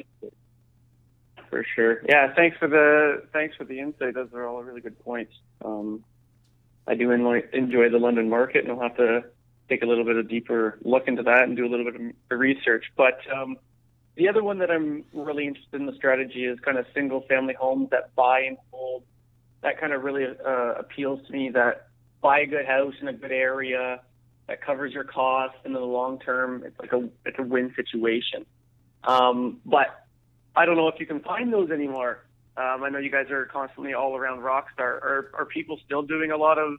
For 1.50 1.66
sure. 1.76 2.02
Yeah, 2.10 2.34
thanks 2.36 2.58
for 2.58 2.68
the 2.68 3.24
thanks 3.32 3.56
for 3.56 3.64
the 3.64 3.80
insight. 3.80 4.16
Those 4.16 4.34
are 4.34 4.46
all 4.46 4.62
really 4.64 4.82
good 4.82 5.00
points. 5.00 5.32
Um, 5.64 6.04
I 6.88 6.96
do 6.96 7.12
enjoy 7.12 7.90
the 7.90 7.98
London 7.98 8.30
market, 8.30 8.66
and 8.66 8.74
I'll 8.74 8.82
have 8.82 8.98
to 8.98 9.24
take 9.70 9.82
a 9.82 9.86
little 9.86 10.06
bit 10.06 10.16
of 10.16 10.28
deeper 10.28 10.78
look 10.84 11.08
into 11.08 11.24
that 11.24 11.44
and 11.44 11.58
do 11.58 11.66
a 11.66 11.70
little 11.70 11.86
bit 11.86 11.96
of 11.96 12.40
research. 12.40 12.86
But 12.96 13.20
um, 13.34 13.58
the 14.16 14.30
other 14.30 14.44
one 14.44 14.60
that 14.60 14.72
I'm 14.72 15.04
really 15.14 15.48
interested 15.48 15.80
in 15.80 15.86
the 15.86 15.96
strategy 15.96 16.46
is 16.46 16.60
kind 16.60 16.78
of 16.78 16.86
single 16.94 17.22
family 17.28 17.54
homes 17.54 17.90
that 17.92 18.16
buy 18.16 18.42
and 18.42 18.58
hold. 18.72 19.04
That 19.62 19.80
kind 19.80 19.94
of 19.94 20.04
really 20.04 20.26
uh, 20.26 20.74
appeals 20.76 21.26
to 21.28 21.34
me. 21.34 21.50
That 21.50 21.88
buy 22.22 22.40
a 22.40 22.46
good 22.46 22.66
house 22.66 22.94
in 23.02 23.08
a 23.08 23.14
good 23.14 23.32
area 23.32 24.02
that 24.48 24.62
covers 24.62 24.94
your 24.94 25.04
costs, 25.04 25.58
and 25.64 25.76
in 25.76 25.82
the 25.82 25.88
long 25.88 26.20
term, 26.20 26.64
it's 26.64 26.78
like 26.80 26.94
a 26.94 27.10
it's 27.26 27.40
a 27.40 27.44
win 27.44 27.74
situation. 27.76 28.46
Um, 29.04 29.60
but 29.66 30.06
I 30.56 30.66
don't 30.66 30.78
know 30.78 30.88
if 30.88 31.00
you 31.00 31.06
can 31.06 31.20
find 31.22 31.52
those 31.52 31.72
anymore. 31.72 32.20
Um, 32.58 32.84
I 32.84 32.90
know 32.90 33.00
you 33.00 33.12
guys 33.12 33.30
are 33.32 33.46
constantly 33.46 33.94
all 33.94 34.16
around 34.16 34.40
Rockstar. 34.40 34.80
Are 34.80 35.32
are 35.34 35.46
people 35.46 35.80
still 35.86 36.04
doing 36.04 36.32
a 36.32 36.38
lot 36.38 36.58
of 36.58 36.78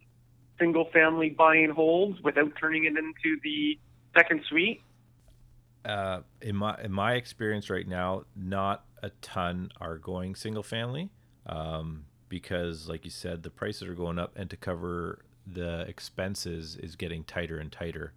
single 0.58 0.86
family 0.92 1.30
buy 1.30 1.56
and 1.56 1.72
holds 1.72 2.20
without 2.22 2.52
turning 2.60 2.84
it 2.84 2.96
into 2.96 3.38
the 3.42 3.78
second 4.14 4.42
suite? 4.48 4.80
uh, 5.84 6.20
in 6.42 6.56
my 6.56 6.76
in 6.82 6.92
my 6.92 7.14
experience 7.14 7.70
right 7.70 7.86
now, 7.86 8.24
not 8.34 8.84
a 9.02 9.10
ton 9.22 9.70
are 9.80 9.98
going 9.98 10.34
single 10.34 10.62
family, 10.62 11.10
um, 11.46 12.04
because 12.28 12.88
like 12.88 13.04
you 13.04 13.10
said, 13.10 13.42
the 13.42 13.50
prices 13.50 13.88
are 13.88 13.94
going 13.94 14.18
up, 14.18 14.32
and 14.36 14.50
to 14.50 14.56
cover 14.56 15.20
the 15.46 15.82
expenses 15.82 16.76
is 16.76 16.96
getting 16.96 17.22
tighter 17.22 17.58
and 17.58 17.70
tighter. 17.70 18.12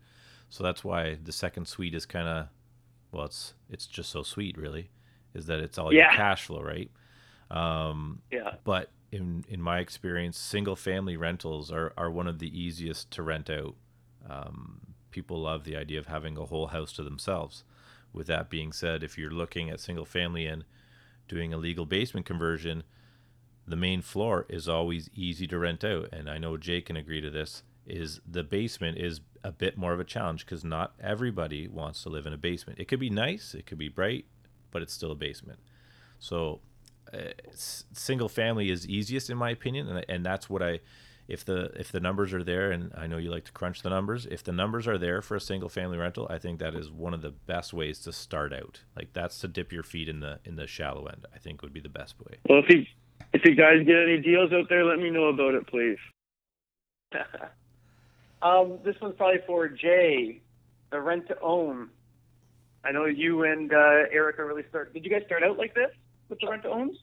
So 0.49 0.63
that's 0.63 0.83
why 0.83 1.17
the 1.23 1.31
second 1.31 1.67
suite 1.67 1.93
is 1.93 2.07
kind 2.07 2.27
of, 2.27 2.47
well, 3.11 3.25
it's 3.25 3.53
it's 3.69 3.85
just 3.85 4.09
so 4.09 4.23
sweet, 4.23 4.57
really, 4.57 4.89
is 5.35 5.45
that 5.45 5.59
it's 5.59 5.77
all 5.77 5.93
your 5.93 6.07
cash 6.07 6.45
flow, 6.45 6.61
right? 6.61 6.89
Um, 7.51 8.21
Yeah. 8.31 8.55
but 8.63 8.89
in 9.11 9.45
in 9.47 9.61
my 9.61 9.79
experience, 9.79 10.37
single 10.37 10.75
family 10.75 11.17
rentals 11.17 11.71
are 11.71 11.93
are 11.97 12.11
one 12.11 12.27
of 12.27 12.39
the 12.39 12.59
easiest 12.59 13.11
to 13.11 13.23
rent 13.23 13.49
out. 13.49 13.75
Um, 14.29 14.81
people 15.11 15.41
love 15.41 15.63
the 15.63 15.75
idea 15.75 15.99
of 15.99 16.07
having 16.07 16.37
a 16.37 16.45
whole 16.45 16.67
house 16.67 16.93
to 16.93 17.03
themselves. 17.03 17.63
With 18.13 18.27
that 18.27 18.49
being 18.49 18.71
said, 18.71 19.03
if 19.03 19.17
you're 19.17 19.31
looking 19.31 19.69
at 19.69 19.79
single 19.79 20.05
family 20.05 20.45
and 20.45 20.63
doing 21.27 21.53
a 21.53 21.57
legal 21.57 21.85
basement 21.85 22.25
conversion, 22.25 22.83
the 23.67 23.75
main 23.75 24.01
floor 24.01 24.45
is 24.49 24.67
always 24.67 25.09
easy 25.13 25.47
to 25.47 25.59
rent 25.59 25.83
out. 25.83 26.09
And 26.11 26.29
I 26.29 26.37
know 26.37 26.57
Jay 26.57 26.81
can 26.81 26.95
agree 26.95 27.21
to 27.21 27.29
this. 27.29 27.63
Is 27.85 28.19
the 28.27 28.43
basement 28.43 28.97
is 28.97 29.21
a 29.43 29.51
bit 29.51 29.77
more 29.77 29.93
of 29.93 29.99
a 29.99 30.03
challenge 30.03 30.45
because 30.45 30.63
not 30.63 30.93
everybody 30.99 31.67
wants 31.67 32.03
to 32.03 32.09
live 32.09 32.27
in 32.27 32.33
a 32.33 32.37
basement. 32.37 32.79
It 32.79 32.87
could 32.87 32.99
be 32.99 33.09
nice, 33.09 33.55
it 33.55 33.65
could 33.65 33.79
be 33.79 33.89
bright, 33.89 34.25
but 34.69 34.81
it's 34.81 34.93
still 34.93 35.11
a 35.11 35.15
basement. 35.15 35.59
So 36.19 36.61
single 37.53 38.29
family 38.29 38.69
is 38.69 38.87
easiest 38.87 39.29
in 39.29 39.37
my 39.37 39.49
opinion, 39.49 39.87
and, 39.87 40.05
and 40.07 40.25
that's 40.25 40.49
what 40.49 40.61
I. 40.61 40.79
If 41.27 41.45
the 41.45 41.65
if 41.79 41.91
the 41.91 41.99
numbers 41.99 42.33
are 42.33 42.43
there, 42.43 42.71
and 42.71 42.91
I 42.97 43.05
know 43.05 43.17
you 43.17 43.29
like 43.29 43.45
to 43.45 43.51
crunch 43.51 43.83
the 43.83 43.89
numbers, 43.89 44.25
if 44.25 44.43
the 44.43 44.51
numbers 44.51 44.87
are 44.87 44.97
there 44.97 45.21
for 45.21 45.35
a 45.35 45.39
single 45.39 45.69
family 45.69 45.97
rental, 45.97 46.25
I 46.27 46.39
think 46.39 46.59
that 46.59 46.73
is 46.73 46.89
one 46.89 47.13
of 47.13 47.21
the 47.21 47.29
best 47.29 47.71
ways 47.71 47.99
to 47.99 48.11
start 48.11 48.51
out. 48.51 48.81
Like 48.95 49.13
that's 49.13 49.37
to 49.41 49.47
dip 49.47 49.71
your 49.71 49.83
feet 49.83 50.09
in 50.09 50.21
the 50.21 50.39
in 50.43 50.55
the 50.55 50.65
shallow 50.65 51.05
end. 51.05 51.27
I 51.33 51.37
think 51.37 51.61
would 51.61 51.73
be 51.73 51.81
the 51.81 51.89
best 51.89 52.15
way. 52.19 52.37
Well, 52.49 52.63
if 52.63 52.69
you 52.69 52.83
if 53.31 53.45
you 53.45 53.53
guys 53.53 53.85
get 53.85 53.97
any 53.97 54.19
deals 54.21 54.51
out 54.51 54.69
there, 54.69 54.83
let 54.83 54.97
me 54.97 55.11
know 55.11 55.25
about 55.25 55.53
it, 55.53 55.67
please. 55.67 55.99
um, 58.41 58.79
this 58.83 58.95
one's 58.99 59.15
probably 59.15 59.41
for 59.45 59.67
Jay, 59.67 60.41
the 60.89 60.99
rent 60.99 61.27
to 61.27 61.39
own. 61.41 61.89
I 62.83 62.91
know 62.91 63.05
you 63.05 63.43
and 63.43 63.71
uh, 63.71 64.07
Erika 64.11 64.43
really 64.43 64.63
start. 64.69 64.93
Did 64.93 65.05
you 65.05 65.11
guys 65.11 65.23
start 65.27 65.43
out 65.43 65.59
like 65.59 65.75
this 65.75 65.91
with 66.29 66.39
the 66.39 66.47
rent 66.49 66.63
to 66.63 66.69
owns? 66.69 66.97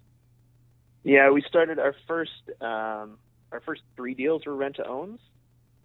Yeah, 1.05 1.31
we 1.31 1.43
started 1.43 1.79
our 1.79 1.95
first 2.09 2.33
um, 2.61 3.19
our 3.53 3.61
first 3.65 3.83
three 3.95 4.15
deals 4.15 4.45
were 4.47 4.55
rent 4.55 4.77
to 4.77 4.87
owns. 4.87 5.21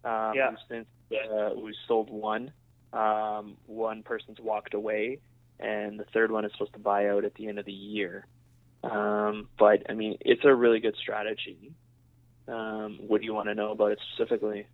Um, 0.03 0.33
Yeah. 0.35 0.55
Since 0.67 0.87
uh, 1.11 1.51
we 1.55 1.75
sold 1.87 2.09
one, 2.09 2.51
um, 2.93 3.57
one 3.67 4.03
person's 4.03 4.39
walked 4.39 4.73
away, 4.73 5.19
and 5.59 5.99
the 5.99 6.05
third 6.05 6.31
one 6.31 6.45
is 6.45 6.51
supposed 6.53 6.73
to 6.73 6.79
buy 6.79 7.09
out 7.09 7.23
at 7.23 7.35
the 7.35 7.47
end 7.47 7.59
of 7.59 7.65
the 7.65 7.71
year. 7.71 8.25
Um, 8.83 9.47
but 9.59 9.83
I 9.89 9.93
mean, 9.93 10.17
it's 10.21 10.43
a 10.43 10.53
really 10.53 10.79
good 10.79 10.95
strategy. 10.99 11.71
Um, 12.47 12.99
what 13.07 13.21
do 13.21 13.25
you 13.25 13.33
want 13.33 13.47
to 13.47 13.55
know 13.55 13.71
about 13.71 13.91
it 13.91 13.99
specifically? 14.13 14.65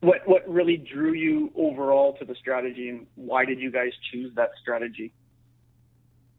What 0.00 0.26
what 0.26 0.48
really 0.48 0.76
drew 0.76 1.12
you 1.12 1.52
overall 1.56 2.16
to 2.18 2.24
the 2.24 2.34
strategy, 2.36 2.88
and 2.88 3.06
why 3.16 3.44
did 3.44 3.58
you 3.58 3.70
guys 3.70 3.90
choose 4.12 4.32
that 4.36 4.50
strategy? 4.62 5.12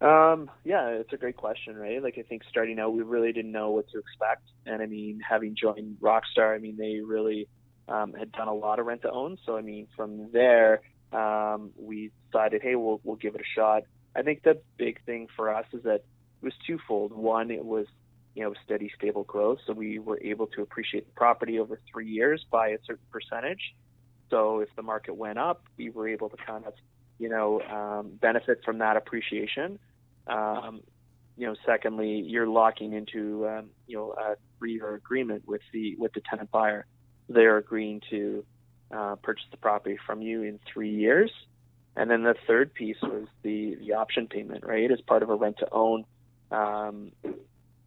Um, 0.01 0.49
yeah, 0.63 0.87
it's 0.87 1.13
a 1.13 1.17
great 1.17 1.37
question, 1.37 1.75
right? 1.75 2.01
Like 2.01 2.17
I 2.17 2.23
think 2.23 2.41
starting 2.49 2.79
out, 2.79 2.93
we 2.93 3.03
really 3.03 3.31
didn't 3.31 3.51
know 3.51 3.69
what 3.69 3.87
to 3.89 3.99
expect, 3.99 4.43
and 4.65 4.81
I 4.81 4.87
mean, 4.87 5.19
having 5.27 5.55
joined 5.55 5.97
Rockstar, 6.01 6.55
I 6.55 6.57
mean, 6.57 6.75
they 6.75 7.01
really 7.05 7.47
um, 7.87 8.13
had 8.13 8.31
done 8.31 8.47
a 8.47 8.53
lot 8.53 8.79
of 8.79 8.87
rent 8.87 9.03
to 9.03 9.11
own. 9.11 9.37
So 9.45 9.55
I 9.55 9.61
mean, 9.61 9.87
from 9.95 10.31
there, 10.31 10.81
um, 11.13 11.69
we 11.77 12.11
decided, 12.31 12.63
hey, 12.63 12.75
we'll 12.75 12.99
we'll 13.03 13.15
give 13.15 13.35
it 13.35 13.41
a 13.41 13.49
shot. 13.55 13.83
I 14.15 14.23
think 14.23 14.41
the 14.41 14.59
big 14.77 15.03
thing 15.05 15.27
for 15.35 15.53
us 15.53 15.65
is 15.71 15.83
that 15.83 15.95
it 16.01 16.03
was 16.41 16.53
twofold. 16.65 17.13
One, 17.13 17.51
it 17.51 17.63
was 17.63 17.85
you 18.33 18.43
know 18.43 18.55
steady, 18.65 18.91
stable 18.97 19.23
growth, 19.23 19.59
so 19.67 19.73
we 19.73 19.99
were 19.99 20.19
able 20.23 20.47
to 20.47 20.63
appreciate 20.63 21.05
the 21.05 21.13
property 21.13 21.59
over 21.59 21.79
three 21.93 22.09
years 22.09 22.43
by 22.49 22.69
a 22.69 22.77
certain 22.87 23.05
percentage. 23.11 23.75
So 24.31 24.61
if 24.61 24.69
the 24.75 24.81
market 24.81 25.15
went 25.15 25.37
up, 25.37 25.61
we 25.77 25.91
were 25.91 26.07
able 26.07 26.29
to 26.29 26.37
kind 26.37 26.65
of 26.65 26.73
you 27.19 27.29
know 27.29 27.61
um, 27.61 28.13
benefit 28.19 28.61
from 28.65 28.79
that 28.79 28.97
appreciation. 28.97 29.77
Um, 30.31 30.81
you 31.37 31.47
know, 31.47 31.55
secondly, 31.65 32.23
you're 32.25 32.47
locking 32.47 32.93
into 32.93 33.47
um, 33.47 33.69
you 33.87 33.97
know 33.97 34.13
a 34.13 34.35
three-year 34.59 34.95
agreement 34.95 35.43
with 35.47 35.61
the 35.73 35.95
with 35.97 36.13
the 36.13 36.21
tenant 36.21 36.51
buyer. 36.51 36.85
They're 37.29 37.57
agreeing 37.57 38.01
to 38.09 38.45
uh, 38.91 39.15
purchase 39.15 39.45
the 39.51 39.57
property 39.57 39.97
from 40.05 40.21
you 40.21 40.43
in 40.43 40.59
three 40.71 40.93
years, 40.93 41.31
and 41.95 42.09
then 42.09 42.23
the 42.23 42.35
third 42.47 42.73
piece 42.73 43.01
was 43.01 43.27
the 43.43 43.75
the 43.75 43.93
option 43.93 44.27
payment, 44.27 44.63
right? 44.65 44.91
As 44.91 45.01
part 45.01 45.23
of 45.23 45.29
a 45.29 45.35
rent 45.35 45.57
to 45.59 45.67
own, 45.71 46.05
um, 46.51 47.11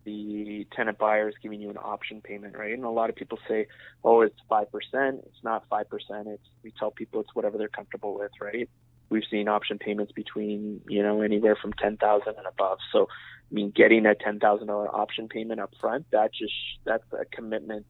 the 0.05 0.67
tenant 0.75 0.99
buyer 0.99 1.29
is 1.29 1.35
giving 1.43 1.61
you 1.61 1.71
an 1.71 1.79
option 1.79 2.21
payment, 2.21 2.57
right? 2.57 2.73
And 2.75 2.85
a 2.85 2.91
lot 2.91 3.11
of 3.11 3.17
people 3.17 3.39
say, 3.49 3.67
"Oh, 4.03 4.23
it's 4.23 4.39
five 4.49 4.71
percent." 4.71 5.23
It's 5.27 5.45
not 5.45 5.65
five 5.69 5.89
percent. 5.89 6.29
It's 6.29 6.49
we 6.63 6.73
tell 6.79 6.91
people 6.91 7.21
it's 7.21 7.35
whatever 7.35 7.59
they're 7.59 7.69
comfortable 7.69 8.15
with, 8.19 8.33
right? 8.41 8.69
We've 9.11 9.23
seen 9.31 9.49
option 9.49 9.79
payments 9.79 10.13
between 10.13 10.81
you 10.89 11.03
know 11.03 11.21
anywhere 11.23 11.57
from 11.61 11.73
ten 11.75 11.97
thousand 11.97 12.35
and 12.39 12.47
above. 12.47 12.79
So, 12.93 13.09
I 13.51 13.55
mean, 13.55 13.71
getting 13.75 14.07
a 14.07 14.15
ten 14.15 14.41
thousand 14.41 14.67
dollar 14.69 14.89
option 14.95 15.29
payment 15.29 15.61
up 15.61 15.73
front, 15.81 16.07
that 16.13 16.33
just 16.33 16.55
that's 16.85 17.05
a 17.13 17.25
commitment 17.25 17.87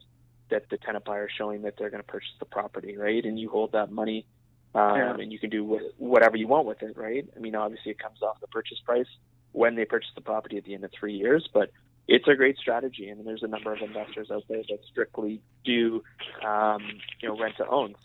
that 0.50 0.68
the 0.70 0.76
tenant 0.76 1.04
buyer 1.04 1.26
is 1.26 1.32
showing 1.36 1.62
that 1.62 1.74
they're 1.78 1.90
going 1.90 2.02
to 2.02 2.06
purchase 2.06 2.34
the 2.38 2.44
property, 2.44 2.96
right? 2.96 3.24
And 3.24 3.38
you 3.38 3.48
hold 3.48 3.72
that 3.72 3.90
money 3.90 4.26
um, 4.74 4.96
Yeah. 4.96 5.14
and 5.18 5.32
you 5.32 5.38
can 5.38 5.50
do 5.50 5.64
wh- 5.64 6.00
whatever 6.00 6.36
you 6.36 6.46
want 6.48 6.66
with 6.66 6.82
it, 6.82 6.96
right? 6.96 7.26
I 7.34 7.38
mean, 7.38 7.54
obviously 7.54 7.92
it 7.92 7.98
comes 7.98 8.20
off 8.22 8.40
the 8.40 8.48
purchase 8.48 8.78
price 8.84 9.06
when 9.52 9.74
they 9.74 9.84
purchase 9.84 10.10
the 10.14 10.20
property 10.20 10.58
at 10.58 10.64
the 10.64 10.74
end 10.74 10.84
of 10.84 10.90
three 10.98 11.14
years, 11.14 11.48
but 11.52 11.70
it's 12.08 12.28
a 12.28 12.34
great 12.34 12.58
strategy. 12.58 13.06
Mean, 13.06 13.24
there's 13.24 13.42
a 13.42 13.46
number 13.48 13.72
of 13.72 13.80
investors 13.80 14.30
out 14.30 14.42
there 14.48 14.62
that 14.68 14.80
strictly 14.90 15.40
do, 15.64 16.02
um, 16.46 16.82
you 17.22 17.28
know, 17.28 17.38
rent 17.38 17.56
to 17.58 17.66
owns. 17.66 17.96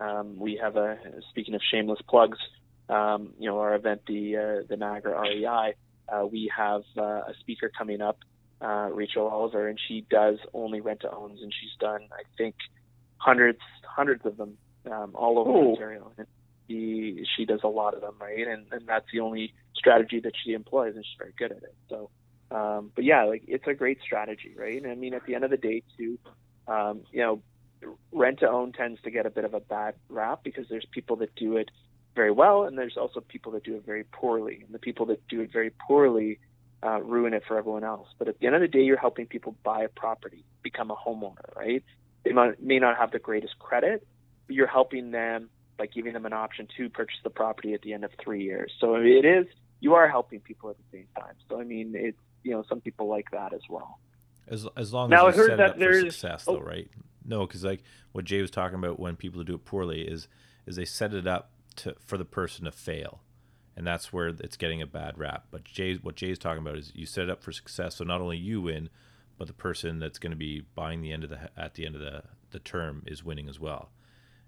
Um, 0.00 0.38
we 0.38 0.56
have 0.62 0.76
a 0.76 0.98
speaking 1.30 1.54
of 1.54 1.60
shameless 1.70 2.00
plugs, 2.08 2.38
um, 2.88 3.32
you 3.38 3.48
know, 3.48 3.58
our 3.60 3.74
event, 3.74 4.02
the 4.06 4.36
uh, 4.36 4.66
the 4.68 4.76
Niagara 4.76 5.20
REI, 5.20 5.74
uh, 6.08 6.26
we 6.26 6.50
have 6.56 6.82
uh, 6.96 7.02
a 7.02 7.32
speaker 7.40 7.70
coming 7.76 8.00
up, 8.00 8.18
uh, 8.60 8.88
Rachel 8.92 9.26
Oliver, 9.26 9.68
and 9.68 9.78
she 9.88 10.04
does 10.10 10.38
only 10.52 10.80
rent 10.80 11.00
to 11.00 11.10
owns, 11.10 11.40
and 11.42 11.52
she's 11.52 11.70
done, 11.80 12.02
I 12.12 12.22
think, 12.36 12.56
hundreds 13.16 13.60
hundreds 13.84 14.26
of 14.26 14.36
them 14.36 14.56
um, 14.90 15.12
all 15.14 15.38
over 15.38 15.50
Oh. 15.50 15.70
Ontario. 15.72 16.12
And 16.18 16.26
she 16.68 17.24
she 17.36 17.44
does 17.44 17.60
a 17.62 17.68
lot 17.68 17.94
of 17.94 18.00
them, 18.00 18.14
right? 18.20 18.46
And 18.46 18.66
and 18.72 18.86
that's 18.86 19.06
the 19.12 19.20
only 19.20 19.54
strategy 19.74 20.20
that 20.20 20.32
she 20.44 20.52
employs, 20.52 20.94
and 20.96 21.04
she's 21.04 21.18
very 21.18 21.32
good 21.38 21.52
at 21.52 21.62
it. 21.62 21.74
So, 21.88 22.10
um, 22.50 22.90
but 22.94 23.04
yeah, 23.04 23.24
like 23.24 23.44
it's 23.46 23.66
a 23.66 23.74
great 23.74 24.00
strategy, 24.02 24.54
right? 24.56 24.82
And 24.82 24.90
I 24.90 24.94
mean, 24.94 25.14
at 25.14 25.24
the 25.26 25.34
end 25.34 25.44
of 25.44 25.50
the 25.50 25.56
day, 25.56 25.82
too, 25.96 26.18
um, 26.68 27.02
you 27.12 27.20
know, 27.20 27.42
rent 28.12 28.40
to 28.40 28.48
own 28.48 28.72
tends 28.72 29.00
to 29.02 29.10
get 29.10 29.26
a 29.26 29.30
bit 29.30 29.44
of 29.44 29.54
a 29.54 29.60
bad 29.60 29.94
rap 30.08 30.40
because 30.44 30.66
there's 30.68 30.86
people 30.90 31.16
that 31.16 31.34
do 31.34 31.56
it 31.56 31.70
very 32.14 32.30
well, 32.30 32.64
and 32.64 32.78
there's 32.78 32.96
also 32.96 33.20
people 33.20 33.52
that 33.52 33.64
do 33.64 33.74
it 33.76 33.84
very 33.84 34.04
poorly. 34.04 34.62
And 34.64 34.74
the 34.74 34.78
people 34.78 35.06
that 35.06 35.26
do 35.28 35.40
it 35.40 35.52
very 35.52 35.70
poorly 35.70 36.38
uh, 36.84 37.00
ruin 37.00 37.34
it 37.34 37.42
for 37.48 37.56
everyone 37.58 37.82
else. 37.84 38.08
But 38.18 38.28
at 38.28 38.38
the 38.38 38.46
end 38.46 38.54
of 38.54 38.60
the 38.60 38.68
day, 38.68 38.82
you're 38.82 38.98
helping 38.98 39.26
people 39.26 39.56
buy 39.64 39.82
a 39.82 39.88
property, 39.88 40.44
become 40.62 40.90
a 40.90 40.96
homeowner, 40.96 41.54
right? 41.56 41.82
They 42.24 42.32
might, 42.32 42.62
may 42.62 42.78
not 42.78 42.96
have 42.96 43.10
the 43.10 43.18
greatest 43.18 43.58
credit, 43.58 44.06
but 44.46 44.54
you're 44.54 44.66
helping 44.66 45.10
them 45.10 45.50
by 45.76 45.86
giving 45.86 46.12
them 46.12 46.24
an 46.24 46.32
option 46.32 46.68
to 46.76 46.88
purchase 46.88 47.18
the 47.24 47.30
property 47.30 47.74
at 47.74 47.82
the 47.82 47.92
end 47.94 48.04
of 48.04 48.12
three 48.22 48.44
years. 48.44 48.72
So 48.80 48.94
it 48.96 49.24
is 49.24 49.46
you 49.80 49.94
are 49.94 50.08
helping 50.08 50.40
people 50.40 50.70
at 50.70 50.76
the 50.76 50.98
same 50.98 51.06
time. 51.18 51.34
So 51.48 51.60
I 51.60 51.64
mean, 51.64 51.94
it's 51.96 52.18
you 52.42 52.52
know 52.52 52.64
some 52.68 52.80
people 52.80 53.08
like 53.08 53.30
that 53.32 53.52
as 53.52 53.62
well. 53.68 53.98
As 54.46 54.66
as 54.76 54.92
long 54.92 55.10
Now, 55.10 55.26
as 55.26 55.34
I 55.34 55.38
heard 55.38 55.58
that 55.58 55.78
there's- 55.78 56.00
success, 56.00 56.44
oh. 56.46 56.54
though, 56.54 56.60
right? 56.60 56.88
No, 57.24 57.46
because 57.46 57.64
like 57.64 57.82
what 58.12 58.24
Jay 58.24 58.40
was 58.40 58.50
talking 58.50 58.78
about 58.78 59.00
when 59.00 59.16
people 59.16 59.42
do 59.42 59.54
it 59.54 59.64
poorly 59.64 60.02
is 60.02 60.28
is 60.66 60.76
they 60.76 60.84
set 60.84 61.14
it 61.14 61.26
up 61.26 61.50
to 61.76 61.94
for 62.04 62.18
the 62.18 62.24
person 62.24 62.64
to 62.64 62.72
fail, 62.72 63.20
and 63.76 63.86
that's 63.86 64.12
where 64.12 64.28
it's 64.28 64.56
getting 64.56 64.82
a 64.82 64.86
bad 64.86 65.18
rap. 65.18 65.46
But 65.50 65.64
Jay, 65.64 65.94
what 65.94 66.16
Jay's 66.16 66.38
talking 66.38 66.62
about 66.62 66.78
is 66.78 66.92
you 66.94 67.06
set 67.06 67.24
it 67.24 67.30
up 67.30 67.42
for 67.42 67.52
success, 67.52 67.96
so 67.96 68.04
not 68.04 68.20
only 68.20 68.36
you 68.36 68.62
win, 68.62 68.90
but 69.38 69.46
the 69.46 69.54
person 69.54 69.98
that's 69.98 70.18
going 70.18 70.32
to 70.32 70.36
be 70.36 70.62
buying 70.74 71.00
the 71.00 71.12
end 71.12 71.24
of 71.24 71.30
the 71.30 71.50
at 71.56 71.74
the 71.74 71.86
end 71.86 71.94
of 71.94 72.00
the 72.00 72.24
the 72.50 72.58
term 72.58 73.02
is 73.06 73.24
winning 73.24 73.48
as 73.48 73.58
well. 73.58 73.90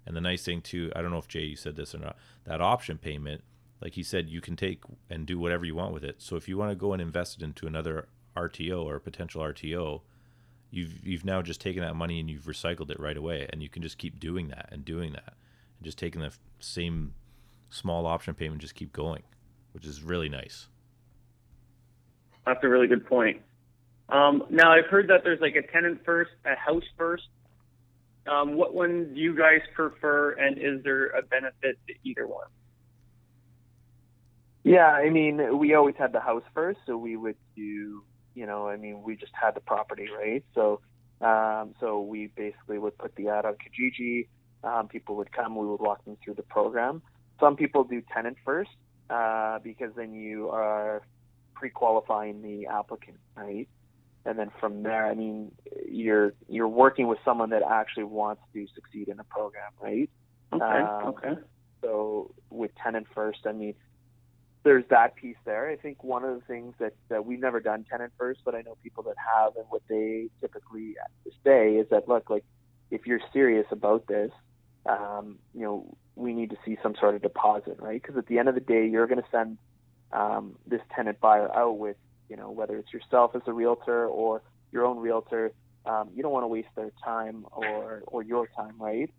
And 0.05 0.15
the 0.15 0.21
nice 0.21 0.45
thing 0.45 0.61
too, 0.61 0.91
I 0.95 1.01
don't 1.01 1.11
know 1.11 1.17
if 1.17 1.27
Jay 1.27 1.41
you 1.41 1.57
said 1.57 1.75
this 1.75 1.93
or 1.93 1.99
not, 1.99 2.15
that 2.45 2.61
option 2.61 2.97
payment, 2.97 3.43
like 3.81 3.93
he 3.93 4.03
said, 4.03 4.29
you 4.29 4.39
can 4.39 4.55
take 4.55 4.83
and 5.09 5.25
do 5.25 5.37
whatever 5.37 5.65
you 5.65 5.75
want 5.75 5.93
with 5.93 6.03
it. 6.03 6.15
So 6.19 6.37
if 6.37 6.47
you 6.47 6.57
want 6.57 6.71
to 6.71 6.75
go 6.75 6.93
and 6.93 7.01
invest 7.01 7.37
it 7.37 7.43
into 7.43 7.67
another 7.67 8.07
RTO 8.35 8.85
or 8.85 8.99
potential 8.99 9.41
RTO, 9.41 10.01
you've 10.71 11.05
you've 11.05 11.25
now 11.25 11.41
just 11.41 11.61
taken 11.61 11.81
that 11.81 11.95
money 11.95 12.19
and 12.19 12.29
you've 12.29 12.43
recycled 12.43 12.89
it 12.89 12.99
right 12.99 13.17
away, 13.17 13.47
and 13.51 13.61
you 13.61 13.69
can 13.69 13.81
just 13.81 13.97
keep 13.97 14.19
doing 14.19 14.49
that 14.49 14.69
and 14.71 14.83
doing 14.85 15.13
that, 15.13 15.33
and 15.77 15.83
just 15.83 15.97
taking 15.97 16.21
the 16.21 16.27
f- 16.27 16.39
same 16.59 17.13
small 17.69 18.05
option 18.05 18.33
payment, 18.33 18.61
just 18.61 18.75
keep 18.75 18.93
going, 18.93 19.23
which 19.73 19.85
is 19.85 20.01
really 20.01 20.29
nice. 20.29 20.67
That's 22.45 22.63
a 22.63 22.69
really 22.69 22.87
good 22.87 23.05
point. 23.05 23.41
Um, 24.09 24.43
now 24.49 24.71
I've 24.71 24.85
heard 24.85 25.09
that 25.09 25.23
there's 25.23 25.41
like 25.41 25.55
a 25.55 25.69
tenant 25.71 26.01
first, 26.05 26.31
a 26.45 26.55
house 26.55 26.85
first. 26.97 27.27
Um, 28.25 28.55
what 28.55 28.73
one 28.73 29.13
do 29.13 29.19
you 29.19 29.35
guys 29.35 29.61
prefer, 29.73 30.31
and 30.31 30.57
is 30.57 30.83
there 30.83 31.07
a 31.07 31.21
benefit 31.21 31.77
to 31.87 31.93
either 32.03 32.27
one? 32.27 32.47
Yeah, 34.63 34.87
I 34.87 35.09
mean, 35.09 35.57
we 35.57 35.75
always 35.75 35.95
had 35.97 36.11
the 36.11 36.19
house 36.19 36.43
first, 36.53 36.79
so 36.85 36.97
we 36.97 37.15
would 37.15 37.37
do, 37.55 38.03
you 38.37 38.45
know, 38.45 38.67
I 38.67 38.77
mean, 38.77 39.01
we 39.01 39.15
just 39.15 39.31
had 39.33 39.55
the 39.55 39.61
property, 39.61 40.07
right? 40.15 40.43
So, 40.53 40.79
um, 41.21 41.73
so 41.79 42.01
we 42.01 42.27
basically 42.27 42.77
would 42.77 42.95
put 42.99 43.15
the 43.15 43.29
ad 43.29 43.45
on 43.45 43.55
Kijiji. 43.55 44.27
Um, 44.63 44.87
people 44.87 45.15
would 45.15 45.31
come, 45.31 45.55
we 45.55 45.65
would 45.65 45.79
walk 45.79 46.05
them 46.05 46.17
through 46.23 46.35
the 46.35 46.43
program. 46.43 47.01
Some 47.39 47.55
people 47.55 47.83
do 47.83 48.03
tenant 48.13 48.37
first 48.45 48.69
uh, 49.09 49.57
because 49.63 49.91
then 49.95 50.13
you 50.13 50.49
are 50.49 51.01
pre-qualifying 51.55 52.43
the 52.43 52.67
applicant, 52.67 53.17
right? 53.35 53.67
And 54.23 54.37
then 54.37 54.51
from 54.59 54.83
there, 54.83 55.07
I 55.07 55.15
mean, 55.15 55.51
you're 55.89 56.33
you're 56.47 56.67
working 56.67 57.07
with 57.07 57.17
someone 57.25 57.49
that 57.51 57.63
actually 57.63 58.03
wants 58.03 58.41
to 58.53 58.67
succeed 58.75 59.07
in 59.07 59.19
a 59.19 59.23
program, 59.23 59.71
right? 59.81 60.09
Okay. 60.53 60.63
Um, 60.63 61.07
okay. 61.07 61.33
So 61.81 62.35
with 62.49 62.71
tenant 62.83 63.07
first, 63.15 63.39
I 63.47 63.53
mean, 63.53 63.73
there's 64.67 64.83
that 64.89 65.15
piece 65.15 65.37
there. 65.45 65.69
I 65.69 65.77
think 65.77 66.03
one 66.03 66.25
of 66.25 66.35
the 66.35 66.41
things 66.45 66.73
that, 66.79 66.93
that 67.07 67.25
we've 67.25 67.39
never 67.39 67.61
done 67.61 67.85
tenant 67.89 68.11
first, 68.17 68.41
but 68.43 68.53
I 68.53 68.61
know 68.61 68.77
people 68.83 69.03
that 69.03 69.15
have, 69.17 69.55
and 69.55 69.65
what 69.69 69.81
they 69.87 70.27
typically 70.41 70.95
say 71.45 71.75
is 71.75 71.87
that 71.89 72.09
look, 72.09 72.29
like 72.29 72.43
if 72.91 73.07
you're 73.07 73.21
serious 73.31 73.65
about 73.71 74.07
this, 74.07 74.31
um, 74.85 75.39
you 75.53 75.61
know, 75.61 75.97
we 76.15 76.33
need 76.33 76.49
to 76.49 76.57
see 76.65 76.77
some 76.83 76.95
sort 76.99 77.15
of 77.15 77.21
deposit, 77.21 77.77
right? 77.79 78.01
Because 78.01 78.17
at 78.17 78.27
the 78.27 78.39
end 78.39 78.49
of 78.49 78.55
the 78.55 78.61
day, 78.61 78.85
you're 78.87 79.07
going 79.07 79.21
to 79.21 79.29
send 79.31 79.57
um, 80.11 80.55
this 80.67 80.81
tenant 80.93 81.19
buyer 81.21 81.49
out 81.55 81.77
with, 81.77 81.95
you 82.29 82.35
know, 82.35 82.51
whether 82.51 82.75
it's 82.77 82.91
yourself 82.91 83.35
as 83.35 83.43
a 83.47 83.53
realtor 83.53 84.05
or 84.05 84.41
your 84.73 84.85
own 84.85 84.97
realtor. 84.97 85.53
Um, 85.85 86.09
you 86.13 86.23
don't 86.23 86.33
want 86.33 86.43
to 86.43 86.47
waste 86.47 86.73
their 86.75 86.91
time 87.05 87.45
or 87.53 88.03
or 88.07 88.21
your 88.21 88.47
time, 88.47 88.75
right? 88.79 89.09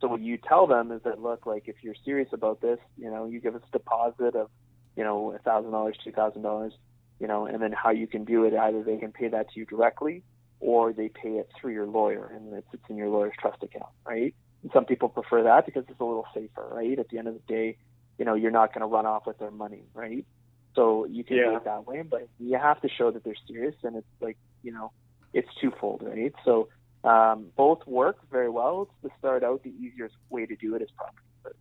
So 0.00 0.08
what 0.08 0.20
you 0.20 0.36
tell 0.36 0.66
them 0.66 0.92
is 0.92 1.02
that 1.04 1.20
look, 1.20 1.46
like 1.46 1.64
if 1.66 1.76
you're 1.82 1.94
serious 2.04 2.28
about 2.32 2.60
this, 2.60 2.78
you 2.96 3.10
know, 3.10 3.24
you 3.26 3.40
give 3.40 3.54
us 3.54 3.62
a 3.66 3.72
deposit 3.72 4.34
of, 4.36 4.50
you 4.98 5.04
know, 5.04 5.32
a 5.32 5.38
thousand 5.38 5.70
dollars, 5.70 5.96
two 6.02 6.10
thousand 6.10 6.42
dollars, 6.42 6.72
you 7.20 7.28
know, 7.28 7.46
and 7.46 7.62
then 7.62 7.70
how 7.70 7.90
you 7.90 8.08
can 8.08 8.24
do 8.24 8.44
it, 8.44 8.52
either 8.52 8.82
they 8.82 8.96
can 8.96 9.12
pay 9.12 9.28
that 9.28 9.48
to 9.52 9.60
you 9.60 9.64
directly, 9.64 10.24
or 10.58 10.92
they 10.92 11.08
pay 11.08 11.34
it 11.38 11.48
through 11.58 11.72
your 11.72 11.86
lawyer, 11.86 12.28
and 12.34 12.52
it 12.52 12.64
sits 12.72 12.82
in 12.88 12.96
your 12.96 13.08
lawyer's 13.08 13.34
trust 13.40 13.62
account, 13.62 13.92
right? 14.04 14.34
And 14.62 14.72
some 14.72 14.84
people 14.86 15.08
prefer 15.08 15.44
that 15.44 15.66
because 15.66 15.84
it's 15.88 16.00
a 16.00 16.04
little 16.04 16.26
safer, 16.34 16.66
right? 16.72 16.98
At 16.98 17.10
the 17.10 17.18
end 17.18 17.28
of 17.28 17.34
the 17.34 17.54
day, 17.54 17.76
you 18.18 18.24
know, 18.24 18.34
you're 18.34 18.50
not 18.50 18.74
going 18.74 18.80
to 18.80 18.88
run 18.88 19.06
off 19.06 19.24
with 19.24 19.38
their 19.38 19.52
money, 19.52 19.84
right? 19.94 20.26
So 20.74 21.06
you 21.06 21.22
can 21.22 21.36
do 21.36 21.56
it 21.56 21.64
that 21.64 21.86
way, 21.86 22.02
but 22.02 22.28
you 22.40 22.58
have 22.58 22.80
to 22.80 22.88
show 22.88 23.12
that 23.12 23.22
they're 23.22 23.34
serious, 23.46 23.76
and 23.84 23.94
it's 23.94 24.06
like, 24.20 24.36
you 24.64 24.72
know, 24.72 24.90
it's 25.32 25.48
twofold, 25.60 26.02
right? 26.04 26.34
So 26.44 26.70
um, 27.04 27.46
both 27.56 27.86
work 27.86 28.16
very 28.32 28.50
well. 28.50 28.88
To 29.02 29.10
start 29.20 29.44
out, 29.44 29.62
the 29.62 29.72
easiest 29.80 30.16
way 30.28 30.46
to 30.46 30.56
do 30.56 30.74
it 30.74 30.82
is 30.82 30.88
property 30.90 31.22
first. 31.44 31.58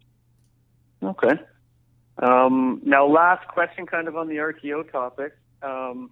Okay. 1.04 1.44
Um, 2.22 2.82
now, 2.84 3.05
last 3.05 3.47
question, 3.47 3.86
kind 3.86 4.07
of 4.07 4.15
on 4.15 4.28
the 4.28 4.38
RTO 4.38 4.91
topic. 4.91 5.34
Um, 5.61 6.11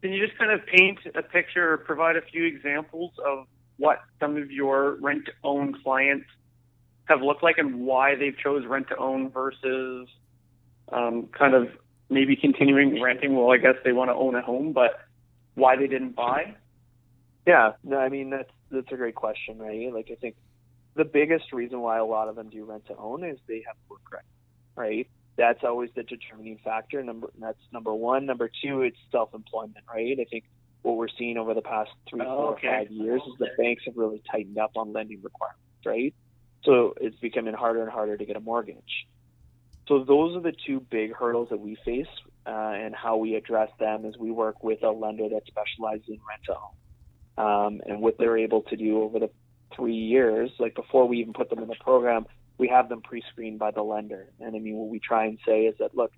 can 0.00 0.12
you 0.12 0.24
just 0.24 0.36
kind 0.38 0.50
of 0.50 0.66
paint 0.66 0.98
a 1.14 1.22
picture 1.22 1.72
or 1.72 1.78
provide 1.78 2.16
a 2.16 2.22
few 2.22 2.44
examples 2.44 3.12
of 3.24 3.46
what 3.76 4.00
some 4.20 4.36
of 4.36 4.50
your 4.50 4.96
rent 4.96 5.26
to 5.26 5.32
own 5.44 5.74
clients 5.82 6.26
have 7.04 7.22
looked 7.22 7.42
like 7.42 7.58
and 7.58 7.86
why 7.86 8.16
they've 8.16 8.36
chose 8.36 8.66
rent 8.66 8.88
to 8.88 8.96
own 8.96 9.30
versus 9.30 10.08
um, 10.92 11.28
kind 11.36 11.54
of 11.54 11.68
maybe 12.10 12.36
continuing 12.36 13.00
renting? 13.02 13.36
Well, 13.36 13.52
I 13.52 13.58
guess 13.58 13.76
they 13.84 13.92
want 13.92 14.10
to 14.10 14.14
own 14.14 14.34
a 14.34 14.42
home, 14.42 14.72
but 14.72 15.00
why 15.54 15.76
they 15.76 15.86
didn't 15.86 16.14
buy? 16.16 16.54
Yeah, 17.46 17.72
no, 17.82 17.98
I 17.98 18.08
mean 18.08 18.30
that's 18.30 18.50
that's 18.70 18.92
a 18.92 18.96
great 18.96 19.14
question, 19.14 19.58
right? 19.58 19.92
Like 19.92 20.08
I 20.10 20.14
think 20.14 20.36
the 20.94 21.04
biggest 21.04 21.52
reason 21.52 21.80
why 21.80 21.98
a 21.98 22.04
lot 22.04 22.28
of 22.28 22.36
them 22.36 22.50
do 22.50 22.64
rent 22.64 22.86
to 22.86 22.96
own 22.96 23.24
is 23.24 23.38
they 23.48 23.64
have 23.66 23.76
poor 23.88 23.98
credit, 24.04 24.26
right? 24.76 25.08
That's 25.36 25.60
always 25.64 25.90
the 25.94 26.02
determining 26.02 26.58
factor. 26.62 27.02
Number 27.02 27.30
that's 27.38 27.58
number 27.72 27.94
one. 27.94 28.26
Number 28.26 28.50
two, 28.62 28.82
it's 28.82 28.98
self-employment, 29.10 29.84
right? 29.88 30.18
I 30.20 30.24
think 30.24 30.44
what 30.82 30.96
we're 30.96 31.08
seeing 31.18 31.38
over 31.38 31.54
the 31.54 31.62
past 31.62 31.90
three, 32.08 32.20
four, 32.20 32.52
okay. 32.52 32.68
five 32.68 32.90
years 32.90 33.22
is 33.26 33.38
that 33.38 33.56
banks 33.56 33.84
have 33.86 33.96
really 33.96 34.22
tightened 34.30 34.58
up 34.58 34.72
on 34.76 34.92
lending 34.92 35.20
requirements, 35.22 35.62
right? 35.86 36.14
So 36.64 36.94
it's 37.00 37.16
becoming 37.16 37.54
harder 37.54 37.82
and 37.82 37.90
harder 37.90 38.16
to 38.16 38.24
get 38.24 38.36
a 38.36 38.40
mortgage. 38.40 39.06
So 39.88 40.04
those 40.04 40.36
are 40.36 40.40
the 40.40 40.52
two 40.66 40.80
big 40.80 41.14
hurdles 41.14 41.48
that 41.50 41.58
we 41.58 41.76
face, 41.84 42.06
uh, 42.46 42.50
and 42.50 42.94
how 42.94 43.16
we 43.16 43.34
address 43.34 43.70
them 43.78 44.04
is 44.04 44.16
we 44.16 44.30
work 44.30 44.62
with 44.62 44.82
a 44.82 44.90
lender 44.90 45.28
that 45.30 45.42
specializes 45.46 46.08
in 46.08 46.18
rent 46.28 46.42
to 46.46 46.54
own 46.54 46.72
um, 47.36 47.80
and 47.86 48.00
what 48.00 48.16
they're 48.18 48.38
able 48.38 48.62
to 48.62 48.76
do 48.76 49.02
over 49.02 49.18
the 49.18 49.30
three 49.74 49.94
years. 49.94 50.50
Like 50.58 50.74
before 50.74 51.08
we 51.08 51.18
even 51.18 51.32
put 51.32 51.50
them 51.50 51.58
in 51.60 51.68
the 51.68 51.76
program, 51.80 52.26
we 52.58 52.68
have 52.68 52.88
them 52.88 53.02
pre-screened 53.02 53.58
by 53.58 53.70
the 53.70 53.82
lender. 53.82 54.28
And 54.40 54.54
I 54.54 54.58
mean, 54.58 54.76
what 54.76 54.88
we 54.88 55.00
try 55.00 55.26
and 55.26 55.38
say 55.46 55.62
is 55.62 55.74
that 55.78 55.96
look, 55.96 56.12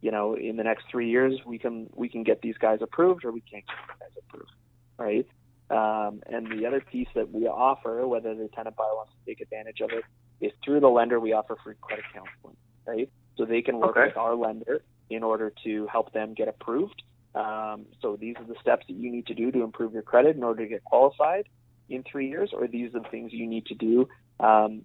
you 0.00 0.10
know, 0.10 0.34
in 0.34 0.56
the 0.56 0.64
next 0.64 0.84
three 0.90 1.10
years, 1.10 1.34
we 1.46 1.58
can 1.58 1.88
we 1.94 2.08
can 2.08 2.22
get 2.22 2.42
these 2.42 2.56
guys 2.58 2.78
approved, 2.82 3.24
or 3.24 3.32
we 3.32 3.40
can't 3.40 3.64
get 3.66 3.76
these 3.88 3.96
guys 4.00 4.24
approved, 4.28 4.50
right? 4.98 5.26
Um, 5.68 6.20
and 6.26 6.46
the 6.46 6.66
other 6.66 6.80
piece 6.80 7.08
that 7.14 7.32
we 7.32 7.46
offer, 7.46 8.06
whether 8.06 8.34
the 8.34 8.48
tenant 8.54 8.76
buyer 8.76 8.94
wants 8.94 9.12
to 9.12 9.30
take 9.30 9.40
advantage 9.40 9.80
of 9.80 9.90
it, 9.90 10.04
is 10.40 10.52
through 10.64 10.80
the 10.80 10.88
lender 10.88 11.18
we 11.18 11.32
offer 11.32 11.56
free 11.64 11.74
credit 11.80 12.04
counseling, 12.12 12.56
right? 12.86 13.10
So 13.36 13.44
they 13.44 13.62
can 13.62 13.78
work 13.78 13.96
Okay. 13.96 14.06
with 14.06 14.16
our 14.16 14.34
lender 14.34 14.82
in 15.10 15.22
order 15.22 15.52
to 15.64 15.86
help 15.90 16.12
them 16.12 16.34
get 16.34 16.48
approved. 16.48 17.02
Um, 17.34 17.86
so 18.00 18.16
these 18.16 18.36
are 18.38 18.44
the 18.44 18.54
steps 18.60 18.86
that 18.88 18.94
you 18.94 19.10
need 19.10 19.26
to 19.26 19.34
do 19.34 19.50
to 19.50 19.62
improve 19.62 19.92
your 19.92 20.02
credit 20.02 20.36
in 20.36 20.44
order 20.44 20.62
to 20.62 20.68
get 20.68 20.84
qualified 20.84 21.48
in 21.88 22.02
three 22.10 22.28
years, 22.28 22.50
or 22.52 22.66
these 22.66 22.94
are 22.94 23.00
the 23.00 23.08
things 23.10 23.32
you 23.32 23.46
need 23.46 23.66
to 23.66 23.74
do 23.74 24.08
um, 24.40 24.84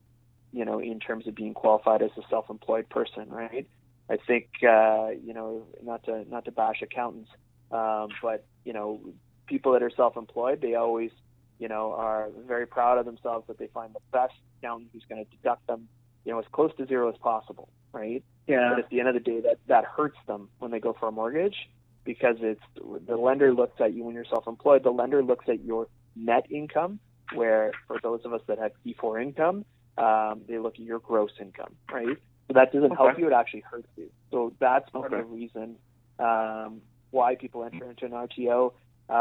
you 0.51 0.65
know, 0.65 0.79
in 0.79 0.99
terms 0.99 1.27
of 1.27 1.35
being 1.35 1.53
qualified 1.53 2.01
as 2.01 2.11
a 2.17 2.21
self-employed 2.29 2.89
person, 2.89 3.29
right? 3.29 3.67
I 4.09 4.17
think, 4.17 4.49
uh, 4.63 5.09
you 5.23 5.33
know, 5.33 5.63
not 5.83 6.03
to 6.05 6.29
not 6.29 6.45
to 6.45 6.51
bash 6.51 6.81
accountants, 6.81 7.29
um, 7.71 8.09
but 8.21 8.45
you 8.65 8.73
know, 8.73 8.99
people 9.47 9.71
that 9.73 9.83
are 9.83 9.91
self-employed, 9.95 10.61
they 10.61 10.75
always, 10.75 11.11
you 11.59 11.67
know, 11.67 11.93
are 11.93 12.29
very 12.47 12.67
proud 12.67 12.97
of 12.97 13.05
themselves 13.05 13.47
that 13.47 13.57
they 13.57 13.67
find 13.67 13.93
the 13.93 13.99
best 14.11 14.33
accountant 14.59 14.89
who's 14.93 15.03
going 15.07 15.23
to 15.23 15.31
deduct 15.31 15.65
them, 15.67 15.87
you 16.25 16.31
know, 16.31 16.39
as 16.39 16.45
close 16.51 16.71
to 16.77 16.85
zero 16.85 17.09
as 17.09 17.17
possible, 17.17 17.69
right? 17.93 18.23
Yeah. 18.47 18.71
But 18.71 18.79
at 18.83 18.89
the 18.89 18.99
end 18.99 19.07
of 19.07 19.13
the 19.13 19.21
day, 19.21 19.39
that 19.41 19.59
that 19.67 19.85
hurts 19.85 20.17
them 20.27 20.49
when 20.59 20.71
they 20.71 20.79
go 20.79 20.93
for 20.99 21.07
a 21.07 21.11
mortgage 21.11 21.55
because 22.03 22.37
it's 22.39 22.61
the 23.07 23.15
lender 23.15 23.53
looks 23.53 23.79
at 23.79 23.93
you 23.93 24.03
when 24.03 24.15
you're 24.15 24.25
self-employed. 24.25 24.83
The 24.83 24.91
lender 24.91 25.23
looks 25.23 25.45
at 25.47 25.63
your 25.63 25.87
net 26.15 26.45
income, 26.49 26.99
where 27.33 27.71
for 27.87 27.99
those 28.01 28.21
of 28.25 28.33
us 28.33 28.41
that 28.47 28.57
have 28.57 28.71
T4 28.85 29.21
income, 29.21 29.65
um, 29.97 30.41
they 30.47 30.57
look 30.57 30.75
at 30.75 30.79
your 30.81 30.99
gross 30.99 31.31
income, 31.39 31.75
right? 31.91 32.17
So 32.47 32.53
that 32.53 32.71
doesn't 32.73 32.91
help 32.95 33.17
you; 33.17 33.27
it 33.27 33.33
actually 33.33 33.63
hurts 33.69 33.87
you. 33.95 34.09
So 34.31 34.53
that's 34.59 34.89
part 34.89 35.05
Okay. 35.13 35.19
of 35.21 35.27
the 35.27 35.33
reason 35.33 35.75
um, 36.19 36.81
why 37.11 37.35
people 37.35 37.63
enter 37.63 37.89
into 37.89 38.05
an 38.05 38.11
RTO. 38.11 38.73
Uh, 39.09 39.13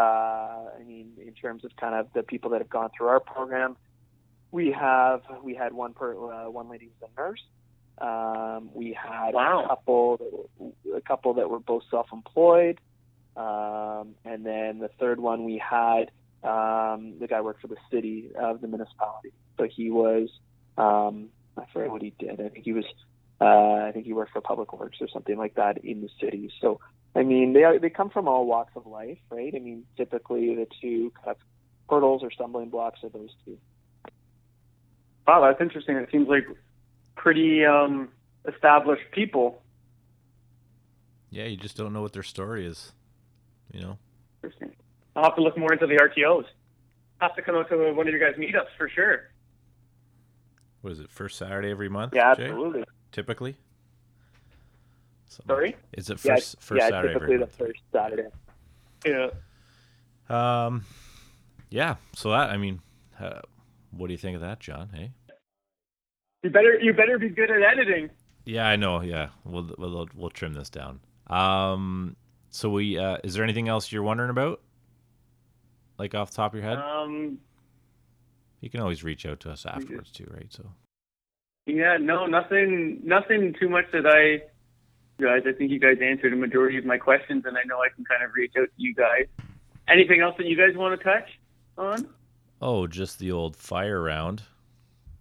I 0.79 0.83
mean, 0.87 1.13
in 1.27 1.35
terms 1.35 1.65
of 1.65 1.73
kind 1.81 1.95
of 1.95 2.09
the 2.15 2.23
people 2.23 2.51
that 2.51 2.61
have 2.61 2.71
gone 2.71 2.91
through 2.97 3.09
our 3.09 3.21
program, 3.21 3.77
we 4.53 4.71
have 4.73 5.23
we 5.43 5.55
had 5.55 5.73
one 5.73 5.95
per 5.95 6.13
uh, 6.15 6.51
one 6.51 6.69
lady 6.71 6.87
who's 6.87 7.09
a 7.11 7.21
nurse. 7.21 7.43
Um, 8.01 8.71
we 8.73 8.93
had 9.01 9.35
Wow. 9.35 9.65
a 9.65 9.69
couple 9.69 10.17
that 10.17 10.31
were, 10.59 10.97
a 10.97 11.01
couple 11.03 11.35
that 11.35 11.51
were 11.51 11.59
both 11.61 11.83
self-employed, 11.91 12.79
um, 13.37 14.15
and 14.25 14.45
then 14.47 14.79
the 14.79 14.89
third 14.99 15.21
one 15.21 15.45
we 15.45 15.59
had 15.59 16.11
um, 16.43 17.19
the 17.21 17.27
guy 17.29 17.41
worked 17.43 17.61
for 17.61 17.69
the 17.69 17.77
city 17.93 18.31
of 18.41 18.61
the 18.61 18.67
municipality. 18.69 19.33
So 19.59 19.67
he 19.69 19.91
was 19.91 20.31
um, 20.81 21.29
I 21.57 21.65
forget 21.73 21.91
what 21.91 22.03
he 22.03 22.13
did. 22.19 22.41
I 22.41 22.49
think 22.49 22.65
he 22.65 22.73
was 22.73 22.85
uh, 23.41 23.87
I 23.87 23.91
think 23.93 24.07
he 24.07 24.13
worked 24.13 24.33
for 24.33 24.41
Public 24.41 24.73
Works 24.79 24.99
or 25.01 25.09
something 25.09 25.37
like 25.37 25.55
that 25.55 25.85
in 25.85 26.01
the 26.01 26.09
city. 26.21 26.51
So 26.61 26.81
I 27.15 27.23
mean 27.23 27.53
they 27.53 27.65
are, 27.65 27.79
they 27.79 27.91
come 27.91 28.11
from 28.11 28.29
all 28.29 28.47
walks 28.47 28.73
of 28.77 28.87
life, 28.87 29.19
right? 29.31 29.53
I 29.55 29.59
mean 29.59 29.85
typically 29.97 30.55
the 30.55 30.67
two 30.81 31.13
kind 31.17 31.31
of 31.31 31.37
hurdles 31.89 32.23
or 32.23 32.31
stumbling 32.31 32.71
blocks 32.71 33.01
are 33.03 33.11
those 33.11 33.31
two. 33.45 33.59
Wow, 35.27 35.43
that's 35.43 35.61
interesting. 35.61 35.97
It 35.97 36.09
seems 36.11 36.29
like 36.29 36.47
pretty 37.17 37.65
um, 37.65 38.09
established 38.49 39.11
people. 39.13 39.63
Yeah, 41.31 41.45
you 41.45 41.57
just 41.57 41.77
don't 41.77 41.93
know 41.93 42.03
what 42.03 42.13
their 42.13 42.23
story 42.23 42.67
is. 42.67 42.93
You 43.73 43.83
know. 43.83 43.99
Interesting. 44.43 44.73
I'll 45.15 45.25
have 45.25 45.37
to 45.37 45.43
look 45.43 45.57
more 45.57 45.73
into 45.73 45.87
the 45.87 45.97
RTOs. 45.97 46.47
Have 47.21 47.37
to 47.37 47.43
come 47.43 47.55
out 47.55 47.69
to 47.69 47.93
one 47.93 48.09
of 48.09 48.15
your 48.15 48.19
guys' 48.19 48.41
meetups 48.41 48.77
for 48.79 48.89
sure. 48.89 49.30
What 50.81 50.93
is 50.93 51.01
it? 51.01 51.11
First 51.11 51.37
Saturday 51.39 51.71
every 51.71 51.89
month? 51.89 52.15
Yeah, 52.15 52.35
Jay? 52.35 52.45
absolutely. 52.45 52.85
Typically. 53.13 53.57
Something- 55.27 55.47
Sorry? 55.55 55.77
Is 55.93 56.11
it 56.11 56.25
Yeah, 56.25 56.35
first 56.37 56.61
first 56.61 56.81
yeah, 56.81 56.89
Saturday 56.89 57.15
typically 57.15 57.35
every 57.35 57.37
the 57.37 57.41
month? 57.41 57.55
first 57.57 57.81
Saturday. 57.93 58.29
Yeah. 59.05 60.65
Um, 60.67 60.85
yeah. 61.71 61.97
So 62.15 62.31
that 62.31 62.51
I 62.51 62.57
mean, 62.57 62.81
uh, 63.19 63.41
what 63.91 64.07
do 64.09 64.13
you 64.13 64.19
think 64.19 64.35
of 64.37 64.41
that, 64.41 64.61
Jon? 64.61 64.91
Hey. 64.93 65.13
You 66.43 66.51
better 66.51 66.79
you 66.81 66.93
better 66.95 67.19
be 67.19 67.29
good 67.29 67.51
at 67.51 67.63
editing. 67.63 68.11
Yeah, 68.45 68.67
I 68.67 68.77
know. 68.77 69.03
Yeah, 69.03 69.29
we'll 69.45 69.71
we'll 69.79 70.09
we'll 70.15 70.31
trim 70.31 70.55
this 70.55 70.71
down. 70.71 71.01
Um, 71.29 72.17
so 72.49 72.71
we 72.71 72.99
uh, 72.99 73.19
is 73.23 73.35
there 73.35 73.45
anything 73.45 73.69
else 73.69 73.93
you're 73.93 74.03
wondering 74.03 74.31
about? 74.31 74.61
Like 75.99 76.15
off 76.15 76.31
the 76.31 76.37
top 76.37 76.55
of 76.55 76.61
your 76.61 76.69
head, 76.69 76.79
Um, 76.79 77.39
you 78.61 78.71
can 78.71 78.81
always 78.81 79.03
reach 79.03 79.27
out 79.27 79.41
to 79.41 79.51
us 79.51 79.67
afterwards 79.67 80.11
too, 80.11 80.31
right? 80.33 80.53
So 80.53 80.67
yeah, 81.67 81.97
no, 82.01 82.27
nothing, 82.27 83.01
nothing 83.05 83.55
too 83.59 83.69
much 83.69 83.85
that 83.93 84.07
I, 84.07 84.43
guys. 85.23 85.43
I 85.47 85.53
think 85.53 85.71
you 85.71 85.79
guys 85.79 85.99
answered 86.03 86.33
a 86.33 86.37
majority 86.37 86.79
of 86.79 86.85
my 86.85 86.99
questions, 86.99 87.45
and 87.47 87.57
I 87.57 87.63
know 87.67 87.79
I 87.79 87.89
can 87.95 88.05
kind 88.05 88.23
of 88.23 88.31
reach 88.35 88.53
out 88.59 88.67
to 88.67 88.73
you 88.77 88.95
guys. 88.95 89.27
Anything 89.89 90.21
else 90.21 90.35
that 90.39 90.47
you 90.47 90.57
guys 90.57 90.77
want 90.77 90.99
to 90.99 91.05
touch 91.05 91.29
on? 91.79 92.09
oh, 92.63 92.87
just 92.87 93.19
the 93.19 93.33
old 93.33 93.57
fire 93.57 94.03
round. 94.03 94.43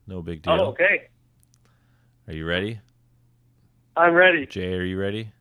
No 0.08 0.22
big 0.22 0.42
deal. 0.42 0.54
Oh, 0.54 0.66
okay. 0.68 1.10
Are 2.28 2.34
you 2.34 2.46
ready, 2.46 2.80
I'm 3.96 4.14
ready. 4.14 4.46
Jay? 4.46 4.74
Are 4.74 4.84
you 4.84 5.00
ready? 5.00 5.32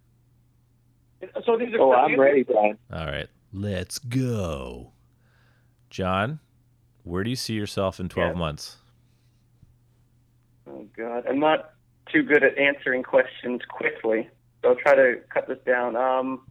So 1.44 1.56
these 1.56 1.74
are 1.74 1.80
Oh, 1.80 1.92
I'm 1.92 2.18
ready, 2.18 2.44
Brian. 2.44 2.78
All 2.92 3.06
right, 3.06 3.28
let's 3.52 3.98
go. 3.98 4.92
Jon, 5.90 6.38
where 7.08 7.24
do 7.24 7.30
you 7.30 7.36
see 7.36 7.54
yourself 7.54 7.98
in 7.98 8.08
12 8.08 8.32
Yeah. 8.34 8.38
months? 8.38 8.76
Oh 10.68 10.86
God, 10.96 11.24
I'm 11.28 11.40
not 11.40 11.70
too 12.12 12.22
good 12.22 12.44
at 12.44 12.56
answering 12.58 13.02
questions 13.02 13.62
quickly, 13.68 14.28
so 14.62 14.70
I'll 14.70 14.76
try 14.76 14.94
to 14.94 15.20
cut 15.32 15.48
this 15.48 15.58
down. 15.66 15.96
Um, 15.96 16.46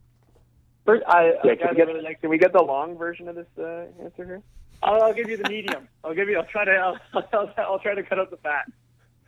first, 0.86 1.04
I, 1.08 1.34
Yeah, 1.44 1.52
I 1.52 1.56
can, 1.56 1.68
we 1.72 1.76
get, 1.76 1.88
really 1.88 2.02
like. 2.02 2.22
can 2.22 2.30
we 2.30 2.38
get 2.38 2.54
the 2.54 2.62
long 2.64 2.98
version 2.98 3.28
of 3.28 3.36
this 3.36 3.48
uh, 3.60 3.86
answer 4.04 4.26
here? 4.26 4.42
I'll, 4.82 5.02
I'll 5.04 5.14
give 5.14 5.30
you 5.30 5.38
the 5.38 5.50
medium. 5.50 5.88
I'll 6.04 6.16
give 6.16 6.30
you. 6.30 6.38
I'll 6.38 6.46
try 6.46 6.66
to. 6.66 6.72
I'll, 6.72 6.98
I'll, 7.34 7.54
I'll 7.58 7.80
try 7.80 7.94
to 7.96 8.04
cut 8.04 8.20
out 8.20 8.32
the 8.32 8.38
fat. 8.38 8.66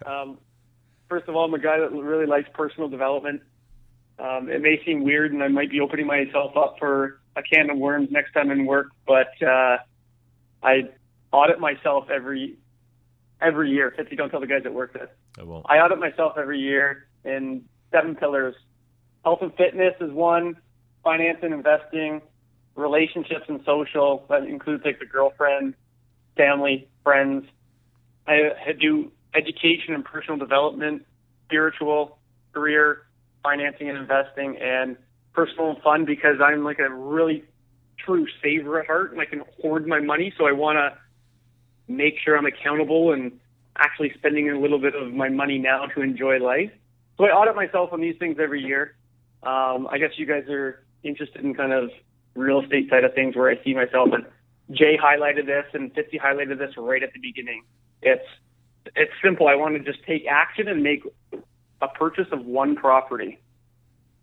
Um, 0.06 0.40
first 1.08 1.28
of 1.28 1.36
all, 1.36 1.46
I'm 1.46 1.54
a 1.54 1.60
guy 1.60 1.80
that 1.80 1.92
really 1.92 2.26
likes 2.26 2.50
personal 2.54 2.90
development. 2.90 3.42
Um, 4.18 4.50
it 4.50 4.62
may 4.62 4.84
seem 4.86 5.04
weird, 5.04 5.32
and 5.34 5.42
I 5.44 5.48
might 5.48 5.70
be 5.70 5.80
opening 5.80 6.08
myself 6.08 6.58
up 6.58 6.76
for 6.80 7.20
a 7.36 7.42
can 7.44 7.70
of 7.70 7.78
worms 7.78 8.10
next 8.12 8.34
time 8.34 8.52
in 8.52 8.66
work, 8.66 8.88
but 9.08 9.30
uh, 9.42 9.78
I 10.62 10.90
audit 11.32 11.60
myself 11.60 12.10
every 12.10 12.58
every 13.42 13.72
year. 13.72 13.94
If 13.98 14.12
you 14.12 14.18
don't 14.18 14.30
tell 14.30 14.40
the 14.40 14.48
guys 14.48 14.64
at 14.66 14.74
work 14.74 14.94
this. 14.94 15.10
I 15.40 15.44
won't. 15.44 15.66
I 15.70 15.78
audit 15.78 16.00
myself 16.00 16.34
every 16.38 16.60
year 16.60 17.08
in 17.24 17.66
seven 17.92 18.16
pillars. 18.16 18.56
Health 19.24 19.40
and 19.42 19.54
fitness 19.56 19.96
is 20.00 20.12
one, 20.12 20.56
finance 21.04 21.40
and 21.42 21.54
investing, 21.54 22.22
relationships 22.76 23.46
and 23.48 23.62
social. 23.66 24.26
That 24.30 24.44
includes 24.44 24.84
like 24.86 25.00
the 25.00 25.06
girlfriend, 25.06 25.76
family, 26.36 26.88
friends. 27.04 27.46
I, 28.28 28.52
I 28.68 28.72
do 28.80 29.12
education 29.34 29.94
and 29.94 30.04
personal 30.04 30.38
development, 30.38 31.06
spiritual, 31.46 32.18
career, 32.54 33.04
financing 33.44 33.90
and 33.90 33.98
investing, 33.98 34.58
and 34.58 34.98
personal 35.34 35.72
and 35.72 35.82
fun 35.82 36.06
because 36.06 36.38
I'm 36.44 36.64
like 36.64 36.80
a 36.80 36.90
really 36.90 37.44
true 37.98 38.28
saver 38.42 38.80
at 38.80 38.88
heart 38.88 39.12
and 39.12 39.22
I 39.22 39.26
can 39.26 39.44
hoard 39.62 39.88
my 39.88 40.00
money. 40.00 40.34
So 40.38 40.46
I 40.46 40.52
want 40.52 40.78
to 40.78 40.98
make 41.90 42.16
sure 42.24 42.38
I'm 42.38 42.46
accountable 42.46 43.12
and 43.12 43.32
actually 43.78 44.14
spending 44.18 44.50
a 44.50 44.60
little 44.60 44.80
bit 44.80 44.96
of 44.96 45.14
my 45.14 45.30
money 45.30 45.58
now 45.58 45.86
to 45.86 46.02
enjoy 46.02 46.38
life. 46.38 46.72
So 47.18 47.26
I 47.26 47.30
audit 47.30 47.56
myself 47.56 47.92
on 47.92 48.00
these 48.00 48.16
things 48.18 48.38
every 48.42 48.62
year. 48.62 48.96
Um, 49.44 49.88
I 49.90 49.98
guess 49.98 50.12
you 50.18 50.26
guys 50.26 50.48
are 50.50 50.84
interested 51.04 51.44
in 51.44 51.54
kind 51.56 51.74
of 51.74 51.90
real 52.36 52.62
estate 52.62 52.90
side 52.90 53.04
of 53.04 53.14
things 53.14 53.36
where 53.36 53.50
I 53.50 53.62
see 53.64 53.74
myself 53.74 54.10
and 54.14 54.26
Jay 54.72 54.98
highlighted 55.02 55.46
this 55.48 55.66
and 55.74 55.94
Fitzy 55.94 56.20
highlighted 56.20 56.60
this 56.60 56.76
right 56.78 57.02
at 57.02 57.12
the 57.14 57.20
beginning. 57.20 57.64
It's 58.02 58.26
it's 58.96 59.12
simple. 59.24 59.48
I 59.48 59.56
want 59.56 59.76
to 59.76 59.92
just 59.92 60.06
take 60.06 60.26
action 60.30 60.68
and 60.68 60.84
make 60.84 61.04
a 61.82 61.88
purchase 61.88 62.28
of 62.32 62.46
one 62.46 62.76
property. 62.76 63.40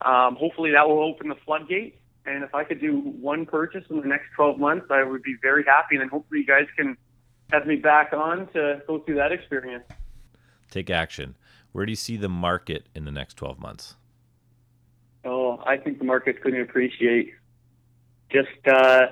Um, 0.02 0.36
hopefully 0.36 0.70
that 0.72 0.88
will 0.88 1.02
open 1.02 1.28
the 1.28 1.36
floodgate. 1.44 1.98
And 2.26 2.42
if 2.42 2.54
I 2.54 2.64
could 2.64 2.80
do 2.80 2.98
one 2.98 3.46
purchase 3.46 3.84
in 3.88 4.00
the 4.00 4.06
next 4.06 4.26
12 4.36 4.58
months, 4.58 4.86
I 4.90 5.04
would 5.04 5.22
be 5.22 5.36
very 5.40 5.64
happy. 5.64 5.94
And 5.96 6.00
then 6.00 6.08
hopefully 6.08 6.40
you 6.40 6.46
guys 6.46 6.66
can 6.76 6.96
have 7.52 7.66
me 7.66 7.76
back 7.76 8.12
on 8.12 8.48
to 8.52 8.82
go 8.86 8.98
through 9.00 9.16
that 9.16 9.32
experience. 9.32 9.84
Take 10.70 10.90
action. 10.90 11.36
Where 11.72 11.86
do 11.86 11.92
you 11.92 11.96
see 11.96 12.16
the 12.16 12.28
market 12.28 12.86
in 12.94 13.04
the 13.04 13.10
next 13.10 13.34
12 13.34 13.58
months? 13.58 13.96
Oh, 15.24 15.62
I 15.66 15.76
think 15.76 15.98
the 15.98 16.04
market's 16.04 16.38
going 16.42 16.54
to 16.54 16.62
appreciate. 16.62 17.34
Just 18.30 18.48
uh, 18.66 19.08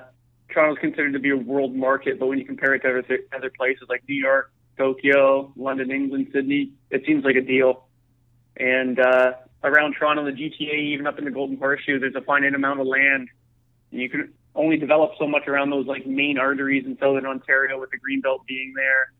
Toronto's 0.49 0.79
considered 0.79 1.13
to 1.13 1.19
be 1.19 1.29
a 1.29 1.37
world 1.37 1.75
market, 1.75 2.19
but 2.19 2.27
when 2.27 2.37
you 2.37 2.45
compare 2.45 2.73
it 2.73 2.79
to 2.79 2.89
other, 2.89 3.19
other 3.35 3.51
places 3.55 3.87
like 3.89 4.03
New 4.07 4.15
York, 4.15 4.51
Tokyo, 4.77 5.53
London, 5.55 5.91
England, 5.91 6.29
Sydney, 6.33 6.71
it 6.89 7.03
seems 7.05 7.23
like 7.23 7.35
a 7.35 7.41
deal. 7.41 7.87
And 8.57 8.99
uh, 8.99 9.33
around 9.63 9.95
Toronto, 9.97 10.25
the 10.25 10.31
GTA, 10.31 10.93
even 10.93 11.07
up 11.07 11.17
in 11.17 11.25
the 11.25 11.31
Golden 11.31 11.57
Horseshoe, 11.57 11.99
there's 11.99 12.15
a 12.15 12.21
finite 12.21 12.55
amount 12.55 12.79
of 12.79 12.87
land. 12.87 13.29
And 13.91 14.01
you 14.01 14.09
can 14.09 14.33
only 14.55 14.77
develop 14.77 15.11
so 15.19 15.27
much 15.27 15.47
around 15.47 15.69
those 15.69 15.85
like 15.85 16.05
main 16.05 16.37
arteries 16.37 16.85
in 16.85 16.97
southern 16.97 17.25
Ontario 17.25 17.79
with 17.79 17.89
the 17.91 17.97
Greenbelt 17.97 18.45
being 18.47 18.73
there. 18.75 19.11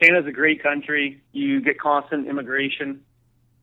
Canada's 0.00 0.28
a 0.28 0.32
great 0.32 0.62
country. 0.62 1.22
You 1.32 1.60
get 1.60 1.78
constant 1.78 2.26
immigration. 2.26 3.02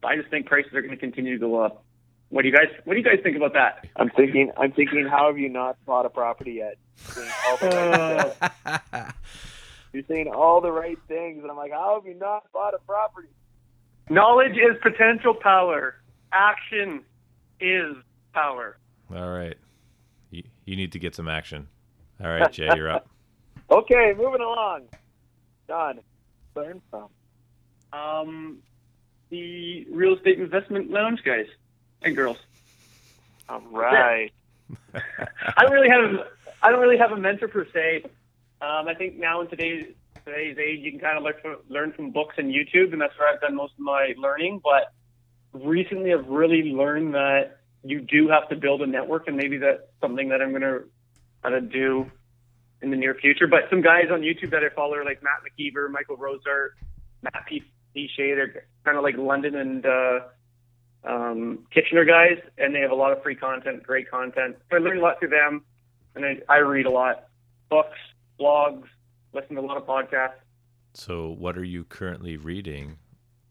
I 0.03 0.15
just 0.15 0.29
think 0.29 0.45
prices 0.45 0.73
are 0.73 0.81
going 0.81 0.93
to 0.93 0.97
continue 0.97 1.33
to 1.33 1.39
go 1.39 1.59
up. 1.59 1.83
What 2.29 2.43
do 2.43 2.47
you 2.47 2.53
guys 2.53 2.67
What 2.85 2.93
do 2.93 2.99
you 2.99 3.05
guys 3.05 3.19
think 3.23 3.35
about 3.35 3.53
that? 3.53 3.87
I'm 3.95 4.09
thinking. 4.09 4.51
I'm 4.55 4.71
thinking. 4.71 5.07
How 5.09 5.27
have 5.27 5.37
you 5.37 5.49
not 5.49 5.77
bought 5.85 6.05
a 6.05 6.09
property 6.09 6.53
yet? 6.53 6.75
You're 7.15 7.25
saying 7.25 7.31
all 7.47 7.57
the 7.57 8.35
right, 8.91 9.13
you're 9.93 10.03
saying 10.07 10.27
all 10.27 10.61
the 10.61 10.71
right 10.71 10.97
things, 11.07 11.41
and 11.41 11.49
I'm 11.49 11.57
like, 11.57 11.71
how 11.71 11.95
have 11.95 12.07
you 12.07 12.17
not 12.17 12.43
bought 12.53 12.73
a 12.73 12.79
property? 12.85 13.29
knowledge 14.09 14.53
is 14.53 14.77
potential 14.81 15.33
power. 15.33 15.95
Action 16.31 17.03
is 17.59 17.95
power. 18.33 18.77
All 19.13 19.29
right. 19.29 19.57
You, 20.31 20.43
you 20.65 20.75
need 20.75 20.91
to 20.93 20.99
get 20.99 21.15
some 21.15 21.27
action. 21.27 21.67
All 22.21 22.29
right, 22.29 22.51
Jay, 22.51 22.69
you're 22.75 22.89
up. 22.89 23.07
Okay, 23.71 24.15
moving 24.17 24.41
along. 24.41 24.87
Jon, 25.67 25.99
learn 26.55 26.81
from. 26.89 27.09
Um, 27.93 28.63
the 29.29 29.85
real 29.91 30.15
estate 30.15 30.39
investment 30.39 30.89
lounge 30.89 31.21
guys 31.23 31.45
and 32.01 32.15
girls. 32.15 32.37
All 33.47 33.61
right. 33.71 34.31
I 34.95 35.61
don't 35.61 35.71
really 35.71 35.89
have 35.89 36.01
a, 36.01 36.27
I 36.63 36.71
don't 36.71 36.81
really 36.81 36.97
have 36.97 37.11
a 37.11 37.17
mentor 37.17 37.47
per 37.47 37.67
se. 37.71 38.05
Um, 38.59 38.87
I 38.87 38.95
think 38.95 39.17
now 39.17 39.41
in 39.41 39.47
today's 39.49 39.93
today's 40.25 40.57
age, 40.57 40.79
you 40.79 40.91
can 40.91 40.99
kind 40.99 41.17
of 41.17 41.23
learn 41.23 41.35
from, 41.41 41.57
learn 41.69 41.91
from 41.91 42.11
books 42.11 42.35
and 42.37 42.51
YouTube, 42.51 42.91
and 42.91 43.01
that's 43.01 43.17
where 43.17 43.31
I've 43.31 43.41
done 43.41 43.55
most 43.55 43.73
of 43.73 43.79
my 43.79 44.13
learning. 44.17 44.61
But 44.63 44.91
recently, 45.53 46.13
I've 46.13 46.27
really 46.27 46.63
learned 46.63 47.13
that 47.13 47.58
you 47.83 48.01
do 48.01 48.27
have 48.29 48.49
to 48.49 48.55
build 48.55 48.81
a 48.81 48.87
network, 48.87 49.27
and 49.27 49.37
maybe 49.37 49.57
that's 49.57 49.81
something 50.01 50.29
that 50.29 50.41
I'm 50.41 50.49
going 50.49 50.61
to 50.61 50.83
kind 51.43 51.55
of 51.55 51.71
do 51.71 52.09
in 52.81 52.91
the 52.91 52.97
near 52.97 53.15
future. 53.15 53.47
But 53.47 53.61
some 53.69 53.81
guys 53.81 54.05
on 54.11 54.21
YouTube 54.21 54.51
that 54.51 54.63
I 54.63 54.69
follow 54.69 54.95
are 54.95 55.05
like 55.05 55.21
Matt 55.23 55.41
McKeever, 55.43 55.89
Michael 55.89 56.17
Rosart, 56.17 56.71
Matt 57.21 57.45
P. 57.47 57.63
Shea. 57.95 58.33
They're 58.33 58.65
kind 58.85 58.97
of 58.97 59.03
like 59.03 59.17
London 59.17 59.55
and 59.55 59.85
uh, 59.85 60.19
um, 61.03 61.59
Kitchener 61.73 62.05
guys, 62.05 62.39
and 62.57 62.73
they 62.73 62.79
have 62.79 62.91
a 62.91 62.95
lot 62.95 63.11
of 63.11 63.23
free 63.23 63.35
content, 63.35 63.83
great 63.83 64.09
content. 64.09 64.57
So 64.69 64.77
I 64.77 64.79
learn 64.79 64.97
a 64.97 65.01
lot 65.01 65.19
through 65.19 65.29
them, 65.29 65.63
and 66.15 66.25
I, 66.25 66.39
I 66.49 66.57
read 66.57 66.85
a 66.85 66.91
lot, 66.91 67.27
books, 67.69 67.97
blogs, 68.39 68.85
listen 69.33 69.55
to 69.55 69.61
a 69.61 69.63
lot 69.63 69.77
of 69.77 69.85
podcasts. 69.85 70.39
So, 70.93 71.29
what 71.37 71.57
are 71.57 71.63
you 71.63 71.83
currently 71.83 72.35
reading, 72.35 72.97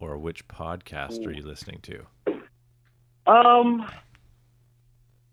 or 0.01 0.19
which 0.19 0.49
podcast 0.49 1.25
are 1.25 1.31
you 1.31 1.43
listening 1.43 1.81
to? 1.83 2.05
Um, 3.27 3.87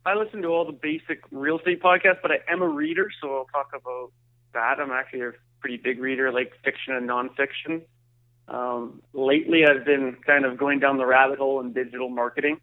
I 0.06 0.14
listen 0.14 0.44
to 0.44 0.50
all 0.50 0.66
the 0.66 0.72
basic 0.72 1.24
real 1.32 1.58
estate 1.58 1.82
podcasts, 1.82 2.22
but 2.22 2.32
I 2.32 2.38
am 2.48 2.62
a 2.62 2.68
reader, 2.68 3.10
so 3.22 3.38
I'll 3.38 3.46
talk 3.46 3.72
about 3.74 4.12
that. 4.54 4.80
I'm 4.80 4.92
actually 4.92 5.22
a 5.22 5.32
pretty 5.60 5.78
big 5.78 6.00
reader, 6.00 6.32
like 6.32 6.52
fiction 6.64 6.94
and 6.94 7.10
nonfiction. 7.10 7.82
Um, 8.48 9.02
lately, 9.14 9.66
I've 9.66 9.84
been 9.84 10.18
kind 10.26 10.46
of 10.46 10.60
going 10.60 10.80
down 10.80 10.98
the 10.98 11.08
rabbit 11.08 11.40
hole 11.40 11.60
in 11.60 11.74
digital 11.74 12.10
marketing. 12.10 12.60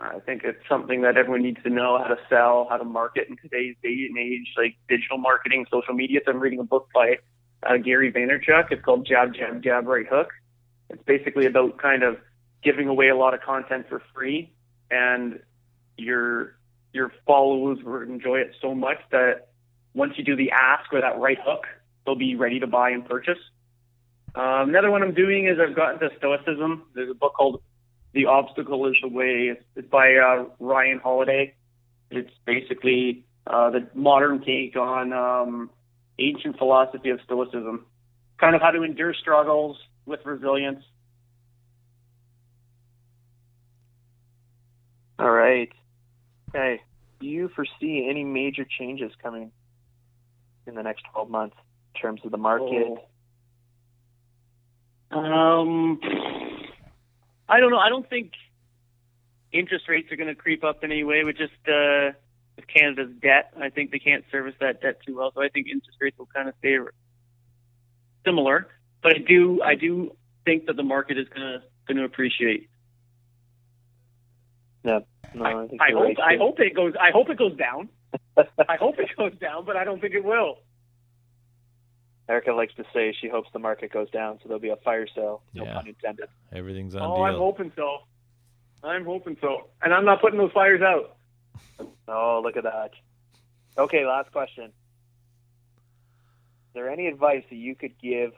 I 0.00 0.18
think 0.18 0.42
it's 0.44 0.58
something 0.68 1.02
that 1.02 1.16
everyone 1.16 1.42
needs 1.42 1.62
to 1.62 1.70
know 1.70 1.98
how 1.98 2.08
to 2.08 2.18
sell, 2.28 2.66
how 2.68 2.76
to 2.76 2.84
market 2.84 3.28
in 3.28 3.36
today's 3.36 3.76
day 3.82 4.06
and 4.08 4.18
age, 4.18 4.54
like 4.56 4.76
digital 4.88 5.18
marketing, 5.18 5.66
social 5.70 5.94
media. 5.94 6.20
So 6.24 6.32
I'm 6.32 6.40
reading 6.40 6.60
a 6.60 6.64
book 6.64 6.88
by 6.92 7.18
uh, 7.64 7.76
Gary 7.76 8.12
Vaynerchuk. 8.12 8.72
It's 8.72 8.84
called 8.84 9.06
Jab, 9.06 9.34
Jab, 9.34 9.62
Jab, 9.62 9.86
Right 9.86 10.06
Hook. 10.08 10.30
It's 10.90 11.02
basically 11.04 11.46
about 11.46 11.78
kind 11.78 12.02
of 12.02 12.16
giving 12.64 12.88
away 12.88 13.08
a 13.08 13.16
lot 13.16 13.34
of 13.34 13.40
content 13.42 13.86
for 13.88 14.02
free, 14.12 14.52
and 14.90 15.40
your 15.98 16.54
your 16.92 17.12
followers 17.26 17.78
will 17.84 18.02
enjoy 18.02 18.38
it 18.38 18.54
so 18.62 18.74
much 18.74 18.98
that 19.10 19.48
once 19.94 20.14
you 20.16 20.24
do 20.24 20.36
the 20.36 20.50
ask 20.50 20.92
or 20.92 21.00
that 21.00 21.18
right 21.18 21.38
hook, 21.44 21.66
they'll 22.04 22.14
be 22.14 22.34
ready 22.34 22.60
to 22.60 22.66
buy 22.66 22.90
and 22.90 23.04
purchase. 23.06 23.38
Um, 24.34 24.70
another 24.70 24.90
one 24.90 25.02
I'm 25.02 25.14
doing 25.14 25.46
is 25.46 25.58
I've 25.58 25.76
gotten 25.76 26.00
to 26.00 26.10
Stoicism. 26.18 26.84
There's 26.94 27.10
a 27.10 27.14
book 27.14 27.34
called 27.34 27.62
The 28.12 28.26
Obstacle 28.26 28.86
is 28.86 28.96
the 29.02 29.08
Way. 29.08 29.48
It's, 29.52 29.64
it's 29.76 29.88
by 29.88 30.14
uh, 30.14 30.44
Ryan 30.60 30.98
Holiday. 30.98 31.54
It's 32.10 32.30
basically 32.46 33.24
uh, 33.46 33.70
the 33.70 33.88
modern 33.94 34.42
take 34.44 34.76
on 34.76 35.12
um, 35.12 35.70
ancient 36.18 36.58
philosophy 36.58 37.10
of 37.10 37.20
Stoicism, 37.24 37.86
kind 38.38 38.54
of 38.54 38.62
how 38.62 38.70
to 38.70 38.82
endure 38.82 39.14
struggles 39.14 39.76
with 40.06 40.20
resilience. 40.24 40.84
All 45.18 45.30
right. 45.30 45.70
Okay. 46.48 46.80
Do 47.20 47.26
you 47.26 47.48
foresee 47.54 48.06
any 48.08 48.24
major 48.24 48.64
changes 48.78 49.12
coming 49.22 49.50
in 50.66 50.74
the 50.74 50.82
next 50.82 51.04
12 51.12 51.30
months 51.30 51.56
in 51.94 52.00
terms 52.00 52.20
of 52.24 52.30
the 52.30 52.38
market? 52.38 52.86
Oh. 55.10 55.18
Um, 55.18 56.00
I 57.48 57.60
don't 57.60 57.70
know. 57.70 57.78
I 57.78 57.88
don't 57.88 58.08
think 58.08 58.32
interest 59.52 59.88
rates 59.88 60.12
are 60.12 60.16
going 60.16 60.28
to 60.28 60.34
creep 60.34 60.64
up 60.64 60.84
in 60.84 60.92
any 60.92 61.04
way 61.04 61.24
with 61.24 61.36
just 61.36 61.52
uh, 61.66 62.12
with 62.56 62.66
Canada's 62.66 63.10
debt. 63.22 63.52
I 63.60 63.70
think 63.70 63.90
they 63.90 63.98
can't 63.98 64.24
service 64.30 64.54
that 64.60 64.82
debt 64.82 64.98
too 65.06 65.16
well, 65.16 65.32
so 65.34 65.42
I 65.42 65.48
think 65.48 65.66
interest 65.68 65.98
rates 66.00 66.18
will 66.18 66.26
kind 66.26 66.48
of 66.48 66.54
stay 66.58 66.76
similar. 68.24 68.68
But 69.02 69.16
I 69.16 69.18
do, 69.26 69.62
I 69.62 69.74
do 69.76 70.14
think 70.44 70.66
that 70.66 70.76
the 70.76 70.82
market 70.82 71.18
is 71.18 71.28
going 71.28 71.40
to 71.40 71.62
going 71.86 71.98
to 71.98 72.04
appreciate. 72.04 72.68
No, 74.84 75.00
no, 75.34 75.44
I, 75.44 75.66
think 75.66 75.80
I 75.82 75.90
hope 75.92 76.02
right, 76.04 76.18
I 76.24 76.32
too. 76.34 76.38
hope 76.38 76.60
it 76.60 76.74
goes 76.74 76.94
I 77.00 77.10
hope 77.10 77.28
it 77.30 77.38
goes 77.38 77.56
down. 77.56 77.88
I 78.68 78.76
hope 78.76 78.98
it 78.98 79.08
goes 79.16 79.34
down, 79.38 79.64
but 79.64 79.76
I 79.76 79.84
don't 79.84 80.00
think 80.00 80.14
it 80.14 80.24
will. 80.24 80.58
Erika 82.28 82.52
likes 82.52 82.74
to 82.74 82.84
say 82.94 83.14
she 83.18 83.28
hopes 83.28 83.48
the 83.52 83.58
market 83.58 83.90
goes 83.92 84.10
down, 84.10 84.38
so 84.42 84.48
there'll 84.48 84.60
be 84.60 84.68
a 84.68 84.76
fire 84.76 85.06
sale. 85.14 85.42
No 85.54 85.64
Yeah. 85.64 85.74
pun 85.74 85.88
intended. 85.88 86.28
Everything's 86.52 86.94
on 86.94 87.02
Oh, 87.02 87.22
I'm 87.22 87.34
hoping 87.36 87.72
so. 87.74 87.98
I'm 88.84 89.04
hoping 89.04 89.36
so. 89.40 89.68
And 89.82 89.92
I'm 89.94 90.04
not 90.04 90.20
putting 90.20 90.38
those 90.38 90.52
fires 90.52 90.82
out. 90.82 91.16
Oh, 92.10 92.40
look 92.42 92.56
at 92.56 92.62
that. 92.64 92.92
Okay, 93.76 94.06
last 94.06 94.32
question. 94.32 94.64
Is 94.64 94.72
there 96.72 96.88
any 96.88 97.06
advice 97.06 97.44
that 97.50 97.56
you 97.56 97.74
could 97.74 97.98
give 98.00 98.32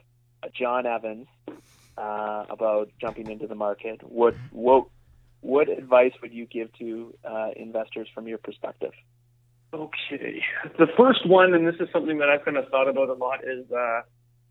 Jon 0.53 0.85
Evans 0.85 1.27
uh, 1.97 2.45
about 2.49 2.89
jumping 2.99 3.29
into 3.29 3.47
the 3.47 3.55
market? 3.55 4.03
What 4.03 4.35
what 4.51 4.87
what 5.41 5.69
advice 5.69 6.13
would 6.21 6.33
you 6.33 6.45
give 6.45 6.71
to 6.79 7.13
uh, 7.29 7.49
investors 7.55 8.07
from 8.13 8.27
your 8.27 8.37
perspective? 8.37 8.91
Okay. 9.73 10.43
The 10.77 10.87
first 10.97 11.27
one, 11.27 11.53
and 11.53 11.65
this 11.67 11.75
is 11.79 11.87
something 11.91 12.19
that 12.19 12.29
I've 12.29 12.45
kind 12.45 12.57
of 12.57 12.67
thought 12.69 12.87
about 12.87 13.09
a 13.09 13.13
lot, 13.13 13.39
is 13.43 13.69
uh, 13.71 14.01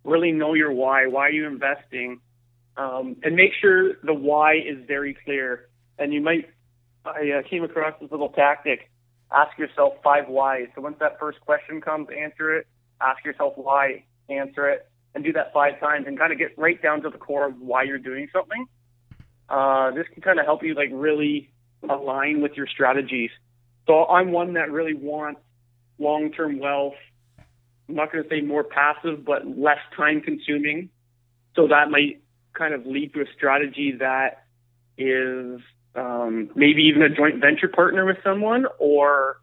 really 0.05 0.33
know 0.33 0.55
your 0.55 0.73
why. 0.73 1.07
Why 1.07 1.27
are 1.27 1.31
you 1.31 1.47
investing? 1.47 2.21
Um, 2.77 3.17
and 3.23 3.37
make 3.37 3.53
sure 3.61 3.95
the 4.03 4.15
why 4.15 4.55
is 4.55 4.79
very 4.87 5.17
clear. 5.25 5.69
And 5.99 6.13
you 6.13 6.21
might, 6.21 6.49
I 7.05 7.41
uh, 7.41 7.49
came 7.49 7.65
across 7.65 7.95
this 8.01 8.11
little 8.11 8.31
tactic. 8.31 8.91
Ask 9.31 9.59
yourself 9.59 9.95
five 10.03 10.29
whys. 10.29 10.69
So 10.75 10.81
once 10.81 10.97
that 11.01 11.21
first 11.21 11.41
question 11.41 11.81
comes, 11.81 12.09
answer 12.17 12.57
it. 12.57 12.67
Ask 13.01 13.25
yourself 13.25 13.53
why, 13.57 14.05
answer 14.29 14.69
it, 14.69 14.89
and 15.15 15.23
do 15.23 15.33
that 15.35 15.53
five 15.53 15.79
times 15.81 16.07
and 16.07 16.19
kind 16.19 16.33
of 16.33 16.39
get 16.39 16.57
right 16.59 16.81
down 16.83 17.03
to 17.03 17.11
the 17.11 17.19
core 17.19 17.47
of 17.47 17.61
why 17.61 17.83
you're 17.83 17.99
doing 17.99 18.29
something. 18.33 18.67
Uh, 19.51 19.91
this 19.91 20.07
can 20.13 20.23
kind 20.23 20.39
of 20.39 20.47
help 20.47 20.63
you 20.63 20.75
like 20.75 20.91
really 20.93 21.51
align 21.89 22.41
with 22.41 22.53
your 22.53 22.69
strategies. 22.69 23.31
So 23.87 24.07
I'm 24.07 24.31
one 24.31 24.55
that 24.55 24.71
really 24.71 24.95
wants 24.95 25.41
long-term 25.99 26.61
wealth. 26.61 26.95
I'm 27.89 27.97
not 27.97 28.13
going 28.13 28.23
to 28.23 28.31
say 28.31 28.41
more 28.41 28.63
passive, 28.63 29.25
but 29.25 29.47
less 29.47 29.81
time-consuming. 29.97 30.91
So 31.57 31.67
that 31.67 31.91
might 31.91 32.23
kind 32.53 32.75
of 32.75 32.87
lead 32.87 33.13
to 33.15 33.23
a 33.23 33.25
strategy 33.37 33.97
that 33.99 34.45
is 34.97 35.61
um, 35.97 36.51
maybe 36.55 36.83
even 36.83 37.03
a 37.03 37.09
joint 37.09 37.41
venture 37.41 37.69
partner 37.69 38.07
with 38.07 38.19
someone, 38.23 38.67
or 38.79 39.41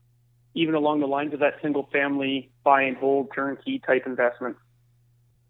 even 0.53 0.75
along 0.75 1.01
the 1.01 1.07
lines 1.07 1.33
of 1.33 1.41
that 1.41 1.55
single-family 1.61 2.49
buy 2.63 2.83
and 2.83 2.95
hold 2.95 3.29
turnkey 3.35 3.79
type 3.85 4.03
investment. 4.05 4.55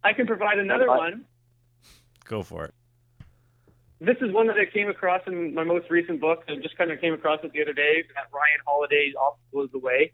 I 0.04 0.14
can 0.14 0.26
provide 0.26 0.58
another 0.58 0.88
one. 0.88 1.26
Go 2.26 2.42
for 2.42 2.66
it. 2.66 2.74
This 4.00 4.18
is 4.22 4.32
one 4.32 4.48
that 4.48 4.58
I 4.58 4.72
came 4.72 4.90
across 4.90 5.22
in 5.26 5.56
my 5.56 5.64
most 5.64 5.90
recent 5.90 6.22
book. 6.22 6.44
I 6.48 6.56
just 6.62 6.78
kind 6.78 6.92
of 6.92 7.02
came 7.02 7.14
across 7.14 7.40
it 7.44 7.52
the 7.52 7.62
other 7.64 7.74
day. 7.74 8.04
That 8.14 8.28
Ryan 8.32 8.60
Holiday's 8.66 9.14
is 9.54 9.72
the 9.72 9.80
Way. 9.80 10.12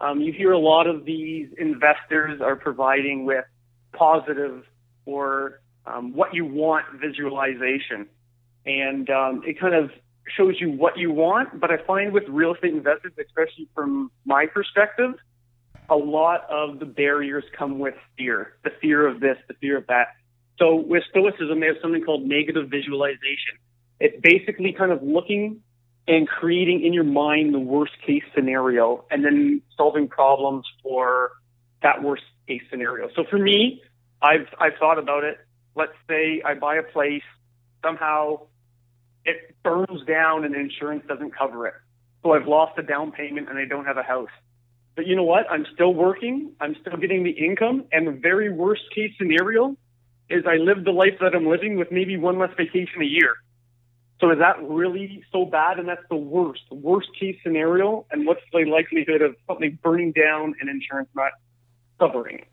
Um, 0.00 0.20
you 0.20 0.32
hear 0.32 0.52
a 0.52 0.58
lot 0.58 0.86
of 0.86 1.04
these 1.04 1.48
investors 1.58 2.40
are 2.40 2.56
providing 2.56 3.26
with 3.26 3.44
positive 3.92 4.64
or 5.04 5.60
um, 5.86 6.14
what 6.14 6.34
you 6.34 6.44
want 6.44 6.86
visualization, 7.00 8.08
and 8.66 9.08
um, 9.10 9.42
it 9.46 9.60
kind 9.60 9.74
of 9.74 9.90
shows 10.36 10.56
you 10.58 10.70
what 10.70 10.96
you 10.96 11.12
want. 11.12 11.60
But 11.60 11.70
I 11.70 11.76
find 11.86 12.12
with 12.12 12.24
real 12.28 12.54
estate 12.54 12.74
investors, 12.74 13.12
especially 13.18 13.68
from 13.74 14.10
my 14.24 14.46
perspective, 14.46 15.14
a 15.88 15.96
lot 15.96 16.48
of 16.50 16.78
the 16.78 16.86
barriers 16.86 17.44
come 17.56 17.78
with 17.78 17.94
fear. 18.16 18.54
The 18.64 18.70
fear 18.80 19.06
of 19.06 19.20
this, 19.20 19.36
the 19.48 19.54
fear 19.54 19.76
of 19.76 19.86
that. 19.88 20.16
So 20.60 20.74
with 20.76 21.02
Stoicism, 21.10 21.60
they 21.60 21.66
have 21.66 21.76
something 21.80 22.04
called 22.04 22.22
negative 22.22 22.68
visualization. 22.68 23.56
It's 23.98 24.16
basically 24.20 24.72
kind 24.72 24.92
of 24.92 25.02
looking 25.02 25.62
and 26.06 26.28
creating 26.28 26.84
in 26.84 26.92
your 26.92 27.04
mind 27.04 27.54
the 27.54 27.58
worst 27.58 27.92
case 28.06 28.22
scenario 28.34 29.04
and 29.10 29.24
then 29.24 29.62
solving 29.76 30.06
problems 30.08 30.66
for 30.82 31.32
that 31.82 32.02
worst 32.02 32.24
case 32.46 32.62
scenario. 32.70 33.08
So 33.16 33.24
for 33.28 33.38
me, 33.38 33.82
I've 34.20 34.48
I've 34.58 34.74
thought 34.78 34.98
about 34.98 35.24
it. 35.24 35.38
Let's 35.74 35.92
say 36.08 36.42
I 36.44 36.54
buy 36.54 36.76
a 36.76 36.82
place, 36.82 37.22
somehow 37.82 38.40
it 39.24 39.56
burns 39.62 40.04
down 40.06 40.44
and 40.44 40.54
insurance 40.54 41.04
doesn't 41.08 41.36
cover 41.36 41.66
it. 41.68 41.74
So 42.22 42.32
I've 42.32 42.46
lost 42.46 42.78
a 42.78 42.82
down 42.82 43.12
payment 43.12 43.48
and 43.48 43.58
I 43.58 43.64
don't 43.64 43.86
have 43.86 43.96
a 43.96 44.02
house. 44.02 44.30
But 44.94 45.06
you 45.06 45.16
know 45.16 45.24
what? 45.24 45.50
I'm 45.50 45.64
still 45.72 45.94
working. 45.94 46.52
I'm 46.60 46.76
still 46.80 46.98
getting 46.98 47.24
the 47.24 47.30
income. 47.30 47.84
And 47.92 48.06
the 48.06 48.12
very 48.12 48.52
worst 48.52 48.82
case 48.94 49.12
scenario 49.16 49.76
is 50.30 50.44
I 50.46 50.56
live 50.56 50.84
the 50.84 50.92
life 50.92 51.18
that 51.20 51.34
I'm 51.34 51.46
living 51.46 51.76
with 51.76 51.90
maybe 51.90 52.16
one 52.16 52.38
less 52.38 52.50
vacation 52.56 53.02
a 53.02 53.06
year. 53.06 53.34
So 54.20 54.30
is 54.30 54.38
that 54.38 54.56
really 54.62 55.24
so 55.32 55.44
bad? 55.46 55.78
And 55.78 55.88
that's 55.88 56.04
the 56.10 56.16
worst, 56.16 56.62
worst 56.70 57.08
case 57.18 57.36
scenario. 57.42 58.06
And 58.10 58.26
what's 58.26 58.42
the 58.52 58.64
likelihood 58.64 59.22
of 59.22 59.34
something 59.46 59.78
burning 59.82 60.12
down 60.12 60.54
and 60.60 60.68
insurance 60.68 61.08
not 61.14 61.32
covering? 61.98 62.44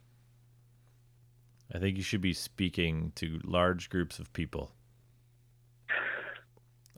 I 1.73 1.79
think 1.79 1.97
you 1.97 2.03
should 2.03 2.21
be 2.21 2.33
speaking 2.33 3.11
to 3.15 3.41
large 3.43 3.89
groups 3.89 4.19
of 4.19 4.31
people. 4.31 4.71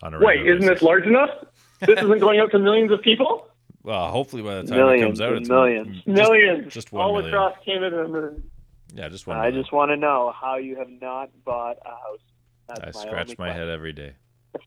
On 0.04 0.14
a 0.14 0.20
Wait, 0.20 0.46
isn't 0.46 0.66
this 0.66 0.82
large 0.82 1.06
enough? 1.06 1.30
this 1.82 2.00
isn't 2.00 2.20
going 2.20 2.40
out 2.40 2.52
to 2.52 2.60
millions 2.60 2.92
of 2.92 3.02
people? 3.02 3.48
Well, 3.84 4.10
hopefully 4.10 4.44
by 4.44 4.56
the 4.56 4.64
time 4.64 4.78
millions 4.78 5.02
it 5.02 5.06
comes 5.06 5.22
out, 5.22 5.34
it's 5.34 5.50
millions, 5.50 5.96
just, 5.96 6.08
millions, 6.08 6.74
just 6.74 6.92
one 6.92 7.04
all 7.04 7.14
million. 7.14 7.34
across 7.34 7.56
Canada. 7.66 8.36
Yeah, 8.94 9.10
just 9.10 9.28
one. 9.28 9.38
I 9.38 9.52
just 9.52 9.72
want 9.72 9.92
to 9.92 9.98
know 9.98 10.34
how 10.40 10.58
you 10.58 10.78
have 10.78 10.90
not 10.90 11.30
bought 11.44 11.78
a 11.86 11.90
house. 11.90 12.20
That's 12.68 12.98
I 12.98 13.00
my 13.00 13.06
scratch 13.06 13.38
my 13.38 13.52
head 13.52 13.70
every 13.70 13.94
day. 13.94 14.14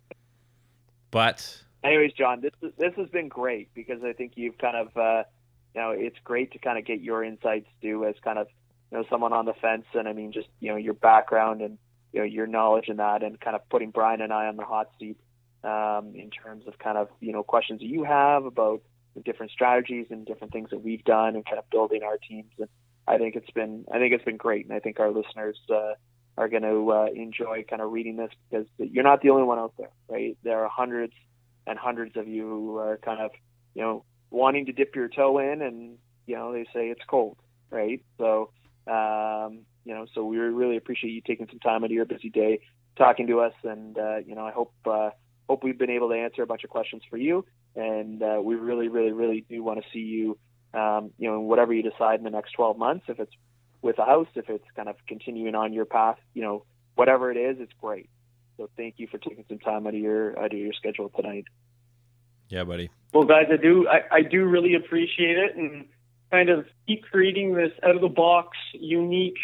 But 1.10 1.62
anyways, 1.84 2.14
Jon, 2.14 2.40
this 2.40 2.72
this 2.78 2.94
has 2.96 3.08
been 3.10 3.28
great 3.28 3.68
because 3.74 4.02
I 4.02 4.14
think 4.14 4.32
you've 4.36 4.56
kind 4.56 4.76
of, 4.76 4.96
uh, 4.96 5.24
you 5.74 5.80
know, 5.80 5.90
it's 5.90 6.16
great 6.24 6.52
to 6.52 6.58
kind 6.58 6.78
of 6.78 6.86
get 6.86 7.02
your 7.02 7.22
insights 7.22 7.68
too 7.82 8.06
as 8.06 8.14
kind 8.24 8.38
of, 8.38 8.48
you 8.90 8.96
know, 8.96 9.04
someone 9.10 9.34
on 9.34 9.44
the 9.44 9.52
fence, 9.52 9.84
and 9.92 10.08
I 10.08 10.14
mean, 10.14 10.32
just 10.32 10.48
you 10.60 10.70
know, 10.70 10.76
your 10.76 10.94
background 10.94 11.60
and 11.60 11.76
you 12.12 12.20
know 12.20 12.24
your 12.24 12.46
knowledge 12.46 12.88
in 12.88 12.96
that, 12.96 13.22
and 13.22 13.38
kind 13.38 13.54
of 13.54 13.68
putting 13.68 13.90
Brian 13.90 14.22
and 14.22 14.32
I 14.32 14.46
on 14.46 14.56
the 14.56 14.64
hot 14.64 14.90
seat 14.98 15.18
um, 15.64 16.14
in 16.14 16.30
terms 16.30 16.66
of 16.66 16.78
kind 16.78 16.96
of 16.96 17.08
you 17.20 17.32
know 17.32 17.42
questions 17.42 17.80
that 17.80 17.86
you 17.86 18.04
have 18.04 18.46
about 18.46 18.80
the 19.14 19.20
different 19.20 19.52
strategies 19.52 20.06
and 20.08 20.24
different 20.24 20.52
things 20.52 20.70
that 20.70 20.78
we've 20.78 21.04
done, 21.04 21.34
and 21.34 21.44
kind 21.44 21.58
of 21.58 21.68
building 21.68 22.02
our 22.02 22.16
teams. 22.16 22.52
And 22.58 22.68
I 23.06 23.18
think 23.18 23.36
it's 23.36 23.50
been 23.50 23.84
I 23.92 23.98
think 23.98 24.14
it's 24.14 24.24
been 24.24 24.36
great, 24.36 24.66
and 24.66 24.74
I 24.74 24.80
think 24.80 25.00
our 25.00 25.10
listeners. 25.10 25.58
Uh, 25.70 25.94
are 26.38 26.48
going 26.48 26.62
to 26.62 26.90
uh, 26.90 27.06
enjoy 27.14 27.62
kind 27.68 27.82
of 27.82 27.92
reading 27.92 28.16
this 28.16 28.30
because 28.50 28.66
you're 28.78 29.04
not 29.04 29.20
the 29.20 29.28
only 29.28 29.42
one 29.42 29.58
out 29.58 29.74
there, 29.76 29.90
right? 30.08 30.36
There 30.42 30.64
are 30.64 30.68
hundreds 30.68 31.12
and 31.66 31.78
hundreds 31.78 32.16
of 32.16 32.26
you 32.26 32.48
who 32.48 32.76
are 32.78 32.98
kind 32.98 33.20
of, 33.20 33.32
you 33.74 33.82
know, 33.82 34.04
wanting 34.30 34.66
to 34.66 34.72
dip 34.72 34.94
your 34.96 35.08
toe 35.08 35.38
in, 35.38 35.62
and 35.62 35.98
you 36.26 36.36
know 36.36 36.52
they 36.52 36.64
say 36.64 36.88
it's 36.88 37.02
cold, 37.06 37.36
right? 37.70 38.02
So, 38.18 38.50
um, 38.86 39.60
you 39.84 39.94
know, 39.94 40.06
so 40.14 40.24
we 40.24 40.38
really 40.38 40.76
appreciate 40.76 41.10
you 41.10 41.20
taking 41.20 41.46
some 41.48 41.58
time 41.58 41.84
out 41.84 41.90
of 41.90 41.92
your 41.92 42.06
busy 42.06 42.30
day 42.30 42.60
talking 42.96 43.26
to 43.26 43.40
us, 43.40 43.54
and 43.62 43.98
uh, 43.98 44.18
you 44.18 44.34
know, 44.34 44.46
I 44.46 44.52
hope 44.52 44.72
uh, 44.86 45.10
hope 45.48 45.62
we've 45.62 45.78
been 45.78 45.90
able 45.90 46.08
to 46.08 46.16
answer 46.16 46.42
a 46.42 46.46
bunch 46.46 46.64
of 46.64 46.70
questions 46.70 47.02
for 47.08 47.16
you, 47.16 47.44
and 47.76 48.22
uh, 48.22 48.40
we 48.42 48.54
really, 48.54 48.88
really, 48.88 49.12
really 49.12 49.44
do 49.48 49.62
want 49.62 49.82
to 49.82 49.84
see 49.92 50.00
you, 50.00 50.38
um, 50.74 51.10
you 51.18 51.28
know, 51.28 51.36
in 51.36 51.42
whatever 51.44 51.72
you 51.72 51.82
decide 51.82 52.18
in 52.18 52.24
the 52.24 52.30
next 52.30 52.52
12 52.52 52.78
months, 52.78 53.04
if 53.08 53.20
it's 53.20 53.32
with 53.82 53.98
a 53.98 54.04
house, 54.04 54.28
if 54.34 54.48
it's 54.48 54.64
kind 54.74 54.88
of 54.88 54.96
continuing 55.06 55.54
on 55.54 55.72
your 55.72 55.84
path, 55.84 56.18
you 56.34 56.42
know, 56.42 56.64
whatever 56.94 57.30
it 57.30 57.36
is, 57.36 57.56
it's 57.60 57.72
great. 57.80 58.08
So 58.56 58.70
thank 58.76 58.94
you 58.98 59.06
for 59.08 59.18
taking 59.18 59.44
some 59.48 59.58
time 59.58 59.86
out 59.86 59.94
of 59.94 60.00
your 60.00 60.38
out 60.38 60.52
of 60.52 60.58
your 60.58 60.72
schedule 60.72 61.08
tonight. 61.10 61.46
Yeah, 62.48 62.64
buddy. 62.64 62.90
Well, 63.12 63.24
guys, 63.24 63.46
I 63.50 63.56
do 63.56 63.88
I, 63.88 64.16
I 64.16 64.22
do 64.22 64.44
really 64.44 64.74
appreciate 64.74 65.38
it, 65.38 65.56
and 65.56 65.86
kind 66.30 66.48
of 66.48 66.66
keep 66.86 67.02
creating 67.04 67.54
this 67.54 67.72
out 67.82 67.94
of 67.94 68.00
the 68.00 68.08
box, 68.08 68.56
unique 68.72 69.38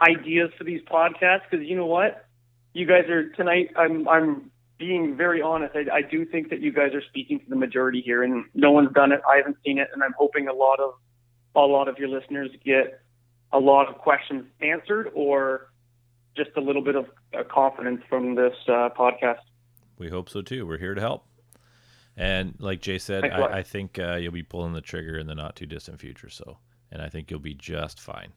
ideas 0.00 0.50
for 0.58 0.64
these 0.64 0.82
podcasts. 0.82 1.42
Because 1.50 1.66
you 1.66 1.76
know 1.76 1.86
what, 1.86 2.26
you 2.72 2.86
guys 2.86 3.08
are 3.08 3.30
tonight. 3.30 3.70
I'm 3.76 4.08
I'm 4.08 4.50
being 4.78 5.16
very 5.16 5.42
honest. 5.42 5.74
I, 5.76 5.96
I 5.96 6.02
do 6.02 6.24
think 6.24 6.50
that 6.50 6.60
you 6.60 6.72
guys 6.72 6.94
are 6.94 7.02
speaking 7.02 7.40
to 7.40 7.46
the 7.48 7.56
majority 7.56 8.00
here, 8.00 8.22
and 8.22 8.44
no 8.54 8.70
one's 8.70 8.92
done 8.92 9.12
it. 9.12 9.20
I 9.28 9.36
haven't 9.36 9.56
seen 9.64 9.78
it, 9.78 9.88
and 9.92 10.02
I'm 10.02 10.14
hoping 10.16 10.48
a 10.48 10.52
lot 10.52 10.80
of 10.80 10.94
a 11.56 11.60
lot 11.60 11.88
of 11.88 11.98
your 11.98 12.08
listeners 12.08 12.50
get 12.64 13.02
a 13.52 13.58
lot 13.58 13.88
of 13.88 13.98
questions 13.98 14.44
answered 14.60 15.10
or 15.14 15.70
just 16.36 16.50
a 16.56 16.60
little 16.60 16.82
bit 16.82 16.94
of 16.94 17.06
uh, 17.36 17.42
confidence 17.44 18.02
from 18.08 18.34
this 18.34 18.54
uh, 18.68 18.90
podcast. 18.96 19.40
We 19.98 20.08
hope 20.08 20.28
so 20.28 20.42
too. 20.42 20.66
We're 20.66 20.78
here 20.78 20.94
to 20.94 21.00
help. 21.00 21.24
And 22.16 22.54
like 22.58 22.80
Jay 22.80 22.98
said, 22.98 23.22
Thanks 23.22 23.36
a 23.36 23.40
lot. 23.40 23.52
I, 23.52 23.58
I 23.58 23.62
think 23.62 23.98
uh, 23.98 24.14
you'll 24.14 24.32
be 24.32 24.42
pulling 24.42 24.72
the 24.72 24.80
trigger 24.80 25.18
in 25.18 25.26
the 25.26 25.34
not 25.34 25.56
too 25.56 25.66
distant 25.66 26.00
future. 26.00 26.28
So, 26.28 26.58
and 26.92 27.02
I 27.02 27.08
think 27.08 27.30
you'll 27.30 27.40
be 27.40 27.54
just 27.54 28.00
fine. 28.00 28.32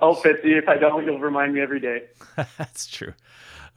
I'll 0.00 0.14
fit. 0.14 0.40
If 0.42 0.68
I 0.68 0.76
don't, 0.76 1.04
you'll 1.04 1.20
remind 1.20 1.54
me 1.54 1.60
every 1.60 1.80
day. 1.80 2.04
That's 2.58 2.86
true. 2.86 3.14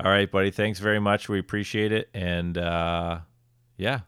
All 0.03 0.09
right, 0.09 0.31
buddy. 0.31 0.51
Thanks 0.51 0.79
very 0.79 0.99
much. 0.99 1.27
We 1.27 1.39
appreciate 1.39 1.91
it. 1.91 2.09
And 2.13 2.57
uh, 2.57 3.19
yeah, 3.77 4.01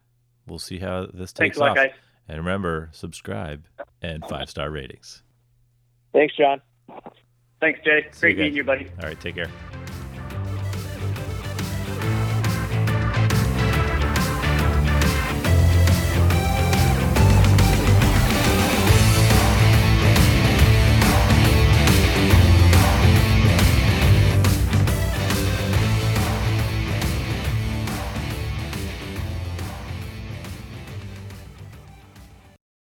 we'll 0.47 0.59
see 0.59 0.79
how 0.79 1.07
this 1.13 1.33
takes 1.33 1.57
lot, 1.57 1.71
off. 1.71 1.75
guys. 1.75 1.91
And 2.27 2.37
remember, 2.37 2.89
subscribe 2.93 3.65
and 4.01 4.23
five 4.25 4.49
star 4.49 4.69
ratings. 4.69 5.23
Thanks, 6.13 6.35
Jon. 6.35 6.61
Thanks, 7.59 7.79
Jay. 7.83 8.07
See 8.11 8.29
you 8.29 8.33
Great 8.33 8.37
meeting 8.37 8.55
you, 8.55 8.63
buddy. 8.63 8.87
All 9.01 9.07
right, 9.07 9.19
take 9.19 9.35
care. 9.35 9.80